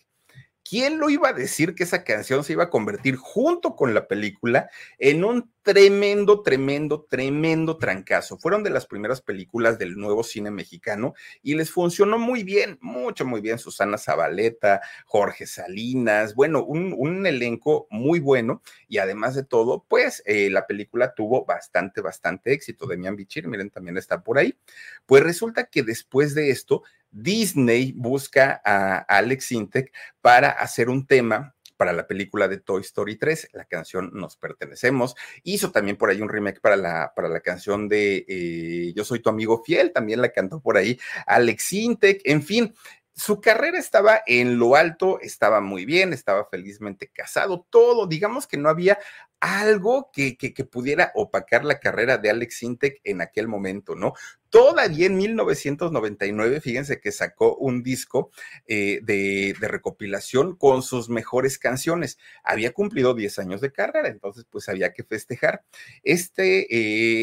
¿Quién 0.67 0.97
lo 0.97 1.11
iba 1.11 1.29
a 1.29 1.33
decir 1.33 1.75
que 1.75 1.83
esa 1.83 2.03
canción 2.03 2.43
se 2.43 2.53
iba 2.53 2.63
a 2.63 2.69
convertir 2.71 3.17
junto 3.17 3.75
con 3.75 3.93
la 3.93 4.07
película 4.07 4.67
en 4.97 5.23
un 5.23 5.53
tremendo, 5.61 6.41
tremendo, 6.41 7.05
tremendo 7.07 7.77
trancazo? 7.77 8.39
Fueron 8.39 8.63
de 8.63 8.71
las 8.71 8.87
primeras 8.87 9.21
películas 9.21 9.77
del 9.77 9.95
nuevo 9.95 10.23
cine 10.23 10.49
mexicano 10.49 11.13
y 11.43 11.53
les 11.53 11.69
funcionó 11.69 12.17
muy 12.17 12.41
bien, 12.41 12.79
mucho, 12.81 13.25
muy 13.25 13.41
bien. 13.41 13.59
Susana 13.59 13.99
Zabaleta, 13.99 14.81
Jorge 15.05 15.45
Salinas, 15.45 16.33
bueno, 16.33 16.65
un, 16.65 17.27
elenco 17.27 17.85
muy 17.91 18.19
bueno 18.19 18.63
y 18.87 18.97
además 18.97 19.35
de 19.35 19.43
todo, 19.43 19.85
pues 19.87 20.23
eh, 20.25 20.49
la 20.49 20.65
película 20.65 21.13
tuvo 21.13 21.45
bastante, 21.45 22.01
bastante 22.01 22.53
éxito. 22.53 22.87
Demian 22.87 23.15
Bichir, 23.15 23.47
miren, 23.47 23.69
también 23.69 23.97
está 23.97 24.23
por 24.23 24.39
ahí. 24.39 24.57
Pues 25.05 25.21
resulta 25.21 25.65
que 25.65 25.83
después 25.83 26.33
de 26.33 26.49
esto, 26.49 26.81
Disney 27.15 27.93
busca 27.95 28.61
a 28.65 28.97
Alex 28.97 29.53
Intec 29.53 29.93
para 30.21 30.49
hacer 30.49 30.89
un 30.89 31.07
tema 31.07 31.55
para 31.77 31.93
la 31.93 32.07
película 32.07 32.47
de 32.47 32.57
Toy 32.57 32.81
Story 32.81 33.15
3, 33.17 33.49
la 33.53 33.65
canción 33.65 34.11
Nos 34.13 34.37
Pertenecemos. 34.37 35.15
Hizo 35.43 35.71
también 35.71 35.97
por 35.97 36.09
ahí 36.09 36.21
un 36.21 36.29
remake 36.29 36.61
para 36.61 36.75
la, 36.75 37.13
para 37.15 37.29
la 37.29 37.41
canción 37.41 37.87
de 37.87 38.25
eh, 38.27 38.93
Yo 38.95 39.03
Soy 39.03 39.19
Tu 39.19 39.29
Amigo 39.29 39.63
Fiel, 39.63 39.91
también 39.93 40.21
la 40.21 40.29
cantó 40.29 40.61
por 40.61 40.77
ahí 40.77 40.99
Alex 41.25 41.73
Intec, 41.73 42.21
en 42.25 42.43
fin. 42.43 42.75
Su 43.17 43.39
carrera 43.39 43.79
estaba 43.79 44.21
en 44.25 44.59
lo 44.59 44.75
alto, 44.75 45.19
estaba 45.21 45.61
muy 45.61 45.85
bien, 45.85 46.11
estaba 46.11 46.49
felizmente 46.51 47.09
casado, 47.13 47.65
todo, 47.69 48.07
digamos 48.07 48.45
que 48.45 48.57
no 48.57 48.67
había 48.67 48.99
algo 49.45 50.09
que, 50.11 50.37
que, 50.37 50.65
pudiera 50.65 51.11
opacar 51.13 51.63
la 51.63 51.79
carrera 51.79 52.17
de 52.17 52.31
Alex 52.31 52.63
Intec 52.63 52.99
en 53.03 53.21
aquel 53.21 53.47
momento, 53.47 53.93
¿no? 53.93 54.13
Todavía 54.49 55.05
en 55.05 55.17
1999, 55.17 56.61
fíjense 56.61 56.99
que 56.99 57.11
sacó 57.11 57.55
un 57.57 57.83
disco 57.83 58.31
eh, 58.65 59.01
de, 59.03 59.55
recopilación 59.59 60.55
con 60.55 60.81
sus 60.81 61.09
mejores 61.09 61.59
canciones. 61.59 62.17
Había 62.43 62.73
cumplido 62.73 63.13
10 63.13 63.37
años 63.37 63.61
de 63.61 63.71
carrera, 63.71 64.07
entonces 64.07 64.45
pues 64.49 64.67
había 64.67 64.93
que 64.93 65.03
festejar. 65.03 65.63
Este 66.01 66.65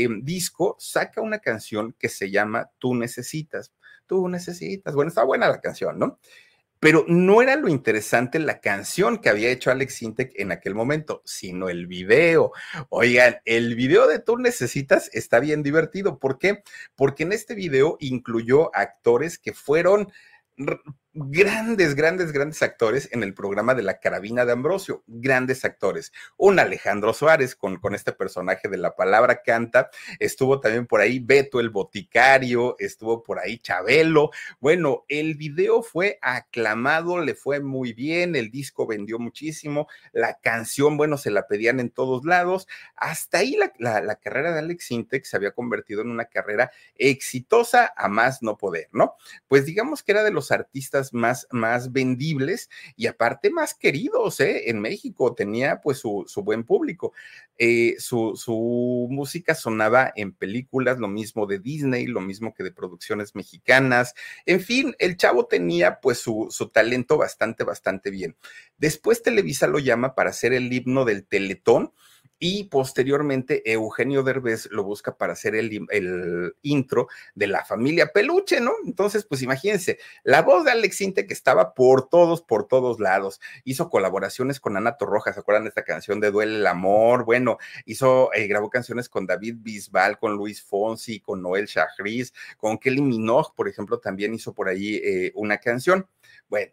eh, 0.04 0.08
disco 0.22 0.76
saca 0.78 1.22
una 1.22 1.40
canción 1.40 1.92
que 1.98 2.08
se 2.08 2.30
llama 2.30 2.70
Tú 2.78 2.94
necesitas. 2.94 3.72
Tú 4.06 4.28
necesitas. 4.28 4.94
Bueno, 4.94 5.08
está 5.08 5.24
buena 5.24 5.48
la 5.48 5.60
canción, 5.60 5.98
¿no? 5.98 6.20
Pero 6.82 7.04
no 7.06 7.42
era 7.42 7.54
lo 7.54 7.68
interesante 7.68 8.40
la 8.40 8.60
canción 8.60 9.18
que 9.18 9.28
había 9.28 9.50
hecho 9.50 9.70
Alex 9.70 10.02
Intec 10.02 10.32
en 10.34 10.50
aquel 10.50 10.74
momento, 10.74 11.22
sino 11.24 11.68
el 11.68 11.86
video. 11.86 12.50
Oigan, 12.88 13.36
el 13.44 13.76
video 13.76 14.08
de 14.08 14.18
Tú 14.18 14.36
Necesitas 14.36 15.08
está 15.12 15.38
bien 15.38 15.62
divertido. 15.62 16.18
¿Por 16.18 16.40
qué? 16.40 16.64
Porque 16.96 17.22
en 17.22 17.30
este 17.30 17.54
video 17.54 17.98
incluyó 18.00 18.74
actores 18.74 19.38
que 19.38 19.52
fueron 19.52 20.10
grandes, 21.14 21.94
grandes, 21.94 22.32
grandes 22.32 22.62
actores 22.62 23.08
en 23.12 23.22
el 23.22 23.34
programa 23.34 23.74
de 23.74 23.82
la 23.82 24.00
carabina 24.00 24.46
de 24.46 24.52
Ambrosio, 24.52 25.04
grandes 25.06 25.64
actores. 25.64 26.12
Un 26.38 26.58
Alejandro 26.58 27.12
Suárez 27.12 27.54
con, 27.54 27.76
con 27.76 27.94
este 27.94 28.12
personaje 28.12 28.68
de 28.68 28.78
la 28.78 28.96
palabra 28.96 29.42
canta, 29.42 29.90
estuvo 30.18 30.60
también 30.60 30.86
por 30.86 31.00
ahí 31.00 31.18
Beto 31.18 31.60
el 31.60 31.68
Boticario, 31.68 32.76
estuvo 32.78 33.22
por 33.22 33.38
ahí 33.38 33.58
Chabelo. 33.58 34.30
Bueno, 34.58 35.04
el 35.08 35.34
video 35.34 35.82
fue 35.82 36.18
aclamado, 36.22 37.20
le 37.20 37.34
fue 37.34 37.60
muy 37.60 37.92
bien, 37.92 38.34
el 38.34 38.50
disco 38.50 38.86
vendió 38.86 39.18
muchísimo, 39.18 39.88
la 40.12 40.38
canción, 40.38 40.96
bueno, 40.96 41.18
se 41.18 41.30
la 41.30 41.46
pedían 41.46 41.78
en 41.78 41.90
todos 41.90 42.24
lados. 42.24 42.68
Hasta 42.96 43.38
ahí 43.38 43.56
la, 43.56 44.00
la, 44.00 44.16
carrera 44.16 44.52
de 44.52 44.60
Alex 44.60 44.86
Sintek 44.86 45.24
se 45.24 45.36
había 45.36 45.50
convertido 45.50 46.00
en 46.00 46.10
una 46.10 46.26
carrera 46.26 46.70
exitosa 46.96 47.92
a 47.96 48.08
más 48.08 48.42
no 48.42 48.56
poder, 48.56 48.88
¿no? 48.92 49.16
Pues 49.48 49.66
digamos 49.66 50.02
que 50.02 50.12
era 50.12 50.24
de 50.24 50.30
los 50.30 50.52
artistas 50.52 51.01
más, 51.12 51.46
más 51.50 51.90
vendibles 51.90 52.70
y 52.96 53.06
aparte 53.06 53.50
más 53.50 53.74
queridos 53.74 54.40
¿eh? 54.40 54.70
en 54.70 54.80
México. 54.80 55.34
Tenía 55.34 55.80
pues 55.80 55.98
su, 55.98 56.24
su 56.26 56.42
buen 56.42 56.64
público. 56.64 57.12
Eh, 57.58 57.96
su, 57.98 58.34
su, 58.36 59.08
música 59.10 59.54
sonaba 59.54 60.12
en 60.16 60.32
películas, 60.32 60.98
lo 60.98 61.08
mismo 61.08 61.46
de 61.46 61.58
Disney, 61.58 62.06
lo 62.06 62.20
mismo 62.20 62.54
que 62.54 62.62
de 62.62 62.72
producciones 62.72 63.34
mexicanas. 63.34 64.14
En 64.46 64.60
fin, 64.60 64.94
el 64.98 65.16
chavo 65.16 65.46
tenía 65.46 66.00
pues 66.00 66.18
su, 66.18 66.48
su 66.50 66.68
talento 66.68 67.16
bastante, 67.16 67.64
bastante 67.64 68.10
bien. 68.10 68.36
Después 68.78 69.22
Televisa 69.22 69.66
lo 69.66 69.78
llama 69.78 70.14
para 70.14 70.30
hacer 70.30 70.52
el 70.52 70.72
himno 70.72 71.04
del 71.04 71.24
Teletón 71.26 71.92
y 72.44 72.64
posteriormente 72.64 73.62
Eugenio 73.70 74.24
Derbez 74.24 74.68
lo 74.72 74.82
busca 74.82 75.16
para 75.16 75.34
hacer 75.34 75.54
el, 75.54 75.86
el, 75.90 76.56
intro 76.62 77.06
de 77.36 77.46
la 77.46 77.64
familia 77.64 78.08
Peluche, 78.12 78.60
¿no? 78.60 78.72
Entonces, 78.84 79.24
pues 79.24 79.42
imagínense, 79.42 80.00
la 80.24 80.42
voz 80.42 80.64
de 80.64 80.72
Alex 80.72 81.02
Inte 81.02 81.28
que 81.28 81.34
estaba 81.34 81.72
por 81.72 82.08
todos, 82.08 82.42
por 82.42 82.66
todos 82.66 82.98
lados, 82.98 83.40
hizo 83.62 83.88
colaboraciones 83.88 84.58
con 84.58 84.76
Ana 84.76 84.96
Torroja, 84.96 85.32
¿se 85.32 85.38
acuerdan 85.38 85.62
de 85.62 85.68
esta 85.68 85.84
canción 85.84 86.18
de 86.18 86.32
Duele 86.32 86.56
el 86.56 86.66
Amor? 86.66 87.24
Bueno, 87.24 87.58
hizo, 87.86 88.32
eh, 88.34 88.48
grabó 88.48 88.70
canciones 88.70 89.08
con 89.08 89.24
David 89.24 89.58
Bisbal, 89.60 90.18
con 90.18 90.32
Luis 90.32 90.64
Fonsi, 90.64 91.20
con 91.20 91.42
Noel 91.42 91.66
Shahriz, 91.66 92.32
con 92.56 92.76
Kelly 92.76 93.02
Minogue, 93.02 93.52
por 93.54 93.68
ejemplo, 93.68 94.00
también 94.00 94.34
hizo 94.34 94.52
por 94.52 94.68
ahí 94.68 94.96
eh, 94.96 95.30
una 95.36 95.58
canción. 95.58 96.08
Bueno, 96.48 96.72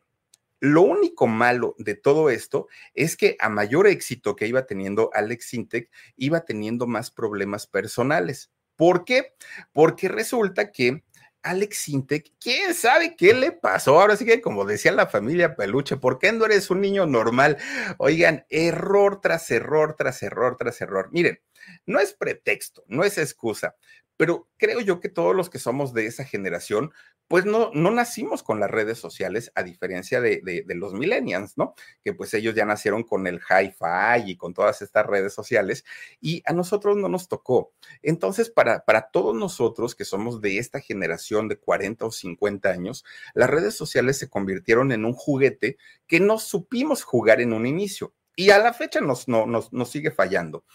lo 0.59 0.81
único 0.81 1.27
malo 1.27 1.75
de 1.77 1.95
todo 1.95 2.29
esto 2.29 2.67
es 2.93 3.15
que 3.15 3.37
a 3.39 3.49
mayor 3.49 3.87
éxito 3.87 4.35
que 4.35 4.47
iba 4.47 4.65
teniendo 4.65 5.09
Alex 5.13 5.45
Sintek, 5.45 5.89
iba 6.17 6.41
teniendo 6.41 6.87
más 6.87 7.11
problemas 7.11 7.67
personales. 7.67 8.51
¿Por 8.75 9.05
qué? 9.05 9.35
Porque 9.73 10.07
resulta 10.07 10.71
que 10.71 11.03
Alex 11.41 11.77
Sintek, 11.77 12.33
quién 12.39 12.73
sabe 12.73 13.15
qué 13.15 13.33
le 13.33 13.51
pasó. 13.51 13.99
Ahora 13.99 14.17
sí 14.17 14.25
que, 14.25 14.41
como 14.41 14.65
decía 14.65 14.91
la 14.91 15.07
familia 15.07 15.55
Peluche, 15.55 15.97
¿por 15.97 16.19
qué 16.19 16.31
no 16.31 16.45
eres 16.45 16.69
un 16.69 16.81
niño 16.81 17.05
normal? 17.05 17.57
Oigan, 17.97 18.45
error 18.49 19.21
tras 19.21 19.49
error, 19.51 19.95
tras 19.97 20.21
error, 20.23 20.57
tras 20.57 20.81
error. 20.81 21.09
Miren, 21.11 21.39
no 21.85 21.99
es 21.99 22.13
pretexto, 22.13 22.83
no 22.87 23.03
es 23.03 23.17
excusa, 23.17 23.75
pero 24.19 24.49
creo 24.57 24.81
yo 24.81 24.99
que 24.99 25.07
todos 25.07 25.33
los 25.33 25.49
que 25.49 25.59
somos 25.59 25.93
de 25.93 26.05
esa 26.05 26.25
generación, 26.25 26.91
pues 27.29 27.45
no, 27.45 27.71
no 27.73 27.89
nacimos 27.89 28.43
con 28.43 28.59
las 28.59 28.69
redes 28.69 28.97
sociales, 28.97 29.49
a 29.55 29.63
diferencia 29.63 30.19
de, 30.19 30.65
los 30.75 30.93
millennials, 30.93 31.57
¿no? 31.57 31.73
Que 32.03 32.11
pues 32.11 32.33
ellos 32.33 32.53
ya 32.53 32.65
nacieron 32.65 33.03
con 33.03 33.27
el 33.27 33.39
hi-fi 33.39 34.29
y 34.29 34.35
con 34.35 34.53
todas 34.53 34.81
estas 34.81 35.05
redes 35.05 35.33
sociales 35.33 35.85
y 36.19 36.43
a 36.45 36.51
nosotros 36.51 36.97
no 36.97 37.07
nos 37.07 37.29
tocó. 37.29 37.71
Entonces, 38.01 38.49
para, 38.49 38.83
para 38.83 39.09
todos 39.09 39.33
nosotros 39.37 39.95
que 39.95 40.03
somos 40.03 40.41
de 40.41 40.57
esta 40.57 40.81
generación 40.81 41.47
de 41.47 41.55
40 41.55 42.05
o 42.05 42.11
50 42.11 42.69
años, 42.69 43.05
las 43.33 43.49
redes 43.49 43.75
sociales 43.75 44.17
se 44.17 44.29
convirtieron 44.29 44.91
en 44.91 45.05
un 45.05 45.13
juguete 45.13 45.77
que 46.07 46.19
no 46.19 46.39
supimos 46.39 47.03
jugar 47.03 47.39
en 47.39 47.53
un 47.53 47.65
inicio 47.65 48.13
y 48.35 48.49
a 48.49 48.59
la 48.59 48.73
fecha 48.73 48.99
nos, 48.99 49.29
no, 49.29 49.45
nos, 49.45 49.71
nos 49.71 49.89
sigue 49.89 50.11
fallando 50.11 50.65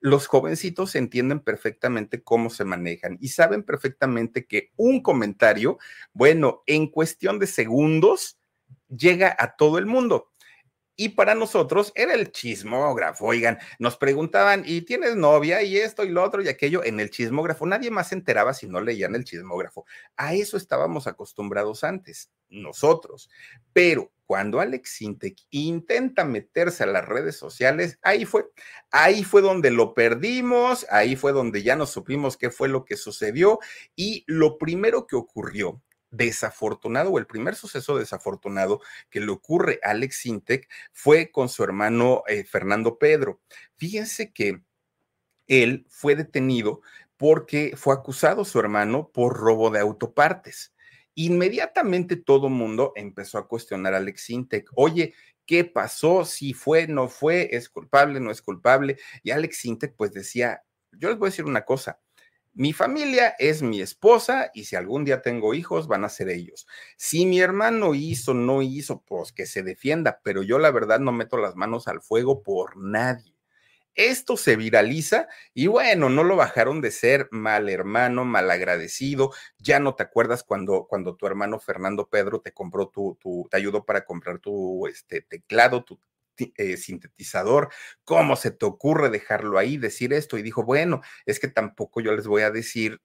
los 0.00 0.26
jovencitos 0.26 0.94
entienden 0.94 1.40
perfectamente 1.40 2.22
cómo 2.22 2.50
se 2.50 2.64
manejan 2.64 3.18
y 3.20 3.28
saben 3.28 3.62
perfectamente 3.62 4.46
que 4.46 4.72
un 4.76 5.02
comentario, 5.02 5.78
bueno, 6.12 6.62
en 6.66 6.88
cuestión 6.88 7.38
de 7.38 7.46
segundos, 7.46 8.38
llega 8.88 9.34
a 9.38 9.56
todo 9.56 9.78
el 9.78 9.86
mundo. 9.86 10.30
Y 10.96 11.10
para 11.10 11.34
nosotros 11.34 11.92
era 11.94 12.14
el 12.14 12.32
chismógrafo. 12.32 13.26
Oigan, 13.26 13.58
nos 13.78 13.98
preguntaban, 13.98 14.62
¿y 14.64 14.80
tienes 14.80 15.14
novia? 15.14 15.62
Y 15.62 15.76
esto 15.76 16.04
y 16.04 16.08
lo 16.08 16.22
otro 16.22 16.42
y 16.42 16.48
aquello 16.48 16.82
en 16.82 17.00
el 17.00 17.10
chismógrafo. 17.10 17.66
Nadie 17.66 17.90
más 17.90 18.08
se 18.08 18.14
enteraba 18.14 18.54
si 18.54 18.66
no 18.66 18.80
leían 18.80 19.14
el 19.14 19.24
chismógrafo. 19.24 19.84
A 20.16 20.34
eso 20.34 20.56
estábamos 20.56 21.06
acostumbrados 21.06 21.84
antes, 21.84 22.30
nosotros. 22.48 23.28
Pero 23.74 24.10
cuando 24.24 24.58
Alex 24.58 24.90
Sintek 24.90 25.36
intenta 25.50 26.24
meterse 26.24 26.84
a 26.84 26.86
las 26.86 27.04
redes 27.04 27.36
sociales, 27.36 27.98
ahí 28.02 28.24
fue, 28.24 28.46
ahí 28.90 29.22
fue 29.22 29.42
donde 29.42 29.70
lo 29.70 29.92
perdimos, 29.92 30.86
ahí 30.90 31.14
fue 31.14 31.32
donde 31.32 31.62
ya 31.62 31.76
no 31.76 31.86
supimos 31.86 32.38
qué 32.38 32.50
fue 32.50 32.68
lo 32.68 32.86
que 32.86 32.96
sucedió. 32.96 33.58
Y 33.94 34.24
lo 34.26 34.56
primero 34.56 35.06
que 35.06 35.16
ocurrió 35.16 35.82
desafortunado 36.10 37.10
o 37.10 37.18
el 37.18 37.26
primer 37.26 37.54
suceso 37.54 37.98
desafortunado 37.98 38.80
que 39.10 39.20
le 39.20 39.30
ocurre 39.30 39.80
a 39.82 39.90
Alex 39.90 40.18
Sintek 40.18 40.68
fue 40.92 41.30
con 41.30 41.48
su 41.48 41.64
hermano 41.64 42.22
eh, 42.26 42.44
Fernando 42.44 42.98
Pedro. 42.98 43.40
Fíjense 43.76 44.32
que 44.32 44.62
él 45.46 45.86
fue 45.88 46.16
detenido 46.16 46.80
porque 47.16 47.74
fue 47.76 47.94
acusado 47.94 48.44
su 48.44 48.58
hermano 48.58 49.10
por 49.12 49.36
robo 49.36 49.70
de 49.70 49.80
autopartes. 49.80 50.74
Inmediatamente 51.14 52.16
todo 52.16 52.48
mundo 52.48 52.92
empezó 52.94 53.38
a 53.38 53.48
cuestionar 53.48 53.94
a 53.94 53.98
Alex 53.98 54.24
Sintek. 54.24 54.70
Oye, 54.74 55.14
¿qué 55.46 55.64
pasó? 55.64 56.24
Si 56.24 56.52
fue, 56.52 56.86
no 56.88 57.08
fue, 57.08 57.48
es 57.52 57.70
culpable, 57.70 58.20
no 58.20 58.30
es 58.30 58.42
culpable. 58.42 58.98
Y 59.22 59.30
Alex 59.30 59.58
Sintek 59.58 59.94
pues 59.96 60.12
decía, 60.12 60.62
yo 60.92 61.08
les 61.08 61.18
voy 61.18 61.28
a 61.28 61.30
decir 61.30 61.46
una 61.46 61.64
cosa, 61.64 62.00
Mi 62.58 62.72
familia 62.72 63.34
es 63.38 63.60
mi 63.60 63.82
esposa 63.82 64.50
y 64.54 64.64
si 64.64 64.76
algún 64.76 65.04
día 65.04 65.20
tengo 65.20 65.52
hijos, 65.52 65.88
van 65.88 66.04
a 66.04 66.08
ser 66.08 66.30
ellos. 66.30 66.66
Si 66.96 67.26
mi 67.26 67.38
hermano 67.38 67.94
hizo, 67.94 68.32
no 68.32 68.62
hizo, 68.62 69.02
pues 69.02 69.30
que 69.30 69.44
se 69.44 69.62
defienda, 69.62 70.20
pero 70.24 70.42
yo 70.42 70.58
la 70.58 70.70
verdad 70.70 70.98
no 70.98 71.12
meto 71.12 71.36
las 71.36 71.54
manos 71.54 71.86
al 71.86 72.00
fuego 72.00 72.42
por 72.42 72.78
nadie. 72.78 73.34
Esto 73.94 74.38
se 74.38 74.56
viraliza 74.56 75.28
y 75.52 75.66
bueno, 75.66 76.08
no 76.08 76.24
lo 76.24 76.34
bajaron 76.36 76.80
de 76.80 76.92
ser 76.92 77.28
mal 77.30 77.68
hermano, 77.68 78.24
mal 78.24 78.50
agradecido. 78.50 79.32
Ya 79.58 79.78
no 79.78 79.94
te 79.94 80.04
acuerdas 80.04 80.42
cuando, 80.42 80.86
cuando 80.88 81.14
tu 81.14 81.26
hermano 81.26 81.60
Fernando 81.60 82.08
Pedro 82.08 82.40
te 82.40 82.52
compró 82.52 82.88
tu, 82.88 83.18
tu 83.20 83.46
te 83.50 83.58
ayudó 83.58 83.84
para 83.84 84.06
comprar 84.06 84.38
tu 84.38 84.86
este, 84.86 85.20
teclado, 85.20 85.84
tu 85.84 86.00
eh, 86.38 86.76
sintetizador. 86.76 87.70
¿Cómo 88.04 88.36
se 88.36 88.50
te 88.50 88.66
ocurre 88.66 89.10
dejarlo 89.10 89.58
ahí, 89.58 89.76
decir 89.76 90.12
esto? 90.12 90.38
Y 90.38 90.42
dijo, 90.42 90.64
bueno, 90.64 91.00
es 91.24 91.40
que 91.40 91.48
tampoco 91.48 92.00
yo 92.00 92.12
les 92.12 92.26
voy 92.26 92.42
a 92.42 92.50
decir 92.50 93.00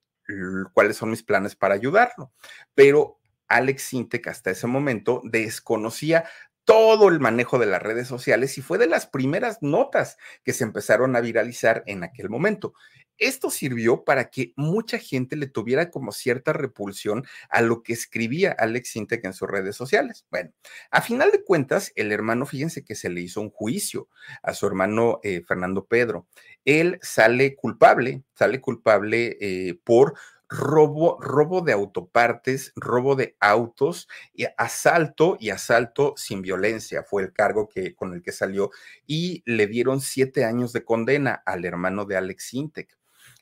cuáles 0.74 0.98
son 0.98 1.10
mis 1.10 1.24
planes 1.24 1.56
para 1.56 1.76
ayudarlo. 1.76 2.32
Pero 2.74 3.20
Alex 3.48 3.84
Sintec 3.84 4.28
hasta 4.28 4.52
ese 4.52 4.68
momento 4.68 5.22
desconocía 5.26 6.26
todo 6.72 7.10
el 7.10 7.20
manejo 7.20 7.60
de 7.60 7.66
las 7.66 7.82
redes 7.82 8.08
sociales 8.08 8.58
y 8.58 8.62
fue 8.62 8.78
de 8.78 8.88
las 8.88 9.06
primeras 9.06 9.58
notas 9.60 10.18
que 10.46 10.54
se 10.54 10.64
empezaron 10.64 11.18
a 11.18 11.20
viralizar 11.20 11.84
en 11.86 12.06
aquel 12.06 12.30
momento. 12.30 12.74
Esto 13.18 13.52
sirvió 13.52 14.06
para 14.06 14.30
que 14.30 14.54
mucha 14.56 14.98
gente 14.98 15.36
le 15.36 15.48
tuviera 15.48 15.92
como 15.92 16.14
cierta 16.14 16.54
repulsión 16.54 17.26
a 17.50 17.62
lo 17.62 17.84
que 17.84 17.92
escribía 17.92 18.56
Alex 18.58 18.92
Sintek 18.92 19.26
en 19.26 19.34
sus 19.34 19.50
redes 19.50 19.76
sociales. 19.76 20.26
Bueno, 20.32 20.52
a 20.92 21.02
final 21.02 21.32
de 21.32 21.44
cuentas, 21.44 21.92
el 21.96 22.14
hermano, 22.14 22.46
fíjense 22.46 22.86
que 22.86 22.96
se 22.96 23.10
le 23.10 23.20
hizo 23.20 23.42
un 23.42 23.50
juicio 23.50 24.08
a 24.42 24.54
su 24.54 24.66
hermano 24.66 25.20
eh, 25.24 25.44
Fernando 25.46 25.86
Pedro. 25.86 26.30
Él 26.64 27.00
sale 27.02 27.54
culpable, 27.54 28.24
sale 28.34 28.62
culpable 28.62 29.38
eh, 29.42 29.78
por 29.84 30.14
robo, 30.52 31.18
robo 31.22 31.62
de 31.62 31.72
autopartes, 31.72 32.74
robo 32.76 33.16
de 33.16 33.38
autos, 33.40 34.10
y 34.34 34.46
asalto 34.58 35.38
y 35.40 35.50
asalto 35.50 36.14
sin 36.18 36.42
violencia 36.42 37.04
fue 37.04 37.24
el 37.24 37.34
cargo 37.34 37.70
que, 37.70 37.96
con 37.96 38.14
el 38.14 38.22
que 38.22 38.34
salió 38.34 38.70
y 39.08 39.42
le 39.46 39.66
dieron 39.68 40.02
siete 40.02 40.44
años 40.44 40.74
de 40.74 40.84
condena 40.84 41.42
al 41.46 41.64
hermano 41.64 42.06
de 42.06 42.18
Alex 42.18 42.44
Sintek. 42.50 42.98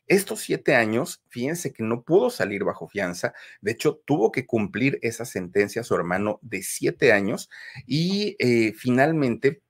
Estos 0.06 0.42
siete 0.42 0.76
años, 0.76 1.24
fíjense 1.30 1.74
que 1.74 1.84
no 1.84 2.04
pudo 2.04 2.30
salir 2.30 2.64
bajo 2.64 2.88
fianza, 2.88 3.34
de 3.62 3.72
hecho 3.72 4.02
tuvo 4.06 4.32
que 4.32 4.46
cumplir 4.46 5.00
esa 5.02 5.26
sentencia 5.26 5.82
a 5.82 5.86
su 5.86 5.96
hermano 5.96 6.40
de 6.42 6.62
siete 6.64 7.12
años 7.12 7.50
y 7.86 8.36
eh, 8.40 8.74
finalmente 8.74 9.62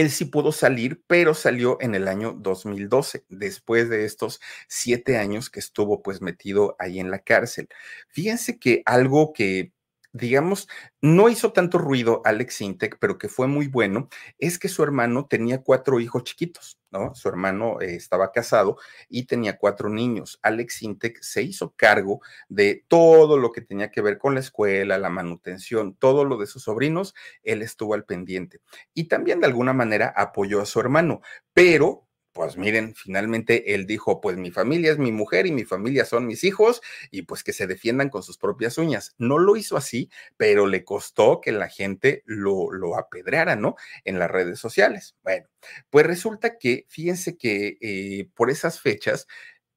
él 0.00 0.10
sí 0.10 0.26
pudo 0.26 0.52
salir, 0.52 1.02
pero 1.06 1.34
salió 1.34 1.78
en 1.80 1.94
el 1.94 2.08
año 2.08 2.32
2012, 2.38 3.24
después 3.28 3.88
de 3.88 4.04
estos 4.04 4.40
siete 4.68 5.16
años 5.18 5.50
que 5.50 5.60
estuvo 5.60 6.02
pues 6.02 6.20
metido 6.22 6.76
ahí 6.78 7.00
en 7.00 7.10
la 7.10 7.20
cárcel. 7.20 7.68
Fíjense 8.08 8.58
que 8.58 8.82
algo 8.84 9.32
que 9.32 9.72
digamos, 10.16 10.68
no 11.00 11.28
hizo 11.28 11.52
tanto 11.52 11.78
ruido 11.78 12.22
Alex 12.24 12.60
Intec, 12.60 12.98
pero 12.98 13.18
que 13.18 13.28
fue 13.28 13.46
muy 13.46 13.68
bueno, 13.68 14.08
es 14.38 14.58
que 14.58 14.68
su 14.68 14.82
hermano 14.82 15.26
tenía 15.26 15.62
cuatro 15.62 16.00
hijos 16.00 16.24
chiquitos, 16.24 16.80
¿no? 16.90 17.14
Su 17.14 17.28
hermano 17.28 17.80
eh, 17.80 17.94
estaba 17.94 18.32
casado 18.32 18.78
y 19.08 19.26
tenía 19.26 19.58
cuatro 19.58 19.88
niños. 19.88 20.38
Alex 20.42 20.82
Intec 20.82 21.20
se 21.20 21.42
hizo 21.42 21.74
cargo 21.76 22.20
de 22.48 22.84
todo 22.88 23.38
lo 23.38 23.52
que 23.52 23.60
tenía 23.60 23.90
que 23.90 24.02
ver 24.02 24.18
con 24.18 24.34
la 24.34 24.40
escuela, 24.40 24.98
la 24.98 25.10
manutención, 25.10 25.94
todo 25.94 26.24
lo 26.24 26.38
de 26.38 26.46
sus 26.46 26.64
sobrinos, 26.64 27.14
él 27.42 27.62
estuvo 27.62 27.94
al 27.94 28.04
pendiente. 28.04 28.60
Y 28.94 29.04
también 29.04 29.40
de 29.40 29.46
alguna 29.46 29.72
manera 29.72 30.12
apoyó 30.16 30.60
a 30.60 30.66
su 30.66 30.80
hermano, 30.80 31.20
pero 31.52 32.05
pues 32.36 32.58
miren, 32.58 32.94
finalmente 32.94 33.74
él 33.74 33.86
dijo, 33.86 34.20
pues 34.20 34.36
mi 34.36 34.50
familia 34.50 34.92
es 34.92 34.98
mi 34.98 35.10
mujer 35.10 35.46
y 35.46 35.52
mi 35.52 35.64
familia 35.64 36.04
son 36.04 36.26
mis 36.26 36.44
hijos 36.44 36.82
y 37.10 37.22
pues 37.22 37.42
que 37.42 37.54
se 37.54 37.66
defiendan 37.66 38.10
con 38.10 38.22
sus 38.22 38.36
propias 38.36 38.76
uñas. 38.76 39.14
No 39.16 39.38
lo 39.38 39.56
hizo 39.56 39.78
así, 39.78 40.10
pero 40.36 40.66
le 40.66 40.84
costó 40.84 41.40
que 41.40 41.50
la 41.50 41.68
gente 41.70 42.22
lo, 42.26 42.70
lo 42.70 42.98
apedreara, 42.98 43.56
¿no? 43.56 43.76
En 44.04 44.18
las 44.18 44.30
redes 44.30 44.58
sociales. 44.60 45.16
Bueno, 45.22 45.46
pues 45.88 46.06
resulta 46.06 46.58
que, 46.58 46.84
fíjense 46.88 47.38
que 47.38 47.78
eh, 47.80 48.28
por 48.34 48.50
esas 48.50 48.82
fechas, 48.82 49.26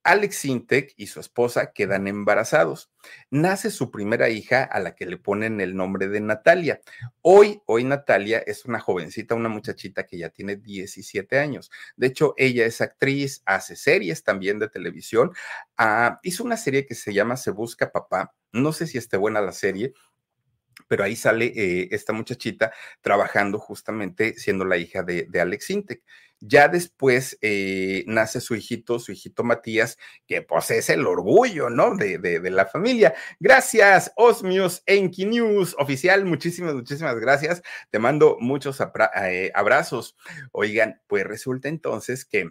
Alex 0.03 0.37
Sintek 0.37 0.93
y 0.97 1.07
su 1.07 1.19
esposa 1.19 1.71
quedan 1.73 2.07
embarazados. 2.07 2.89
Nace 3.29 3.69
su 3.69 3.91
primera 3.91 4.29
hija 4.29 4.63
a 4.63 4.79
la 4.79 4.95
que 4.95 5.05
le 5.05 5.17
ponen 5.17 5.61
el 5.61 5.75
nombre 5.75 6.07
de 6.07 6.21
Natalia. 6.21 6.81
Hoy, 7.21 7.61
hoy 7.65 7.83
Natalia 7.83 8.39
es 8.39 8.65
una 8.65 8.79
jovencita, 8.79 9.35
una 9.35 9.49
muchachita 9.49 10.05
que 10.05 10.17
ya 10.17 10.29
tiene 10.29 10.55
17 10.55 11.37
años. 11.37 11.69
De 11.97 12.07
hecho, 12.07 12.33
ella 12.37 12.65
es 12.65 12.81
actriz, 12.81 13.41
hace 13.45 13.75
series 13.75 14.23
también 14.23 14.57
de 14.59 14.69
televisión. 14.69 15.31
Ah, 15.77 16.19
hizo 16.23 16.43
una 16.43 16.57
serie 16.57 16.85
que 16.85 16.95
se 16.95 17.13
llama 17.13 17.37
Se 17.37 17.51
Busca 17.51 17.91
Papá. 17.91 18.33
No 18.51 18.73
sé 18.73 18.87
si 18.87 18.97
esté 18.97 19.17
buena 19.17 19.41
la 19.41 19.51
serie, 19.51 19.93
pero 20.87 21.03
ahí 21.03 21.15
sale 21.15 21.53
eh, 21.55 21.89
esta 21.91 22.13
muchachita 22.13 22.73
trabajando 23.01 23.59
justamente 23.59 24.33
siendo 24.33 24.65
la 24.65 24.77
hija 24.77 25.03
de, 25.03 25.27
de 25.29 25.41
Alex 25.41 25.69
Intec. 25.69 26.03
Ya 26.41 26.67
después 26.67 27.37
eh, 27.41 28.03
nace 28.07 28.41
su 28.41 28.55
hijito, 28.55 28.99
su 28.99 29.11
hijito 29.11 29.43
Matías, 29.43 29.97
que 30.25 30.41
pues 30.41 30.71
es 30.71 30.89
el 30.89 31.05
orgullo, 31.05 31.69
¿no? 31.69 31.95
De, 31.95 32.17
de, 32.17 32.49
la 32.49 32.65
familia. 32.65 33.13
Gracias, 33.39 34.11
Osmios 34.15 34.81
Enki 34.85 35.25
News 35.25 35.75
oficial. 35.77 36.25
Muchísimas, 36.25 36.73
muchísimas 36.73 37.19
gracias. 37.19 37.61
Te 37.89 37.99
mando 37.99 38.37
muchos 38.39 38.79
eh, 39.21 39.51
abrazos. 39.53 40.15
Oigan, 40.51 41.01
pues 41.07 41.25
resulta 41.25 41.67
entonces 41.67 42.25
que 42.25 42.49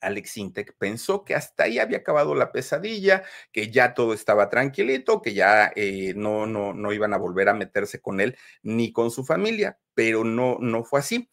Alex 0.00 0.36
Intec 0.38 0.74
pensó 0.78 1.24
que 1.24 1.34
hasta 1.34 1.64
ahí 1.64 1.78
había 1.78 1.98
acabado 1.98 2.34
la 2.34 2.52
pesadilla, 2.52 3.22
que 3.52 3.70
ya 3.70 3.94
todo 3.94 4.14
estaba 4.14 4.48
tranquilito, 4.48 5.22
que 5.22 5.34
ya 5.34 5.72
eh, 5.76 6.14
no, 6.16 6.46
no, 6.46 6.72
no 6.74 6.92
iban 6.92 7.14
a 7.14 7.18
volver 7.18 7.48
a 7.48 7.54
meterse 7.54 8.00
con 8.00 8.20
él 8.20 8.36
ni 8.62 8.92
con 8.92 9.10
su 9.10 9.24
familia, 9.24 9.78
pero 9.94 10.24
no, 10.24 10.58
no 10.60 10.84
fue 10.84 11.00
así. 11.00 11.30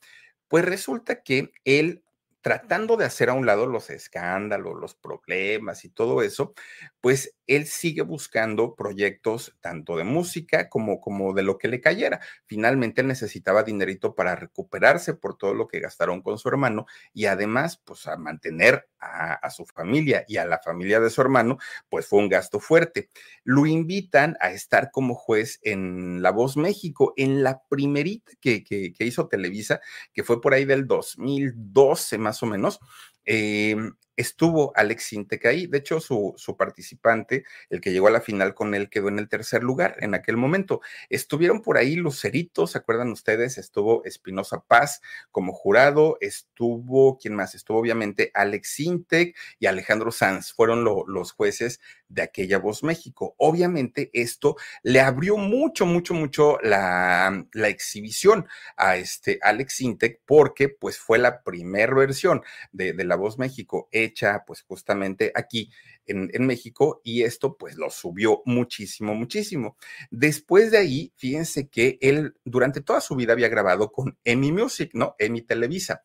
Pues 0.47 0.65
resulta 0.65 1.21
que 1.23 1.51
él 1.65 2.03
tratando 2.47 2.95
de 2.95 3.03
hacer 3.03 3.27
a 3.29 3.33
un 3.33 3.45
lado 3.45 3.65
los 3.65 3.89
escándalos, 3.89 4.79
los 4.79 4.95
problemas 4.95 5.83
y 5.83 5.89
todo 5.89 6.21
eso, 6.21 6.53
pues 7.01 7.35
él 7.45 7.67
sigue 7.67 8.03
buscando 8.03 8.73
proyectos 8.73 9.53
tanto 9.59 9.97
de 9.97 10.05
música 10.05 10.69
como, 10.69 11.01
como 11.01 11.33
de 11.33 11.43
lo 11.43 11.57
que 11.57 11.67
le 11.67 11.81
cayera. 11.81 12.21
Finalmente 12.45 13.03
necesitaba 13.03 13.63
dinerito 13.63 14.15
para 14.15 14.37
recuperarse 14.37 15.13
por 15.13 15.37
todo 15.37 15.53
lo 15.53 15.67
que 15.67 15.81
gastaron 15.81 16.21
con 16.21 16.37
su 16.37 16.47
hermano 16.47 16.85
y 17.13 17.25
además, 17.25 17.81
pues 17.83 18.07
a 18.07 18.15
mantener 18.15 18.87
a, 18.99 19.33
a 19.33 19.49
su 19.49 19.65
familia 19.65 20.23
y 20.27 20.37
a 20.37 20.45
la 20.45 20.59
familia 20.59 21.01
de 21.01 21.09
su 21.09 21.19
hermano, 21.21 21.57
pues 21.89 22.07
fue 22.07 22.19
un 22.19 22.29
gasto 22.29 22.61
fuerte. 22.61 23.09
Lo 23.43 23.65
invitan 23.65 24.37
a 24.39 24.51
estar 24.51 24.91
como 24.91 25.15
juez 25.15 25.59
en 25.63 26.21
La 26.21 26.31
Voz 26.31 26.55
México, 26.55 27.13
en 27.17 27.43
la 27.43 27.61
primerita 27.67 28.31
que, 28.39 28.63
que, 28.63 28.93
que 28.93 29.05
hizo 29.05 29.27
Televisa, 29.27 29.81
que 30.13 30.23
fue 30.23 30.41
por 30.41 30.53
ahí 30.53 30.63
del 30.63 30.87
2012 30.87 32.17
más 32.17 32.36
o 32.43 32.45
menos. 32.45 32.79
Eh, 33.25 33.75
estuvo 34.17 34.73
Alex 34.75 35.03
Sintek 35.03 35.45
ahí. 35.45 35.67
De 35.67 35.77
hecho, 35.77 36.01
su, 36.01 36.33
su, 36.35 36.57
participante, 36.57 37.45
el 37.69 37.79
que 37.79 37.91
llegó 37.91 38.07
a 38.07 38.11
la 38.11 38.19
final 38.19 38.53
con 38.53 38.73
él, 38.73 38.89
quedó 38.89 39.07
en 39.07 39.19
el 39.19 39.29
tercer 39.29 39.63
lugar 39.63 39.95
en 39.99 40.15
aquel 40.15 40.35
momento. 40.35 40.81
Estuvieron 41.09 41.61
por 41.61 41.77
ahí 41.77 41.95
Luceritos, 41.95 42.71
¿se 42.71 42.79
acuerdan 42.79 43.11
ustedes? 43.11 43.57
Estuvo 43.57 44.03
Espinosa 44.03 44.63
Paz 44.67 45.01
como 45.31 45.53
jurado, 45.53 46.17
estuvo, 46.19 47.17
¿quién 47.17 47.35
más? 47.35 47.55
Estuvo 47.55 47.77
obviamente 47.79 48.31
Alex 48.33 48.69
Sintek 48.69 49.37
y 49.59 49.67
Alejandro 49.67 50.11
Sanz, 50.11 50.51
fueron 50.51 50.83
los 50.83 51.31
jueces 51.31 51.79
de 52.09 52.23
aquella 52.23 52.57
Voz 52.57 52.83
México. 52.83 53.35
Obviamente 53.37 54.09
esto 54.13 54.55
le 54.81 55.01
abrió 55.01 55.37
mucho, 55.37 55.85
mucho, 55.85 56.13
mucho 56.13 56.57
la, 56.63 57.45
la 57.53 57.67
exhibición 57.67 58.47
a 58.77 58.97
este 58.97 59.39
Alex 59.41 59.75
Sintek 59.75 60.21
porque 60.25 60.69
pues 60.69 60.97
fue 60.97 61.19
la 61.19 61.43
primera 61.43 61.93
versión 61.93 62.41
de, 62.71 62.93
de 62.93 63.03
la 63.03 63.15
Voz 63.15 63.37
México 63.37 63.89
hecha 64.07 64.43
pues 64.45 64.61
justamente 64.63 65.31
aquí 65.35 65.71
en, 66.05 66.29
en, 66.33 66.45
México 66.45 67.01
y 67.03 67.23
esto 67.23 67.57
pues 67.57 67.75
lo 67.75 67.89
subió 67.89 68.41
muchísimo, 68.45 69.13
muchísimo. 69.15 69.77
Después 70.09 70.71
de 70.71 70.77
ahí, 70.77 71.13
fíjense 71.15 71.69
que 71.69 71.97
él 72.01 72.35
durante 72.43 72.81
toda 72.81 73.01
su 73.01 73.15
vida 73.15 73.33
había 73.33 73.49
grabado 73.49 73.91
con 73.91 74.17
EMI 74.23 74.51
Music, 74.51 74.91
¿no? 74.93 75.15
EMI 75.19 75.41
Televisa, 75.43 76.03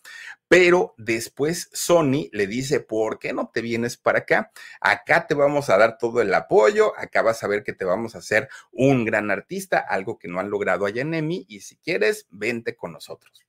pero 0.48 0.94
después 0.98 1.70
Sony 1.72 2.28
le 2.32 2.46
dice, 2.46 2.80
¿por 2.80 3.18
qué 3.18 3.32
no 3.32 3.50
te 3.52 3.62
vienes 3.62 3.96
para 3.96 4.20
acá? 4.20 4.52
Acá 4.80 5.26
te 5.26 5.34
vamos 5.34 5.70
a 5.70 5.78
dar 5.78 5.98
todo 5.98 6.20
el 6.20 6.34
apoyo, 6.34 6.92
acá 6.98 7.22
vas 7.22 7.42
a 7.42 7.48
ver 7.48 7.62
que 7.62 7.72
te 7.72 7.84
vamos 7.84 8.14
a 8.14 8.18
hacer 8.18 8.48
un 8.72 9.04
gran 9.04 9.30
artista, 9.30 9.78
algo 9.78 10.18
que 10.18 10.28
no 10.28 10.40
han 10.40 10.50
logrado 10.50 10.84
allá 10.86 11.02
en 11.02 11.14
EMI 11.14 11.46
y 11.48 11.60
si 11.60 11.76
quieres, 11.76 12.26
vente 12.30 12.76
con 12.76 12.92
nosotros 12.92 13.46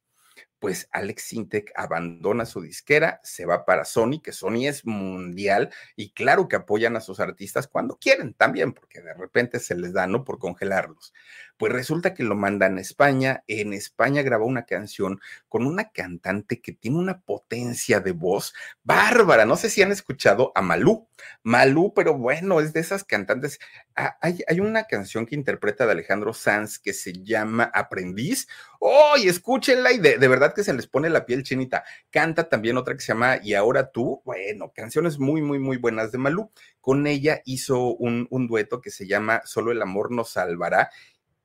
pues 0.63 0.87
Alex 0.93 1.23
Sintek 1.23 1.73
abandona 1.75 2.45
su 2.45 2.61
disquera, 2.61 3.19
se 3.21 3.45
va 3.45 3.65
para 3.65 3.83
Sony, 3.83 4.21
que 4.23 4.31
Sony 4.31 4.67
es 4.69 4.85
mundial 4.85 5.71
y 5.97 6.11
claro 6.13 6.47
que 6.47 6.55
apoyan 6.55 6.95
a 6.95 7.01
sus 7.01 7.19
artistas 7.19 7.67
cuando 7.67 7.97
quieren 7.97 8.33
también, 8.33 8.71
porque 8.71 9.01
de 9.01 9.13
repente 9.13 9.59
se 9.59 9.75
les 9.75 9.91
da, 9.91 10.07
¿no? 10.07 10.23
Por 10.23 10.39
congelarlos. 10.39 11.13
Pues 11.57 11.71
resulta 11.71 12.13
que 12.13 12.23
lo 12.23 12.35
mandan 12.35 12.77
a 12.77 12.81
España. 12.81 13.43
En 13.47 13.73
España 13.73 14.21
grabó 14.21 14.45
una 14.45 14.65
canción 14.65 15.21
con 15.47 15.65
una 15.65 15.91
cantante 15.91 16.61
que 16.61 16.73
tiene 16.73 16.97
una 16.97 17.21
potencia 17.21 17.99
de 17.99 18.11
voz 18.11 18.53
bárbara. 18.83 19.45
No 19.45 19.55
sé 19.55 19.69
si 19.69 19.81
han 19.81 19.91
escuchado 19.91 20.51
a 20.55 20.61
Malú. 20.61 21.07
Malú, 21.43 21.93
pero 21.93 22.17
bueno, 22.17 22.59
es 22.59 22.73
de 22.73 22.79
esas 22.79 23.03
cantantes. 23.03 23.59
Ah, 23.95 24.17
hay, 24.21 24.59
una 24.59 24.85
canción 24.85 25.25
que 25.25 25.35
interpreta 25.35 25.85
de 25.85 25.91
Alejandro 25.91 26.33
Sanz 26.33 26.79
que 26.79 26.93
se 26.93 27.13
llama 27.13 27.69
Aprendiz. 27.73 28.47
¡Oh! 28.79 29.15
Escúchenla 29.23 29.91
y 29.91 29.99
de, 29.99 30.17
verdad 30.27 30.53
que 30.53 30.63
se 30.63 30.73
les 30.73 30.87
pone 30.87 31.09
la 31.09 31.25
piel 31.25 31.43
chinita. 31.43 31.83
Canta 32.09 32.49
también 32.49 32.77
otra 32.77 32.95
que 32.95 33.01
se 33.01 33.13
llama 33.13 33.37
Y 33.41 33.53
ahora 33.53 33.91
tú. 33.91 34.21
Bueno, 34.25 34.71
canciones 34.75 35.19
muy, 35.19 35.41
muy, 35.41 35.59
muy 35.59 35.77
buenas 35.77 36.11
de 36.11 36.17
Malú. 36.17 36.51
Con 36.81 37.07
ella 37.07 37.41
hizo 37.45 37.95
un 37.95 38.47
dueto 38.47 38.81
que 38.81 38.89
se 38.89 39.07
llama 39.07 39.41
Solo 39.45 39.71
el 39.71 39.81
amor 39.81 40.11
nos 40.11 40.31
salvará 40.31 40.89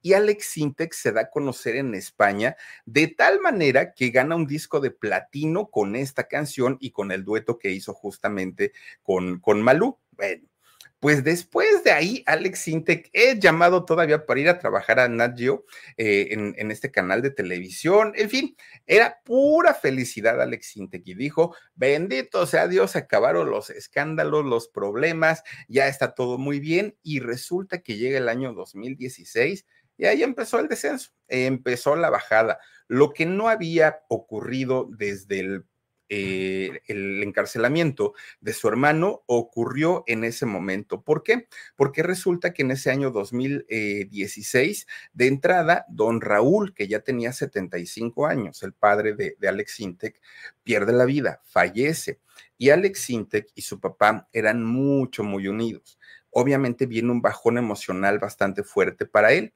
y 0.03 0.13
Alex 0.13 0.47
Sintek 0.47 0.93
se 0.93 1.13
da 1.13 1.23
a 1.23 1.31
conocer 1.31 1.77
en 1.77 1.95
España 1.95 2.57
de 2.85 3.09
tal 3.09 3.41
manera 3.41 3.93
que 3.95 4.11
gana 4.11 4.37
un 4.37 4.47
disco 4.47 4.81
de 4.81 4.91
platino 4.91 5.71
con 5.71 5.97
esta 5.97 6.29
canción 6.29 6.77
y 6.81 6.91
con 6.91 7.13
el 7.13 7.25
dueto 7.25 7.59
que 7.59 7.71
hizo 7.71 7.95
justamente 7.95 8.73
con, 9.03 9.41
con 9.41 9.63
Malú. 9.63 9.99
Bueno, 10.13 10.49
pues 11.01 11.23
después 11.23 11.85
de 11.85 11.93
ahí, 11.93 12.25
Alex 12.27 12.59
Sintek 12.59 13.09
es 13.13 13.39
llamado 13.39 13.85
todavía 13.85 14.27
para 14.27 14.41
ir 14.41 14.49
a 14.49 14.59
trabajar 14.59 14.99
a 14.99 15.09
Nat 15.09 15.39
eh, 15.39 15.55
en, 15.97 16.55
en, 16.59 16.71
este 16.73 16.91
canal 16.91 17.23
de 17.23 17.31
televisión. 17.31 18.13
En 18.17 18.29
fin, 18.29 18.57
era 18.85 19.21
pura 19.25 19.75
felicidad 19.75 20.41
Alex 20.43 20.67
Sintek 20.73 21.07
y 21.07 21.15
dijo, 21.15 21.55
bendito 21.77 22.47
sea 22.47 22.67
Dios, 22.67 22.97
acabaron 22.97 23.49
los 23.49 23.71
escándalos, 23.71 24.45
los 24.45 24.67
problemas, 24.67 25.45
ya 25.69 25.87
está 25.87 26.15
todo 26.15 26.37
muy 26.37 26.59
bien 26.59 26.97
y 27.05 27.21
resulta 27.21 27.79
que 27.79 27.97
llega 27.97 28.19
el 28.19 28.29
año 28.29 28.53
2016 28.53 29.67
y 29.99 30.07
ahí 30.07 30.23
empezó 30.23 30.61
el 30.61 30.69
descenso, 30.69 31.11
empezó 31.27 31.97
la 31.97 32.09
bajada. 32.09 32.61
Lo 32.87 33.13
que 33.13 33.27
no 33.27 33.49
había 33.49 34.01
ocurrido 34.09 34.89
desde 34.97 35.41
el, 35.41 35.65
eh, 36.09 36.81
el, 36.87 37.23
encarcelamiento 37.23 38.15
de 38.41 38.55
su 38.55 38.69
hermano 38.69 39.25
ocurrió 39.27 40.05
en 40.07 40.23
ese 40.23 40.47
momento. 40.47 41.03
¿Por 41.03 41.25
qué? 41.25 41.49
Porque 41.77 42.05
resulta 42.05 42.55
que 42.55 42.63
en 42.63 42.71
ese 42.71 42.91
año 42.91 43.11
2016, 43.11 44.87
de 45.13 45.27
entrada, 45.27 45.85
don 45.89 46.21
Raúl, 46.21 46.73
que 46.75 46.87
ya 46.87 47.01
tenía 47.01 47.33
75 47.33 48.27
años, 48.27 48.63
el 48.63 48.73
padre 48.73 49.15
de, 49.15 49.37
de 49.39 49.49
Alex 49.49 49.73
Sintek, 49.73 50.21
pierde 50.63 50.93
la 50.93 51.05
vida, 51.07 51.43
fallece. 51.45 52.21
Y 52.57 52.71
Alex 52.71 53.01
Sintek 53.01 53.49
y 53.55 53.63
su 53.63 53.81
papá 53.81 54.29
eran 54.33 54.65
mucho, 54.65 55.25
muy 55.25 55.49
unidos. 55.49 55.99
Obviamente 56.31 56.87
viene 56.87 57.11
un 57.11 57.21
bajón 57.21 57.59
emocional 57.59 58.21
bastante 58.21 58.63
fuerte 58.63 59.05
para 59.05 59.33
él 59.33 59.53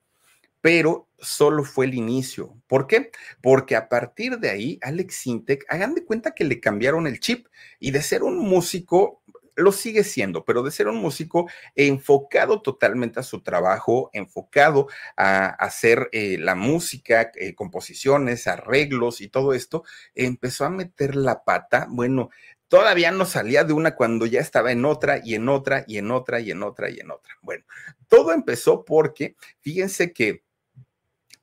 pero 0.63 1.09
solo 1.19 1.65
fue 1.65 1.85
el 1.87 1.95
inicio. 1.95 2.57
¿Por 2.67 2.87
qué? 2.87 3.11
Porque 3.43 3.77
a 3.77 3.89
partir 3.89 4.39
de 4.39 4.49
ahí, 4.49 4.79
Alex 4.81 5.17
Sintek, 5.17 5.67
hagan 5.69 5.95
de 5.95 6.05
cuenta 6.05 6.35
que 6.35 6.45
le 6.45 6.61
cambiaron 6.61 7.07
el 7.07 7.21
chip 7.21 7.49
y 7.79 7.91
de 7.91 8.01
ser 8.01 8.23
un 8.23 8.39
músico, 8.39 9.23
lo 9.57 9.73
sigue 9.73 10.05
siendo, 10.05 10.45
pero 10.45 10.63
de 10.63 10.71
ser 10.71 10.89
un 10.89 10.97
músico 10.97 11.49
enfocado 11.75 12.63
totalmente 12.63 13.21
a 13.21 13.25
su 13.25 13.43
trabajo, 13.43 14.09
enfocado 14.13 14.87
a 15.17 15.47
hacer 15.47 16.09
eh, 16.13 16.39
la 16.39 16.55
música, 16.55 17.33
eh, 17.35 17.55
composiciones, 17.55 18.47
arreglos 18.47 19.21
y 19.21 19.29
todo 19.29 19.55
esto, 19.55 19.85
empezó 20.15 20.65
a 20.65 20.71
meter 20.71 21.17
la 21.17 21.45
pata, 21.45 21.87
bueno, 21.91 22.31
todavía 22.69 23.11
no 23.11 23.27
salía 23.27 23.65
de 23.65 23.75
una 23.75 23.97
cuando 23.97 24.27
ya 24.27 24.41
estaba 24.41 24.73
en 24.73 24.85
otra 24.87 25.21
y 25.23 25.35
en 25.35 25.49
otra 25.49 25.85
y 25.87 25.99
en 25.99 26.11
otra 26.11 26.41
y 26.41 26.53
en 26.53 26.63
otra 26.63 26.89
y 26.89 27.01
en 27.01 27.11
otra. 27.11 27.35
Bueno, 27.43 27.65
todo 28.09 28.33
empezó 28.33 28.85
porque, 28.87 29.37
fíjense 29.61 30.13
que 30.13 30.43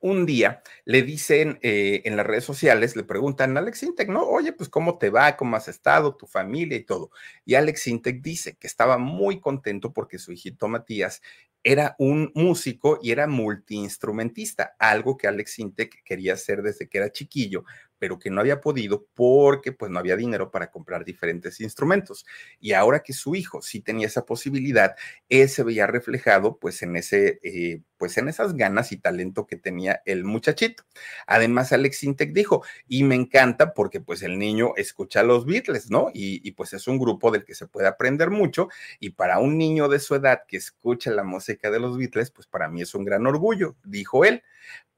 un 0.02 0.26
día 0.26 0.62
le 0.86 1.04
dicen 1.04 1.60
eh, 1.62 2.02
en 2.06 2.18
las 2.18 2.26
redes 2.26 2.43
sociales, 2.43 2.95
le 2.95 3.04
preguntan 3.04 3.56
a 3.58 3.60
Alex 3.60 3.84
Intec, 3.84 4.10
¿no? 4.10 4.24
Oye, 4.24 4.54
pues 4.54 4.70
cómo 4.70 4.97
te 4.97 5.10
va, 5.10 5.36
cómo 5.38 5.56
has 5.56 5.68
estado, 5.68 6.16
tu 6.16 6.28
familia 6.28 6.78
y 6.78 6.84
todo. 6.84 7.12
Y 7.45 7.56
Alex 7.56 7.88
Intec 7.88 8.22
dice 8.22 8.56
que 8.58 8.68
estaba 8.68 8.97
muy 8.97 9.39
contento 9.39 9.93
porque 9.93 10.20
su 10.20 10.32
hijito 10.32 10.68
Matías 10.68 11.22
era 11.64 11.95
un 12.00 12.32
músico 12.36 13.00
y 13.02 13.12
era 13.12 13.28
multiinstrumentista, 13.28 14.76
algo 14.80 15.18
que 15.18 15.28
Alex 15.28 15.60
Intec 15.60 16.04
quería 16.04 16.34
hacer 16.34 16.62
desde 16.62 16.88
que 16.88 16.97
era 16.97 17.12
chiquillo, 17.12 17.66
pero 18.00 18.18
que 18.18 18.30
no 18.30 18.41
había 18.41 18.62
podido 18.62 19.06
porque 19.14 19.72
pues 19.72 19.91
no 19.91 20.00
había 20.00 20.16
dinero 20.16 20.52
para 20.52 20.72
comprar 20.72 21.06
diferentes 21.06 21.60
instrumentos. 21.60 22.26
Y 22.60 22.74
ahora 22.74 23.02
que 23.02 23.14
su 23.14 23.36
hijo 23.36 23.62
sí 23.62 23.82
tenía 23.82 24.08
esa 24.08 24.26
posibilidad, 24.26 24.95
él 25.28 25.50
se 25.50 25.64
veía 25.64 25.86
reflejado 25.88 26.58
pues 26.58 26.82
en 26.82 26.95
ese, 26.95 27.39
eh, 27.43 27.82
pues 27.97 28.18
en 28.18 28.30
esas 28.30 28.56
ganas 28.56 28.91
y 28.91 28.97
talento 28.97 29.45
que 29.45 29.58
tenía 29.58 30.02
el 30.06 30.24
muchachito. 30.24 30.84
Además, 31.28 31.74
Alex 31.74 32.04
Intec 32.04 32.32
dijo, 32.34 32.64
y 32.88 33.04
me 33.04 33.16
encanta 33.16 33.74
porque 33.74 34.00
pues 34.02 34.24
el 34.24 34.39
niño 34.39 34.74
escucha 34.78 35.22
los 35.24 35.45
Beatles, 35.45 35.91
¿no? 35.91 36.10
Y, 36.14 36.47
y 36.47 36.52
pues 36.54 36.74
es 36.74 36.88
un 36.88 36.97
grupo 36.97 37.32
del 37.32 37.43
que 37.43 37.56
se 37.56 37.68
puede 37.68 37.88
aprender 37.88 38.30
mucho 38.30 38.70
y 39.00 39.12
para 39.12 39.39
un 39.39 39.58
niño 39.58 39.89
de 39.89 40.00
su 40.00 40.16
edad 40.16 40.43
que 40.47 40.58
escucha 40.58 41.12
la 41.12 41.24
música 41.24 41.70
de 41.70 41.80
los 41.80 41.97
Beatles, 41.97 42.32
pues 42.32 42.47
para 42.47 42.70
mí 42.70 42.82
es 42.82 42.95
un 42.95 43.04
gran 43.06 43.28
orgullo, 43.28 43.76
dijo 43.84 44.26
él. 44.26 44.43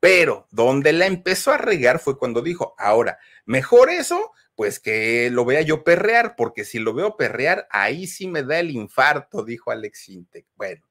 Pero 0.01 0.47
donde 0.49 0.93
la 0.93 1.05
empezó 1.05 1.51
a 1.51 1.59
regar 1.59 1.99
fue 1.99 2.17
cuando 2.17 2.41
dijo, 2.41 2.73
ahora, 2.79 3.19
mejor 3.45 3.91
eso, 3.91 4.31
pues 4.55 4.79
que 4.79 5.29
lo 5.31 5.45
vea 5.45 5.61
yo 5.61 5.83
perrear, 5.83 6.35
porque 6.35 6.65
si 6.65 6.79
lo 6.79 6.95
veo 6.95 7.15
perrear, 7.17 7.67
ahí 7.69 8.07
sí 8.07 8.27
me 8.27 8.41
da 8.41 8.59
el 8.59 8.71
infarto, 8.71 9.45
dijo 9.45 9.69
Alex 9.69 10.09
Intec. 10.09 10.47
Bueno, 10.55 10.83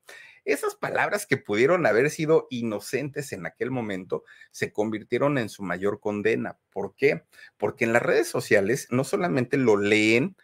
esas 0.44 0.76
palabras 0.76 1.26
que 1.26 1.36
pudieron 1.36 1.86
haber 1.86 2.08
sido 2.08 2.46
inocentes 2.50 3.32
en 3.32 3.46
aquel 3.46 3.72
momento 3.72 4.22
se 4.52 4.72
convirtieron 4.72 5.38
en 5.38 5.48
su 5.48 5.64
mayor 5.64 5.98
condena. 5.98 6.58
¿Por 6.72 6.94
qué? 6.94 7.24
Porque 7.58 7.84
en 7.86 7.92
las 7.92 8.02
redes 8.02 8.28
sociales 8.28 8.86
no 8.90 9.02
solamente 9.02 9.56
lo 9.56 9.76
leen, 9.76 10.36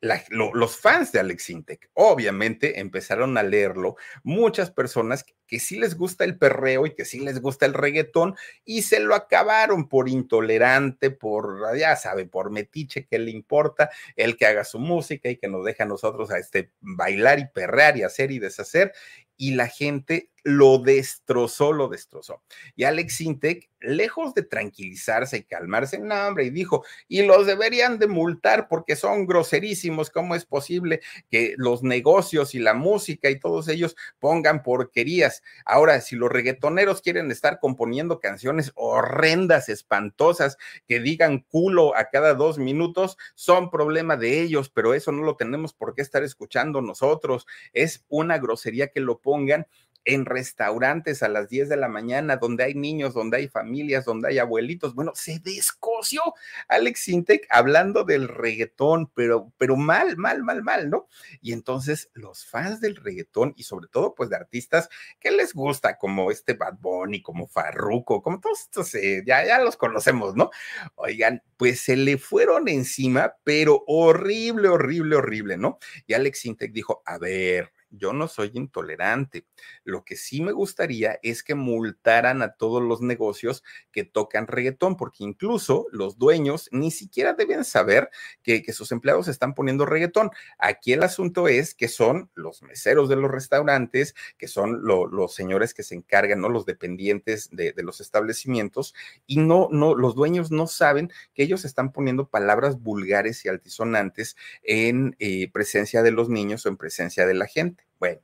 los 0.00 0.76
fans 0.78 1.12
de 1.12 1.20
Alex 1.20 1.50
Intec, 1.50 1.90
obviamente 1.92 2.80
empezaron 2.80 3.36
a 3.36 3.42
leerlo 3.42 3.96
muchas 4.22 4.70
personas 4.70 5.24
que, 5.24 5.34
que, 5.46 5.60
sí 5.60 5.76
les 5.76 5.94
gusta 5.94 6.24
el 6.24 6.38
perreo 6.38 6.86
y 6.86 6.94
que 6.94 7.04
sí 7.04 7.20
les 7.20 7.40
gusta 7.40 7.66
el 7.66 7.74
reggaetón 7.74 8.34
y 8.64 8.82
se 8.82 9.00
lo 9.00 9.14
acabaron 9.14 9.88
por 9.88 10.08
intolerante, 10.08 11.10
por, 11.10 11.76
ya 11.76 11.96
sabe, 11.96 12.24
por 12.24 12.50
metiche, 12.50 13.06
que 13.06 13.18
le 13.18 13.30
importa 13.30 13.90
el 14.16 14.38
que 14.38 14.46
haga 14.46 14.64
su 14.64 14.78
música 14.78 15.28
y 15.28 15.36
que 15.36 15.48
nos 15.48 15.64
deja 15.64 15.84
a 15.84 15.88
nosotros 15.88 16.30
a 16.30 16.38
este 16.38 16.72
bailar 16.80 17.38
y 17.38 17.48
perrear 17.48 17.98
y 17.98 18.02
hacer 18.02 18.30
y 18.30 18.38
deshacer 18.38 18.92
y 19.40 19.52
la 19.52 19.68
gente 19.68 20.30
lo 20.44 20.78
destrozó, 20.78 21.72
lo 21.72 21.88
destrozó. 21.88 22.42
Y 22.76 22.84
Alex 22.84 23.20
Intec, 23.20 23.70
lejos 23.80 24.34
de 24.34 24.42
tranquilizarse 24.42 25.38
y 25.38 25.42
calmarse, 25.42 25.98
no, 25.98 26.14
hombre, 26.26 26.44
y 26.44 26.50
dijo, 26.50 26.84
y 27.08 27.22
los 27.22 27.46
deberían 27.46 27.98
de 27.98 28.06
multar 28.06 28.68
porque 28.68 28.96
son 28.96 29.26
groserísimos, 29.26 30.10
¿cómo 30.10 30.34
es 30.34 30.44
posible 30.44 31.00
que 31.30 31.54
los 31.56 31.82
negocios 31.82 32.54
y 32.54 32.58
la 32.58 32.74
música 32.74 33.30
y 33.30 33.40
todos 33.40 33.68
ellos 33.68 33.96
pongan 34.18 34.62
porquerías? 34.62 35.42
Ahora, 35.64 36.00
si 36.00 36.16
los 36.16 36.30
reggaetoneros 36.30 37.00
quieren 37.00 37.30
estar 37.30 37.58
componiendo 37.58 38.20
canciones 38.20 38.72
horrendas, 38.74 39.68
espantosas, 39.68 40.58
que 40.86 41.00
digan 41.00 41.40
culo 41.40 41.96
a 41.96 42.10
cada 42.10 42.34
dos 42.34 42.58
minutos, 42.58 43.16
son 43.34 43.70
problema 43.70 44.16
de 44.16 44.40
ellos, 44.42 44.70
pero 44.70 44.94
eso 44.94 45.12
no 45.12 45.22
lo 45.22 45.36
tenemos 45.36 45.72
por 45.72 45.94
qué 45.94 46.02
estar 46.02 46.22
escuchando 46.22 46.82
nosotros. 46.82 47.46
Es 47.72 48.04
una 48.08 48.38
grosería 48.38 48.88
que 48.88 49.00
lo 49.00 49.18
pongan 49.18 49.66
en 50.04 50.24
restaurantes 50.24 51.22
a 51.22 51.28
las 51.28 51.48
10 51.48 51.68
de 51.68 51.76
la 51.76 51.88
mañana, 51.88 52.36
donde 52.36 52.64
hay 52.64 52.74
niños, 52.74 53.14
donde 53.14 53.38
hay 53.38 53.48
familias, 53.48 54.04
donde 54.04 54.28
hay 54.28 54.38
abuelitos. 54.38 54.94
Bueno, 54.94 55.12
se 55.14 55.38
descoció 55.40 56.22
Alex 56.68 57.08
Intec 57.08 57.46
hablando 57.50 58.04
del 58.04 58.28
reggaetón, 58.28 59.10
pero, 59.14 59.52
pero 59.58 59.76
mal, 59.76 60.16
mal, 60.16 60.42
mal, 60.42 60.62
mal, 60.62 60.90
¿no? 60.90 61.06
Y 61.40 61.52
entonces 61.52 62.10
los 62.14 62.46
fans 62.46 62.80
del 62.80 62.96
reggaetón 62.96 63.54
y 63.56 63.64
sobre 63.64 63.88
todo 63.88 64.14
pues 64.14 64.30
de 64.30 64.36
artistas 64.36 64.88
que 65.18 65.30
les 65.30 65.52
gusta, 65.54 65.98
como 65.98 66.30
este 66.30 66.54
Bad 66.54 66.78
Bunny, 66.80 67.22
como 67.22 67.46
Farruko, 67.46 68.22
como 68.22 68.40
todos 68.40 68.60
estos, 68.60 68.94
eh, 68.94 69.22
ya, 69.26 69.44
ya 69.44 69.60
los 69.60 69.76
conocemos, 69.76 70.34
¿no? 70.34 70.50
Oigan, 70.96 71.42
pues 71.56 71.80
se 71.80 71.96
le 71.96 72.18
fueron 72.18 72.68
encima, 72.68 73.34
pero 73.44 73.84
horrible, 73.86 74.68
horrible, 74.68 75.16
horrible, 75.16 75.56
¿no? 75.56 75.78
Y 76.06 76.14
Alex 76.14 76.46
Intec 76.46 76.72
dijo, 76.72 77.02
a 77.04 77.18
ver, 77.18 77.72
yo 77.90 78.12
no 78.12 78.28
soy 78.28 78.50
intolerante. 78.54 79.46
Lo 79.84 80.04
que 80.04 80.16
sí 80.16 80.40
me 80.40 80.52
gustaría 80.52 81.18
es 81.22 81.42
que 81.42 81.54
multaran 81.54 82.42
a 82.42 82.54
todos 82.54 82.82
los 82.82 83.00
negocios 83.00 83.62
que 83.92 84.04
tocan 84.04 84.46
reggaetón, 84.46 84.96
porque 84.96 85.24
incluso 85.24 85.86
los 85.92 86.18
dueños 86.18 86.68
ni 86.72 86.90
siquiera 86.90 87.34
deben 87.34 87.64
saber 87.64 88.10
que, 88.42 88.62
que 88.62 88.72
sus 88.72 88.92
empleados 88.92 89.28
están 89.28 89.54
poniendo 89.54 89.86
reggaetón. 89.86 90.30
Aquí 90.58 90.92
el 90.92 91.02
asunto 91.02 91.48
es 91.48 91.74
que 91.74 91.88
son 91.88 92.30
los 92.34 92.62
meseros 92.62 93.08
de 93.08 93.16
los 93.16 93.30
restaurantes, 93.30 94.14
que 94.38 94.48
son 94.48 94.84
lo, 94.84 95.06
los 95.06 95.34
señores 95.34 95.74
que 95.74 95.82
se 95.82 95.94
encargan, 95.94 96.40
¿no? 96.40 96.48
Los 96.48 96.66
dependientes 96.66 97.48
de, 97.52 97.72
de 97.72 97.82
los 97.82 98.00
establecimientos, 98.00 98.94
y 99.26 99.38
no, 99.38 99.68
no, 99.70 99.94
los 99.94 100.14
dueños 100.14 100.50
no 100.50 100.66
saben 100.66 101.10
que 101.34 101.42
ellos 101.42 101.64
están 101.64 101.92
poniendo 101.92 102.28
palabras 102.28 102.80
vulgares 102.80 103.44
y 103.44 103.48
altisonantes 103.48 104.36
en 104.62 105.16
eh, 105.18 105.50
presencia 105.52 106.02
de 106.02 106.10
los 106.12 106.28
niños 106.28 106.66
o 106.66 106.68
en 106.68 106.76
presencia 106.76 107.26
de 107.26 107.34
la 107.34 107.46
gente. 107.46 107.79
Bueno, 107.98 108.20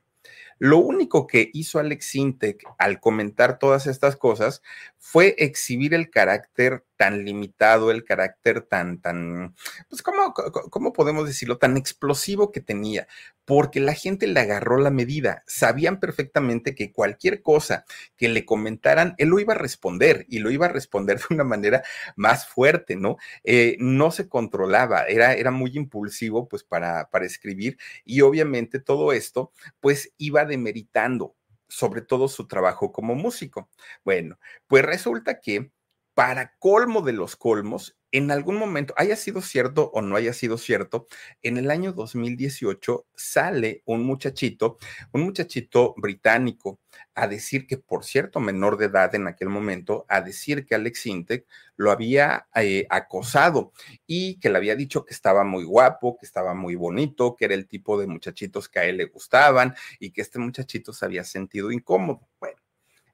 Lo 0.59 0.79
único 0.79 1.27
que 1.27 1.49
hizo 1.53 1.79
Alex 1.79 2.05
Sintek 2.07 2.63
al 2.79 2.99
comentar 2.99 3.59
todas 3.59 3.87
estas 3.87 4.15
cosas 4.15 4.61
fue 4.97 5.35
exhibir 5.37 5.93
el 5.93 6.09
carácter 6.09 6.83
tan 6.97 7.23
limitado, 7.23 7.91
el 7.91 8.03
carácter 8.03 8.61
tan, 8.61 8.99
tan, 8.99 9.55
pues, 9.89 10.01
¿cómo, 10.01 10.33
¿cómo 10.33 10.93
podemos 10.93 11.27
decirlo? 11.27 11.57
Tan 11.57 11.77
explosivo 11.77 12.51
que 12.51 12.59
tenía, 12.59 13.07
porque 13.45 13.79
la 13.79 13.93
gente 13.93 14.27
le 14.27 14.39
agarró 14.39 14.77
la 14.77 14.89
medida. 14.89 15.43
Sabían 15.47 15.99
perfectamente 15.99 16.75
que 16.75 16.91
cualquier 16.91 17.41
cosa 17.41 17.85
que 18.17 18.27
le 18.29 18.45
comentaran, 18.45 19.15
él 19.19 19.29
lo 19.29 19.39
iba 19.39 19.53
a 19.53 19.57
responder 19.57 20.25
y 20.27 20.39
lo 20.39 20.51
iba 20.51 20.65
a 20.65 20.69
responder 20.69 21.19
de 21.29 21.35
una 21.35 21.43
manera 21.43 21.83
más 22.15 22.47
fuerte, 22.47 22.95
¿no? 22.95 23.17
Eh, 23.43 23.77
no 23.79 24.11
se 24.11 24.27
controlaba, 24.27 25.03
era, 25.03 25.33
era 25.33 25.51
muy 25.51 25.71
impulsivo, 25.75 26.49
pues, 26.49 26.63
para, 26.63 27.09
para 27.09 27.25
escribir 27.25 27.77
y 28.03 28.21
obviamente 28.21 28.79
todo 28.79 29.13
esto, 29.13 29.51
pues, 29.79 30.11
iba 30.17 30.45
demeritando 30.45 31.35
sobre 31.69 32.01
todo 32.01 32.27
su 32.27 32.47
trabajo 32.47 32.91
como 32.91 33.15
músico. 33.15 33.69
Bueno, 34.03 34.39
pues 34.67 34.85
resulta 34.85 35.39
que 35.41 35.71
para 36.17 36.55
colmo 36.57 37.03
de 37.03 37.13
los 37.13 37.35
colmos, 37.35 37.95
en 38.11 38.31
algún 38.31 38.55
momento, 38.55 38.91
haya 38.97 39.15
sido 39.15 39.39
cierto 39.39 39.91
o 39.93 40.01
no 40.01 40.15
haya 40.15 40.33
sido 40.33 40.57
cierto, 40.57 41.05
en 41.43 41.57
el 41.57 41.69
año 41.69 41.93
2018 41.93 43.05
sale 43.15 43.83
un 43.85 44.03
muchachito, 44.03 44.79
un 45.11 45.21
muchachito 45.21 45.93
británico, 45.95 46.79
a 47.13 47.27
decir 47.27 47.67
que, 47.67 47.77
por 47.77 48.03
cierto, 48.03 48.39
menor 48.39 48.77
de 48.77 48.85
edad 48.87 49.13
en 49.13 49.27
aquel 49.27 49.49
momento, 49.49 50.07
a 50.09 50.21
decir 50.21 50.65
que 50.65 50.73
Alex 50.73 51.05
Intec 51.05 51.45
lo 51.75 51.91
había 51.91 52.47
eh, 52.55 52.87
acosado 52.89 53.71
y 54.07 54.39
que 54.39 54.49
le 54.49 54.57
había 54.57 54.75
dicho 54.75 55.05
que 55.05 55.13
estaba 55.13 55.43
muy 55.43 55.65
guapo, 55.65 56.17
que 56.17 56.25
estaba 56.25 56.55
muy 56.55 56.73
bonito, 56.73 57.35
que 57.35 57.45
era 57.45 57.53
el 57.53 57.67
tipo 57.67 57.99
de 57.99 58.07
muchachitos 58.07 58.67
que 58.69 58.79
a 58.79 58.85
él 58.85 58.97
le 58.97 59.05
gustaban 59.05 59.75
y 59.99 60.09
que 60.09 60.21
este 60.21 60.39
muchachito 60.39 60.93
se 60.93 61.05
había 61.05 61.23
sentido 61.23 61.71
incómodo. 61.71 62.27
Bueno 62.39 62.66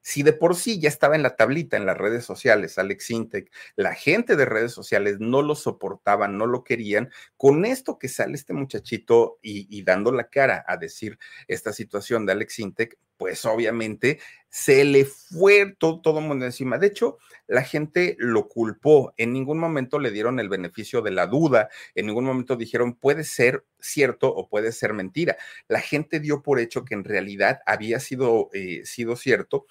si 0.04 0.22
de 0.22 0.34
por 0.34 0.54
sí 0.54 0.78
ya 0.78 0.90
estaba 0.90 1.16
en 1.16 1.22
la 1.22 1.34
tablita 1.34 1.78
en 1.78 1.86
las 1.86 1.96
redes 1.96 2.26
sociales, 2.26 2.76
Alex 2.76 3.10
Intec, 3.10 3.50
la 3.74 3.94
gente 3.94 4.36
de 4.36 4.44
redes 4.44 4.70
sociales 4.70 5.16
no 5.18 5.40
lo 5.40 5.54
soportaban, 5.54 6.36
no 6.36 6.44
lo 6.44 6.62
querían, 6.62 7.10
con 7.38 7.64
esto 7.64 7.98
que 7.98 8.08
sale 8.08 8.34
este 8.34 8.52
muchachito 8.52 9.38
y, 9.40 9.82
dando 9.82 10.12
la 10.12 10.28
cara 10.28 10.62
a 10.68 10.76
decir 10.76 11.18
esta 11.48 11.72
situación 11.72 12.26
de 12.26 12.32
Alex 12.32 12.58
Intec, 12.58 12.98
pues 13.16 13.46
obviamente 13.46 14.20
se 14.50 14.84
le 14.84 15.06
fue 15.06 15.74
todo, 15.78 16.02
todo 16.02 16.18
el 16.18 16.26
mundo 16.26 16.44
encima. 16.44 16.76
De 16.76 16.88
hecho, 16.88 17.16
la 17.46 17.62
gente 17.62 18.14
lo 18.18 18.48
culpó, 18.48 19.14
en 19.16 19.32
ningún 19.32 19.58
momento 19.58 19.98
le 19.98 20.10
dieron 20.10 20.38
el 20.38 20.50
beneficio 20.50 21.00
de 21.00 21.12
la 21.12 21.26
duda, 21.26 21.70
en 21.94 22.06
ningún 22.06 22.24
momento 22.24 22.56
dijeron 22.56 22.94
puede 22.94 23.24
ser 23.24 23.64
cierto 23.80 24.28
o 24.28 24.50
puede 24.50 24.70
ser 24.72 24.92
mentira. 24.92 25.38
La 25.66 25.80
gente 25.80 26.20
dio 26.20 26.42
por 26.42 26.60
hecho 26.60 26.84
que 26.84 26.94
en 26.94 27.04
realidad 27.04 27.60
había 27.64 28.00
sido, 28.00 28.50
eh, 28.52 28.82
sido 28.84 29.16
cierto 29.16 29.64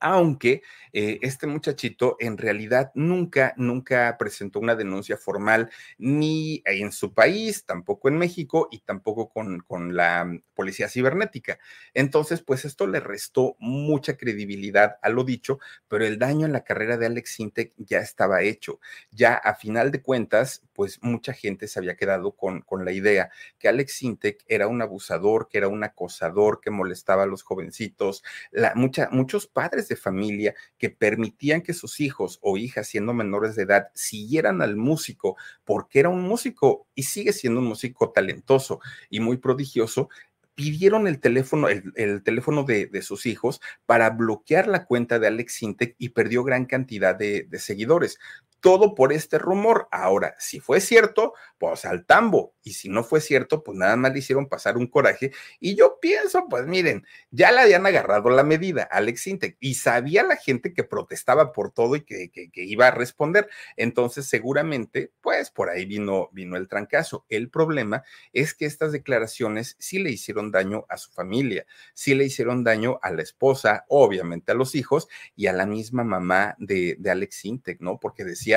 aunque 0.00 0.62
eh, 0.92 1.18
este 1.22 1.46
muchachito 1.46 2.16
en 2.18 2.38
realidad 2.38 2.90
nunca, 2.94 3.54
nunca 3.56 4.16
presentó 4.18 4.58
una 4.58 4.74
denuncia 4.74 5.16
formal 5.16 5.70
ni 5.98 6.62
en 6.64 6.90
su 6.92 7.14
país, 7.14 7.64
tampoco 7.64 8.08
en 8.08 8.18
México 8.18 8.68
y 8.70 8.80
tampoco 8.80 9.28
con, 9.28 9.60
con 9.60 9.94
la 9.94 10.24
mm, 10.24 10.42
policía 10.54 10.88
cibernética. 10.88 11.58
Entonces, 11.94 12.42
pues 12.42 12.64
esto 12.64 12.86
le 12.86 13.00
restó 13.00 13.56
mucha 13.58 14.16
credibilidad 14.16 14.96
a 15.02 15.10
lo 15.10 15.24
dicho, 15.24 15.58
pero 15.88 16.04
el 16.04 16.18
daño 16.18 16.46
en 16.46 16.52
la 16.52 16.64
carrera 16.64 16.96
de 16.96 17.06
Alex 17.06 17.34
Sintek 17.34 17.72
ya 17.76 17.98
estaba 17.98 18.42
hecho. 18.42 18.80
Ya 19.10 19.34
a 19.34 19.54
final 19.54 19.90
de 19.90 20.02
cuentas, 20.02 20.62
pues 20.72 20.98
mucha 21.02 21.32
gente 21.32 21.68
se 21.68 21.78
había 21.78 21.96
quedado 21.96 22.32
con, 22.32 22.62
con 22.62 22.84
la 22.84 22.92
idea 22.92 23.30
que 23.58 23.68
Alex 23.68 23.92
Sintek 23.94 24.44
era 24.46 24.66
un 24.66 24.82
abusador, 24.82 25.48
que 25.48 25.58
era 25.58 25.68
un 25.68 25.84
acosador, 25.84 26.60
que 26.60 26.70
molestaba 26.70 27.24
a 27.24 27.26
los 27.26 27.42
jovencitos. 27.42 28.22
La, 28.50 28.72
muchos 28.74 29.46
padres 29.46 29.88
de 29.90 29.96
familia 29.96 30.54
que 30.78 30.88
permitían 30.88 31.60
que 31.60 31.74
sus 31.74 32.00
hijos 32.00 32.38
o 32.40 32.56
hijas 32.56 32.88
siendo 32.88 33.12
menores 33.12 33.56
de 33.56 33.64
edad 33.64 33.88
siguieran 33.94 34.62
al 34.62 34.76
músico 34.76 35.36
porque 35.64 36.00
era 36.00 36.08
un 36.08 36.22
músico 36.22 36.86
y 36.94 37.02
sigue 37.02 37.34
siendo 37.34 37.60
un 37.60 37.66
músico 37.66 38.10
talentoso 38.10 38.80
y 39.10 39.20
muy 39.20 39.36
prodigioso, 39.36 40.08
pidieron 40.54 41.06
el 41.06 41.20
teléfono, 41.20 41.68
el, 41.68 42.22
teléfono 42.22 42.64
de, 42.64 42.86
de, 42.86 43.02
sus 43.02 43.24
hijos 43.26 43.60
para 43.86 44.10
bloquear 44.10 44.66
la 44.66 44.84
cuenta 44.84 45.18
de 45.18 45.26
Alex 45.26 45.54
Sintek 45.54 45.94
y 45.98 46.10
perdió 46.10 46.44
gran 46.44 46.66
cantidad 46.66 47.14
de, 47.14 47.46
de 47.48 47.58
seguidores 47.58 48.18
todo 48.60 48.94
por 48.94 49.12
este 49.12 49.38
rumor. 49.38 49.88
Ahora, 49.90 50.34
si 50.38 50.60
fue 50.60 50.80
cierto, 50.80 51.34
pues 51.58 51.84
al 51.84 52.06
tambo. 52.06 52.54
Y 52.62 52.74
si 52.74 52.88
no 52.88 53.02
fue 53.02 53.20
cierto, 53.20 53.62
pues 53.64 53.76
nada 53.76 53.96
más 53.96 54.12
le 54.12 54.18
hicieron 54.18 54.48
pasar 54.48 54.76
un 54.76 54.86
coraje. 54.86 55.32
Y 55.60 55.74
yo 55.76 55.98
pienso, 56.00 56.46
pues 56.48 56.66
miren, 56.66 57.06
ya 57.30 57.52
le 57.52 57.60
habían 57.60 57.86
agarrado 57.86 58.30
la 58.30 58.42
medida, 58.42 58.82
Alex 58.82 59.26
Intec, 59.26 59.56
y 59.60 59.74
sabía 59.74 60.22
la 60.22 60.36
gente 60.36 60.72
que 60.74 60.84
protestaba 60.84 61.52
por 61.52 61.70
todo 61.70 61.96
y 61.96 62.02
que, 62.02 62.30
iba 62.54 62.88
a 62.88 62.90
responder. 62.90 63.48
Entonces, 63.76 64.26
seguramente, 64.26 65.12
pues 65.20 65.50
por 65.50 65.70
ahí 65.70 65.86
vino, 65.86 66.28
vino 66.32 66.56
el 66.56 66.68
trancazo. 66.68 67.24
El 67.28 67.50
problema 67.50 68.02
es 68.32 68.54
que 68.54 68.66
estas 68.66 68.92
declaraciones 68.92 69.76
sí 69.78 69.98
le 69.98 70.10
hicieron 70.10 70.50
daño 70.50 70.84
a 70.88 70.96
su 70.98 71.10
familia, 71.12 71.66
sí 71.94 72.14
le 72.14 72.24
hicieron 72.24 72.64
daño 72.64 72.98
a 73.02 73.10
la 73.10 73.22
esposa, 73.22 73.84
obviamente 73.88 74.52
a 74.52 74.54
los 74.54 74.74
hijos 74.74 75.08
y 75.34 75.46
a 75.46 75.52
la 75.52 75.66
misma 75.66 76.04
mamá 76.04 76.56
de, 76.58 76.96
de 76.98 77.10
Alex 77.10 77.44
Intec, 77.44 77.80
¿no? 77.80 77.98
Porque 77.98 78.24
decía 78.24 78.49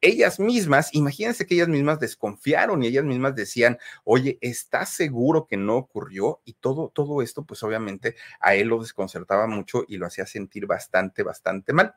ellas 0.00 0.38
mismas, 0.38 0.94
imagínense 0.94 1.46
que 1.46 1.54
ellas 1.54 1.68
mismas 1.68 1.98
desconfiaron 1.98 2.82
y 2.82 2.88
ellas 2.88 3.04
mismas 3.04 3.34
decían, 3.34 3.78
oye, 4.04 4.38
¿estás 4.40 4.90
seguro 4.90 5.46
que 5.46 5.56
no 5.56 5.76
ocurrió? 5.76 6.40
Y 6.44 6.54
todo, 6.54 6.90
todo 6.94 7.22
esto, 7.22 7.44
pues 7.44 7.62
obviamente 7.62 8.16
a 8.40 8.54
él 8.54 8.68
lo 8.68 8.80
desconcertaba 8.80 9.46
mucho 9.46 9.84
y 9.88 9.96
lo 9.96 10.06
hacía 10.06 10.26
sentir 10.26 10.66
bastante, 10.66 11.22
bastante 11.22 11.72
mal. 11.72 11.94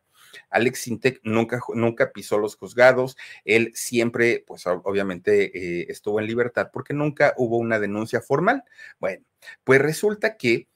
Alex 0.49 0.79
Sintek 0.79 1.21
nunca, 1.23 1.59
nunca 1.73 2.11
pisó 2.11 2.37
los 2.37 2.55
juzgados, 2.55 3.17
él 3.45 3.71
siempre, 3.75 4.43
pues 4.45 4.65
obviamente 4.67 5.81
eh, 5.81 5.85
estuvo 5.89 6.19
en 6.19 6.27
libertad 6.27 6.69
porque 6.71 6.93
nunca 6.93 7.33
hubo 7.37 7.57
una 7.57 7.79
denuncia 7.79 8.21
formal. 8.21 8.63
Bueno, 8.99 9.25
pues 9.63 9.81
resulta 9.81 10.37
que 10.37 10.67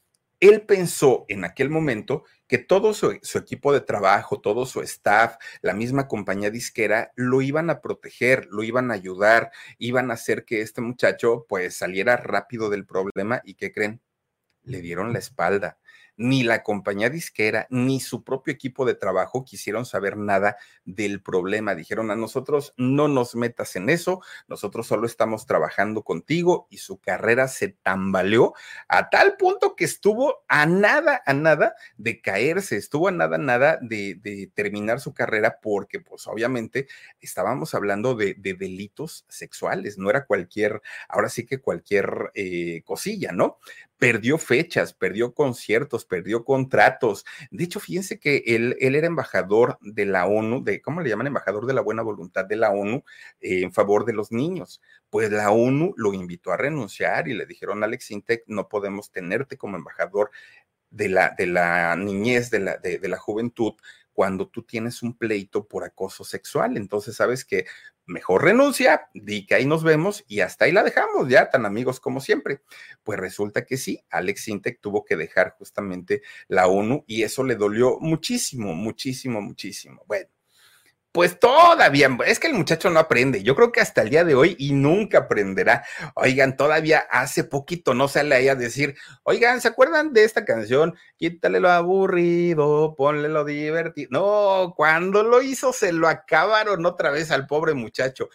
él 0.41 0.63
pensó 0.63 1.25
en 1.29 1.45
aquel 1.45 1.69
momento 1.69 2.25
que 2.47 2.57
todo 2.57 2.93
su, 2.93 3.11
equipo 3.35 3.71
de 3.71 3.79
trabajo, 3.79 4.41
todo 4.41 4.65
su 4.65 4.81
staff, 4.81 5.37
la 5.61 5.73
misma 5.73 6.07
compañía 6.07 6.49
disquera, 6.49 7.13
lo 7.15 7.41
iban 7.41 7.69
a 7.69 7.79
proteger, 7.79 8.47
lo 8.51 8.63
iban 8.63 8.91
a 8.91 8.95
ayudar, 8.95 9.51
iban 9.77 10.11
a 10.11 10.15
hacer 10.15 10.43
que 10.43 10.61
este 10.61 10.81
muchacho 10.81 11.45
pues 11.47 11.77
saliera 11.77 12.17
rápido 12.17 12.69
del 12.69 12.85
problema 12.85 13.41
y 13.45 13.53
que 13.53 13.71
creen, 13.71 14.01
le 14.63 14.81
dieron 14.81 15.13
la 15.13 15.19
espalda 15.19 15.79
ni 16.21 16.43
la 16.43 16.61
compañía 16.61 17.09
disquera, 17.09 17.67
ni 17.69 17.99
su 17.99 18.23
propio 18.23 18.53
equipo 18.53 18.85
de 18.85 18.93
trabajo 18.93 19.43
quisieron 19.43 19.85
saber 19.85 20.17
nada 20.17 20.57
del 20.85 21.21
problema. 21.21 21.73
Dijeron 21.73 22.11
a 22.11 22.15
nosotros, 22.15 22.73
no 22.77 23.07
nos 23.07 23.35
metas 23.35 23.75
en 23.75 23.89
eso, 23.89 24.21
nosotros 24.47 24.87
solo 24.87 25.07
estamos 25.07 25.45
trabajando 25.45 26.03
contigo 26.03 26.67
y 26.69 26.77
su 26.77 26.99
carrera 26.99 27.47
se 27.47 27.69
tambaleó 27.69 28.53
a 28.87 29.09
tal 29.09 29.35
punto 29.37 29.75
que 29.75 29.85
estuvo 29.85 30.43
a 30.47 30.65
nada, 30.65 31.23
a 31.25 31.33
nada 31.33 31.73
de 31.97 32.21
caerse, 32.21 32.77
estuvo 32.77 33.07
a 33.07 33.11
nada, 33.11 33.37
nada 33.37 33.79
de, 33.81 34.51
terminar 34.53 34.99
su 34.99 35.13
carrera 35.13 35.59
porque 35.61 35.99
pues 35.99 36.27
obviamente 36.27 36.87
estábamos 37.19 37.73
hablando 37.73 38.15
de, 38.15 38.35
delitos 38.35 39.25
sexuales, 39.27 39.97
no 39.97 40.09
era 40.09 40.25
cualquier, 40.25 40.81
ahora 41.09 41.29
sí 41.29 41.45
que 41.45 41.59
cualquier 41.59 42.31
eh, 42.35 42.83
cosilla, 42.85 43.31
¿no? 43.31 43.57
perdió 44.01 44.39
fechas, 44.39 44.93
perdió 44.93 45.35
conciertos, 45.35 45.80
perdió 46.05 46.43
contratos. 46.43 47.25
De 47.51 47.63
hecho, 47.63 47.79
fíjense 47.79 48.19
que 48.19 48.43
él, 48.45 48.75
él 48.79 48.95
era 48.95 49.07
embajador 49.07 49.77
de 49.82 50.05
la 50.05 50.25
ONU, 50.25 50.63
de, 50.63 50.82
¿cómo 50.82 51.01
le 51.01 51.09
llaman? 51.09 51.27
Embajador 51.27 51.65
de 51.65 51.73
la 51.73 51.82
buena 51.82 52.01
voluntad 52.01 52.45
de 52.45 52.55
la 52.55 52.71
ONU 52.71 53.03
eh, 53.39 53.61
en 53.61 53.73
favor 53.73 54.05
de 54.05 54.13
los 54.13 54.32
niños. 54.32 54.82
Pues 55.09 55.32
la 55.32 55.51
ONU 55.51 55.93
lo 55.97 56.13
invitó 56.13 56.51
a 56.51 56.57
renunciar 56.57 57.27
y 57.27 57.34
le 57.34 57.45
dijeron, 57.45 57.84
Alex 57.84 58.11
Intec, 58.11 58.43
no 58.47 58.67
podemos 58.69 59.11
tenerte 59.11 59.57
como 59.57 59.77
embajador 59.77 60.32
de 60.89 61.09
la, 61.09 61.34
de 61.38 61.47
la 61.47 61.95
niñez, 61.95 62.49
de 62.51 62.59
la, 62.59 62.77
de, 62.77 62.99
de 62.99 63.07
la 63.07 63.17
juventud, 63.17 63.73
cuando 64.13 64.47
tú 64.47 64.63
tienes 64.63 65.01
un 65.03 65.17
pleito 65.17 65.67
por 65.67 65.84
acoso 65.84 66.23
sexual. 66.23 66.77
Entonces, 66.77 67.15
sabes 67.15 67.45
que 67.45 67.65
mejor 68.12 68.43
renuncia, 68.43 69.07
di 69.14 69.45
que 69.45 69.55
ahí 69.55 69.66
nos 69.66 69.84
vemos 69.84 70.24
y 70.28 70.41
hasta 70.41 70.66
ahí 70.66 70.72
la 70.72 70.84
dejamos, 70.84 71.30
ya 71.30 71.49
tan 71.49 71.66
amigos 71.66 71.99
como 71.99 72.20
siempre. 72.20 72.62
Pues 73.03 73.20
resulta 73.20 73.66
que 73.66 73.78
sí, 73.78 74.03
Alex 74.09 74.43
Sintek 74.43 74.80
tuvo 74.80 75.03
que 75.03 75.16
dejar 75.16 75.55
justamente 75.57 76.22
la 76.47 76.68
ONU 76.68 77.03
y 77.07 77.24
eso 77.24 77.43
le 77.43 77.55
dolió 77.55 77.97
muchísimo, 77.99 78.74
muchísimo, 78.74 79.41
muchísimo. 79.41 80.03
Bueno, 80.07 80.30
pues 81.12 81.39
todavía, 81.39 82.09
es 82.26 82.39
que 82.39 82.47
el 82.47 82.53
muchacho 82.53 82.89
no 82.89 82.99
aprende. 82.99 83.43
Yo 83.43 83.55
creo 83.55 83.72
que 83.72 83.82
hasta 83.82 84.01
el 84.01 84.09
día 84.09 84.24
de 84.24 84.36
hoy 84.36 84.55
y 84.57 84.72
nunca 84.74 85.20
aprenderá. 85.20 85.84
Oigan, 86.16 86.55
todavía 86.55 86.99
hace 87.12 87.43
poquito 87.43 87.93
no 87.93 88.07
sale 88.07 88.36
ahí 88.36 88.47
a 88.47 88.55
decir, 88.55 88.95
oigan, 89.24 89.59
¿se 89.62 89.68
acuerdan 89.68 90.14
de 90.14 90.24
esta 90.24 90.45
canción? 90.45 90.95
Quítale 91.18 91.59
lo 91.59 91.70
aburrido, 91.70 92.95
ponle 92.95 93.28
lo 93.30 93.43
divertido. 93.45 94.09
No, 94.12 94.74
cuando 94.76 95.24
lo 95.24 95.41
hizo 95.41 95.74
se 95.74 95.91
lo 95.91 96.07
acabaron 96.07 96.86
otra 96.86 97.12
vez 97.12 97.32
al 97.32 97.45
pobre 97.47 97.74
muchacho. 97.74 98.30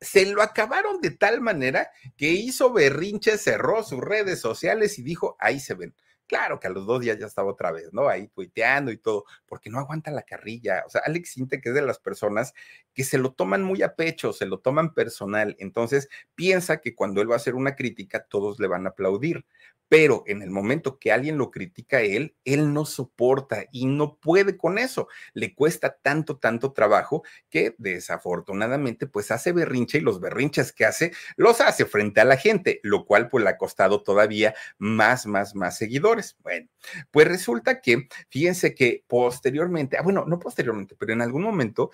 se 0.00 0.26
lo 0.26 0.42
acabaron 0.42 1.00
de 1.00 1.10
tal 1.10 1.40
manera 1.40 1.90
que 2.16 2.30
hizo 2.30 2.72
berrinche, 2.72 3.36
cerró 3.38 3.82
sus 3.82 4.00
redes 4.00 4.40
sociales 4.40 4.98
y 4.98 5.02
dijo, 5.02 5.36
ahí 5.38 5.60
se 5.60 5.74
ven. 5.74 5.94
Claro 6.30 6.60
que 6.60 6.68
a 6.68 6.70
los 6.70 6.86
dos 6.86 7.00
días 7.00 7.18
ya 7.18 7.26
estaba 7.26 7.50
otra 7.50 7.72
vez, 7.72 7.92
¿no? 7.92 8.08
Ahí 8.08 8.28
tuiteando 8.28 8.92
y 8.92 8.98
todo, 8.98 9.24
porque 9.46 9.68
no 9.68 9.80
aguanta 9.80 10.12
la 10.12 10.22
carrilla. 10.22 10.84
O 10.86 10.88
sea, 10.88 11.02
Alex 11.04 11.30
Sinte, 11.32 11.60
que 11.60 11.70
es 11.70 11.74
de 11.74 11.82
las 11.82 11.98
personas 11.98 12.54
que 12.94 13.02
se 13.02 13.18
lo 13.18 13.32
toman 13.32 13.64
muy 13.64 13.82
a 13.82 13.96
pecho, 13.96 14.32
se 14.32 14.46
lo 14.46 14.60
toman 14.60 14.94
personal. 14.94 15.56
Entonces, 15.58 16.08
piensa 16.36 16.80
que 16.80 16.94
cuando 16.94 17.20
él 17.20 17.28
va 17.28 17.34
a 17.34 17.38
hacer 17.38 17.56
una 17.56 17.74
crítica, 17.74 18.24
todos 18.28 18.60
le 18.60 18.68
van 18.68 18.86
a 18.86 18.90
aplaudir 18.90 19.44
pero 19.88 20.22
en 20.28 20.40
el 20.40 20.50
momento 20.50 21.00
que 21.00 21.10
alguien 21.10 21.36
lo 21.36 21.50
critica 21.50 21.96
a 21.96 22.02
él, 22.02 22.36
él 22.44 22.72
no 22.72 22.84
soporta 22.86 23.64
y 23.72 23.86
no 23.86 24.18
puede 24.18 24.56
con 24.56 24.78
eso. 24.78 25.08
Le 25.34 25.52
cuesta 25.52 25.98
tanto, 26.00 26.38
tanto 26.38 26.72
trabajo 26.72 27.24
que 27.50 27.74
desafortunadamente 27.76 29.08
pues 29.08 29.32
hace 29.32 29.50
berrinche 29.50 29.98
y 29.98 30.02
los 30.02 30.20
berrinches 30.20 30.72
que 30.72 30.84
hace 30.84 31.10
los 31.36 31.60
hace 31.60 31.86
frente 31.86 32.20
a 32.20 32.24
la 32.24 32.36
gente, 32.36 32.78
lo 32.84 33.04
cual 33.04 33.28
pues 33.28 33.42
le 33.42 33.50
ha 33.50 33.58
costado 33.58 34.04
todavía 34.04 34.54
más, 34.78 35.26
más, 35.26 35.56
más 35.56 35.76
seguidores. 35.76 36.19
Bueno, 36.42 36.68
pues 37.10 37.28
resulta 37.28 37.80
que, 37.80 38.08
fíjense 38.28 38.74
que 38.74 39.04
posteriormente, 39.06 39.96
ah, 39.96 40.02
bueno, 40.02 40.24
no 40.26 40.38
posteriormente, 40.38 40.96
pero 40.98 41.12
en 41.12 41.22
algún 41.22 41.42
momento 41.42 41.90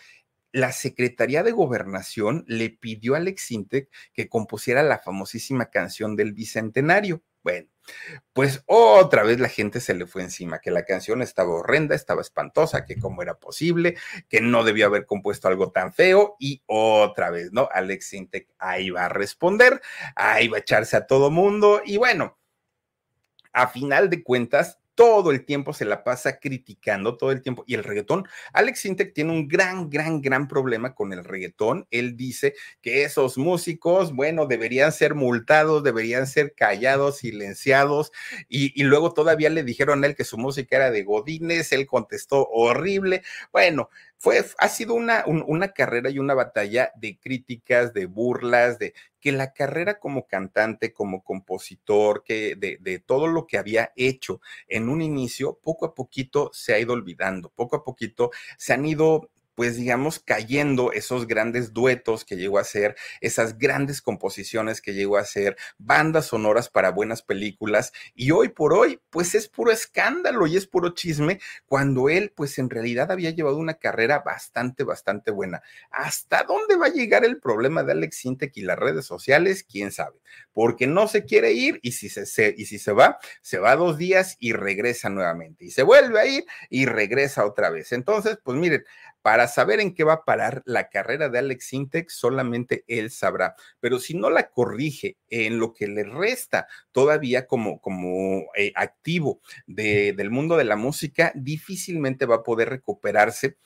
la 0.53 0.73
Secretaría 0.73 1.43
de 1.43 1.53
Gobernación 1.53 2.45
le 2.47 2.71
pidió 2.71 3.15
a 3.15 3.19
Alex 3.19 3.51
Intec 3.51 3.91
que 4.15 4.29
compusiera 4.29 4.83
la 4.83 4.99
famosísima 4.99 5.67
canción 5.67 6.17
del 6.17 6.33
Bicentenario. 6.33 7.23
Bueno, 7.43 7.69
pues 8.33 8.63
otra 8.67 9.23
vez 9.23 9.39
la 9.39 9.49
gente 9.49 9.81
se 9.81 9.95
le 9.95 10.07
fue 10.07 10.23
encima, 10.23 10.59
que 10.61 10.71
la 10.71 10.85
canción 10.85 11.23
estaba 11.23 11.51
horrenda, 11.51 11.95
estaba 11.95 12.23
espantosa, 12.23 12.85
que 12.85 12.99
cómo 12.99 13.23
era 13.23 13.39
posible, 13.39 13.97
que 14.29 14.41
no 14.41 14.65
debió 14.65 14.87
haber 14.87 15.07
compuesto 15.07 15.47
algo 15.47 15.71
tan 15.71 15.93
feo 15.93 16.37
y 16.41 16.63
otra 16.67 17.31
vez, 17.31 17.53
¿no? 17.53 17.69
Alex 17.71 18.15
Intec 18.15 18.49
ahí 18.59 18.91
va 18.91 19.05
a 19.05 19.09
responder, 19.11 19.81
ahí 20.17 20.49
va 20.49 20.57
a 20.57 20.61
echarse 20.61 20.97
a 20.97 21.07
todo 21.07 21.31
mundo 21.31 21.83
y 21.85 21.99
bueno, 21.99 22.39
a 23.57 23.69
final 23.69 24.11
de 24.11 24.23
cuentas, 24.23 24.79
todo 24.95 25.31
el 25.31 25.45
tiempo 25.45 25.73
se 25.73 25.85
la 25.85 26.05
pasa 26.05 26.41
criticando, 26.41 27.17
todo 27.17 27.31
el 27.31 27.43
tiempo. 27.43 27.65
Y 27.67 27.75
el 27.75 27.85
reggaetón, 27.85 28.27
Alex 28.53 28.81
Sintek 28.81 29.15
tiene 29.15 29.33
un 29.33 29.49
gran, 29.49 29.89
gran, 29.89 30.21
gran 30.21 30.47
problema 30.47 30.95
con 30.95 31.13
el 31.13 31.25
reggaetón. 31.25 31.87
Él 31.91 32.17
dice 32.17 32.55
que 32.83 33.05
esos 33.05 33.39
músicos, 33.39 34.15
bueno, 34.15 34.47
deberían 34.47 34.93
ser 34.93 35.15
multados, 35.15 35.83
deberían 35.83 36.27
ser 36.27 36.55
callados, 36.55 37.19
silenciados. 37.19 38.13
Y, 38.49 38.83
luego 38.85 39.13
todavía 39.13 39.51
le 39.51 39.63
dijeron 39.63 40.03
a 40.05 40.07
él 40.07 40.17
que 40.17 40.25
su 40.25 40.37
música 40.37 40.77
era 40.77 40.91
de 40.91 41.03
Godines, 41.03 41.73
él 41.73 41.87
contestó 41.87 42.47
horrible. 42.49 43.23
Bueno, 43.53 43.91
fue, 44.19 44.45
ha 44.59 44.69
sido 44.69 44.95
una, 44.95 45.25
una 45.27 45.69
carrera 45.73 46.11
y 46.11 46.19
una 46.19 46.35
batalla 46.35 46.91
de 46.97 47.19
críticas, 47.19 47.93
de 47.93 48.07
burlas, 48.07 48.79
de 48.79 48.95
que 49.21 49.33
la 49.33 49.53
carrera 49.53 49.99
como 49.99 50.27
cantante, 50.27 50.93
como 50.93 51.23
compositor, 51.23 52.23
que 52.25 52.55
de, 52.57 52.79
de, 52.81 52.99
todo 52.99 53.27
lo 53.27 53.47
que 53.47 53.59
había 53.59 53.93
hecho 53.97 54.41
en 54.69 54.89
un 54.89 55.03
inicio, 55.03 55.59
poco 55.63 55.87
a 55.87 55.95
poquito 55.95 56.51
se 56.53 56.75
ha 56.75 56.79
ido 56.79 56.93
olvidando, 56.93 57.51
poco 57.51 57.77
a 57.77 57.85
poquito 57.85 58.31
se 58.57 58.73
han 58.73 58.87
ido 58.87 59.31
pues 59.57 59.77
digamos, 59.77 60.21
cayendo 60.21 60.93
esos 60.93 61.27
grandes 61.27 61.73
duetos 61.73 62.25
que 62.25 62.37
llegó 62.37 62.59
a 62.59 62.61
hacer, 62.61 62.95
esas 63.21 63.59
grandes 63.59 64.03
composiciones 64.03 64.81
que 64.81 64.93
llegó 64.95 65.17
a 65.17 65.23
hacer, 65.23 65.57
bandas 65.79 66.27
sonoras 66.27 66.69
para 66.69 66.91
buenas 66.91 67.23
películas, 67.23 67.93
y 68.15 68.31
hoy 68.31 68.51
por 68.51 68.75
hoy, 68.75 69.01
pues 69.11 69.35
es 69.35 69.49
puro 69.49 69.73
escándalo 69.73 70.47
y 70.47 70.57
es 70.57 70.67
puro 70.67 70.91
chisme, 70.91 71.41
cuando 71.65 72.11
él, 72.11 72.33
pues 72.37 72.59
en 72.59 72.69
realidad 72.69 73.11
había 73.11 73.31
llevado 73.31 73.57
una 73.57 73.75
carrera 73.75 74.21
bastante, 74.21 74.85
bastante 74.85 75.31
buena. 75.31 75.63
¿Hasta 75.91 76.43
dónde 76.43 76.77
va 76.77 76.87
a 76.87 76.91
llegar 76.91 77.25
el 77.25 77.41
problema 77.41 77.83
de 77.83 77.93
Alex 77.93 78.19
Sintek 78.19 78.55
y 78.59 78.63
las 78.63 78.79
redes 78.79 79.07
sociales? 79.07 79.65
¿Quién 79.65 79.91
sabe? 79.91 80.21
Porque 80.53 80.87
no 80.87 81.09
se 81.09 81.25
quiere 81.25 81.53
ir 81.53 81.81
y 81.83 81.93
si 81.93 82.11
se, 82.11 82.27
se, 82.27 82.55
y 82.57 82.67
si 82.67 82.79
se 82.79 82.93
va, 82.93 83.19
se 83.41 83.59
va 83.59 83.75
dos 83.75 83.97
días 83.97 84.37
y 84.39 84.53
regresa 84.53 85.09
nuevamente, 85.09 85.65
y 85.65 85.71
se 85.71 85.83
vuelve 85.83 86.21
a 86.21 86.27
ir 86.27 86.45
y 86.69 86.85
regresa 86.85 87.47
otra 87.47 87.71
vez. 87.71 87.93
Entonces, 87.93 88.39
pues 88.45 88.59
miren, 88.59 88.85
para 89.27 89.49
saber 89.49 89.81
en 89.81 89.93
qué 89.93 90.05
va 90.05 90.13
a 90.13 90.25
parar 90.25 90.63
la 90.67 90.89
carrera 90.89 91.29
de 91.29 91.41
Alex 91.41 91.67
Sintek, 91.67 92.11
solamente 92.11 92.85
él 92.87 93.11
sabrá. 93.11 93.57
Pero 93.81 93.99
si 93.99 94.15
no 94.15 94.31
la 94.31 94.51
corrige 94.51 95.17
en 95.29 95.59
lo 95.59 95.73
que 95.73 95.89
le 95.89 96.05
resta 96.05 96.69
todavía 96.93 97.49
como, 97.49 97.81
como 97.81 98.45
eh, 98.55 98.71
activo 98.77 99.41
del 99.67 100.31
mundo 100.31 100.57
de 100.57 100.63
la 100.63 100.77
música, 100.77 101.33
difícilmente 101.35 102.25
va 102.25 102.37
a 102.37 102.43
poder 102.45 102.69
recuperarse 102.69 103.57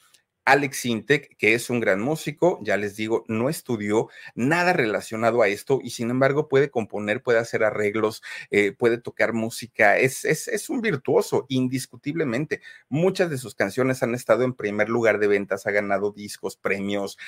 Alex 0.45 0.85
Intec, 0.87 1.37
que 1.37 1.55
es 1.55 1.71
un 1.71 1.81
gran 1.81 2.01
músico, 2.01 2.59
ya 2.63 2.77
les 2.77 2.97
digo, 2.97 3.25
no 3.29 3.49
estudió 3.49 4.09
nada 4.35 4.73
relacionado 4.73 5.43
a 5.43 5.49
esto 5.49 5.81
y 5.83 5.91
sin 5.91 6.11
embargo 6.11 6.49
puede 6.49 6.71
componer, 6.71 7.23
puede 7.23 7.39
hacer 7.39 7.63
arreglos, 7.63 8.23
eh, 8.51 8.73
puede 8.73 8.99
tocar 8.99 9.33
música, 9.33 9.99
es, 9.99 10.25
es, 10.25 10.49
es, 10.49 10.71
un 10.71 10.81
virtuoso, 10.81 11.47
indiscutiblemente. 11.49 12.63
Muchas 12.89 13.31
de 13.31 13.39
sus 13.39 13.55
canciones 13.55 14.03
han 14.03 14.15
estado 14.15 14.45
en 14.45 14.55
primer 14.55 14.89
lugar 14.89 15.19
de 15.19 15.29
ventas, 15.29 15.67
ha 15.67 15.71
ganado 15.71 16.13
discos, 16.13 16.57
premios, 16.57 17.19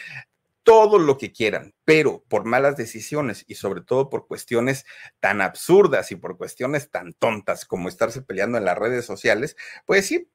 todo 0.62 0.98
lo 0.98 1.18
que 1.18 1.32
quieran, 1.32 1.74
pero 1.84 2.24
por 2.28 2.44
malas 2.44 2.76
decisiones 2.76 3.44
y 3.48 3.56
sobre 3.56 3.82
todo 3.82 4.08
por 4.08 4.26
cuestiones 4.26 4.86
tan 5.20 5.40
absurdas 5.40 6.12
y 6.12 6.16
por 6.16 6.36
cuestiones 6.36 6.90
tan 6.90 7.12
tontas 7.14 7.64
como 7.64 7.88
estarse 7.88 8.22
peleando 8.22 8.58
en 8.58 8.64
las 8.64 8.78
redes 8.78 9.04
sociales, 9.04 9.56
pues 9.86 10.06
sí, 10.06 10.28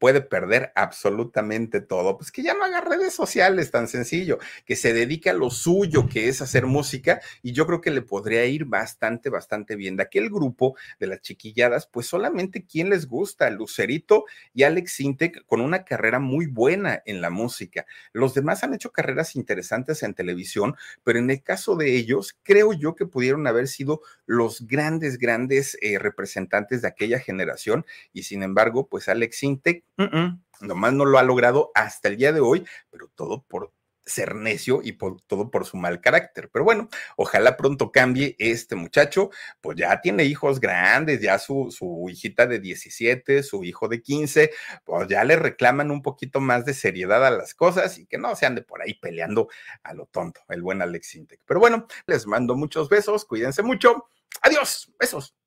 puede 0.00 0.22
perder 0.22 0.72
absolutamente 0.74 1.80
todo. 1.80 2.16
Pues 2.16 2.32
que 2.32 2.42
ya 2.42 2.54
no 2.54 2.64
haga 2.64 2.80
redes 2.80 3.12
sociales 3.12 3.70
tan 3.70 3.86
sencillo, 3.86 4.38
que 4.64 4.74
se 4.74 4.94
dedique 4.94 5.30
a 5.30 5.34
lo 5.34 5.50
suyo, 5.50 6.08
que 6.08 6.28
es 6.28 6.40
hacer 6.40 6.66
música, 6.66 7.20
y 7.42 7.52
yo 7.52 7.66
creo 7.66 7.82
que 7.82 7.90
le 7.90 8.02
podría 8.02 8.44
ir 8.46 8.64
bastante, 8.64 9.28
bastante 9.28 9.76
bien. 9.76 9.96
De 9.96 10.02
aquel 10.02 10.30
grupo 10.30 10.74
de 10.98 11.06
las 11.06 11.20
chiquilladas, 11.20 11.86
pues 11.86 12.06
solamente 12.06 12.64
quien 12.64 12.88
les 12.88 13.06
gusta, 13.06 13.50
Lucerito 13.50 14.24
y 14.54 14.62
Alex 14.62 14.92
Sintek, 14.92 15.44
con 15.44 15.60
una 15.60 15.84
carrera 15.84 16.18
muy 16.18 16.46
buena 16.46 17.02
en 17.04 17.20
la 17.20 17.28
música. 17.28 17.84
Los 18.14 18.32
demás 18.32 18.64
han 18.64 18.72
hecho 18.72 18.92
carreras 18.92 19.36
interesantes 19.36 20.02
en 20.02 20.14
televisión, 20.14 20.76
pero 21.04 21.18
en 21.18 21.30
el 21.30 21.42
caso 21.42 21.76
de 21.76 21.94
ellos, 21.94 22.38
creo 22.42 22.72
yo 22.72 22.94
que 22.94 23.04
pudieron 23.04 23.46
haber 23.46 23.68
sido 23.68 24.00
los 24.24 24.66
grandes, 24.66 25.18
grandes 25.18 25.76
eh, 25.82 25.98
representantes 25.98 26.80
de 26.80 26.88
aquella 26.88 27.18
generación, 27.18 27.84
y 28.14 28.22
sin 28.22 28.42
embargo, 28.42 28.88
pues 28.88 29.08
Alex 29.10 29.36
Sintek 29.36 29.84
nomás 30.60 30.92
no 30.92 31.04
lo 31.04 31.18
ha 31.18 31.22
logrado 31.22 31.70
hasta 31.74 32.08
el 32.08 32.16
día 32.16 32.32
de 32.32 32.40
hoy, 32.40 32.66
pero 32.90 33.08
todo 33.14 33.44
por 33.46 33.72
ser 34.10 34.34
necio 34.34 34.80
y 34.82 34.92
por 34.92 35.20
todo 35.22 35.50
por 35.50 35.64
su 35.64 35.76
mal 35.76 36.00
carácter. 36.00 36.50
Pero 36.52 36.64
bueno, 36.64 36.88
ojalá 37.16 37.56
pronto 37.56 37.92
cambie 37.92 38.36
este 38.38 38.74
muchacho, 38.74 39.30
pues 39.60 39.76
ya 39.78 40.00
tiene 40.00 40.24
hijos 40.24 40.60
grandes, 40.60 41.20
ya 41.20 41.38
su, 41.38 41.70
su 41.70 42.06
hijita 42.10 42.46
de 42.46 42.58
17, 42.58 43.42
su 43.42 43.64
hijo 43.64 43.88
de 43.88 44.02
15, 44.02 44.50
pues 44.84 45.08
ya 45.08 45.24
le 45.24 45.36
reclaman 45.36 45.90
un 45.90 46.02
poquito 46.02 46.40
más 46.40 46.64
de 46.64 46.74
seriedad 46.74 47.24
a 47.24 47.30
las 47.30 47.54
cosas 47.54 47.98
y 47.98 48.06
que 48.06 48.18
no 48.18 48.34
se 48.36 48.46
ande 48.46 48.62
por 48.62 48.82
ahí 48.82 48.94
peleando 48.94 49.48
a 49.82 49.94
lo 49.94 50.06
tonto, 50.06 50.40
el 50.48 50.62
buen 50.62 50.82
Alex 50.82 51.14
Intec. 51.14 51.40
Pero 51.46 51.60
bueno, 51.60 51.86
les 52.06 52.26
mando 52.26 52.56
muchos 52.56 52.88
besos, 52.88 53.24
cuídense 53.24 53.62
mucho. 53.62 54.08
Adiós, 54.42 54.92
besos. 54.98 55.39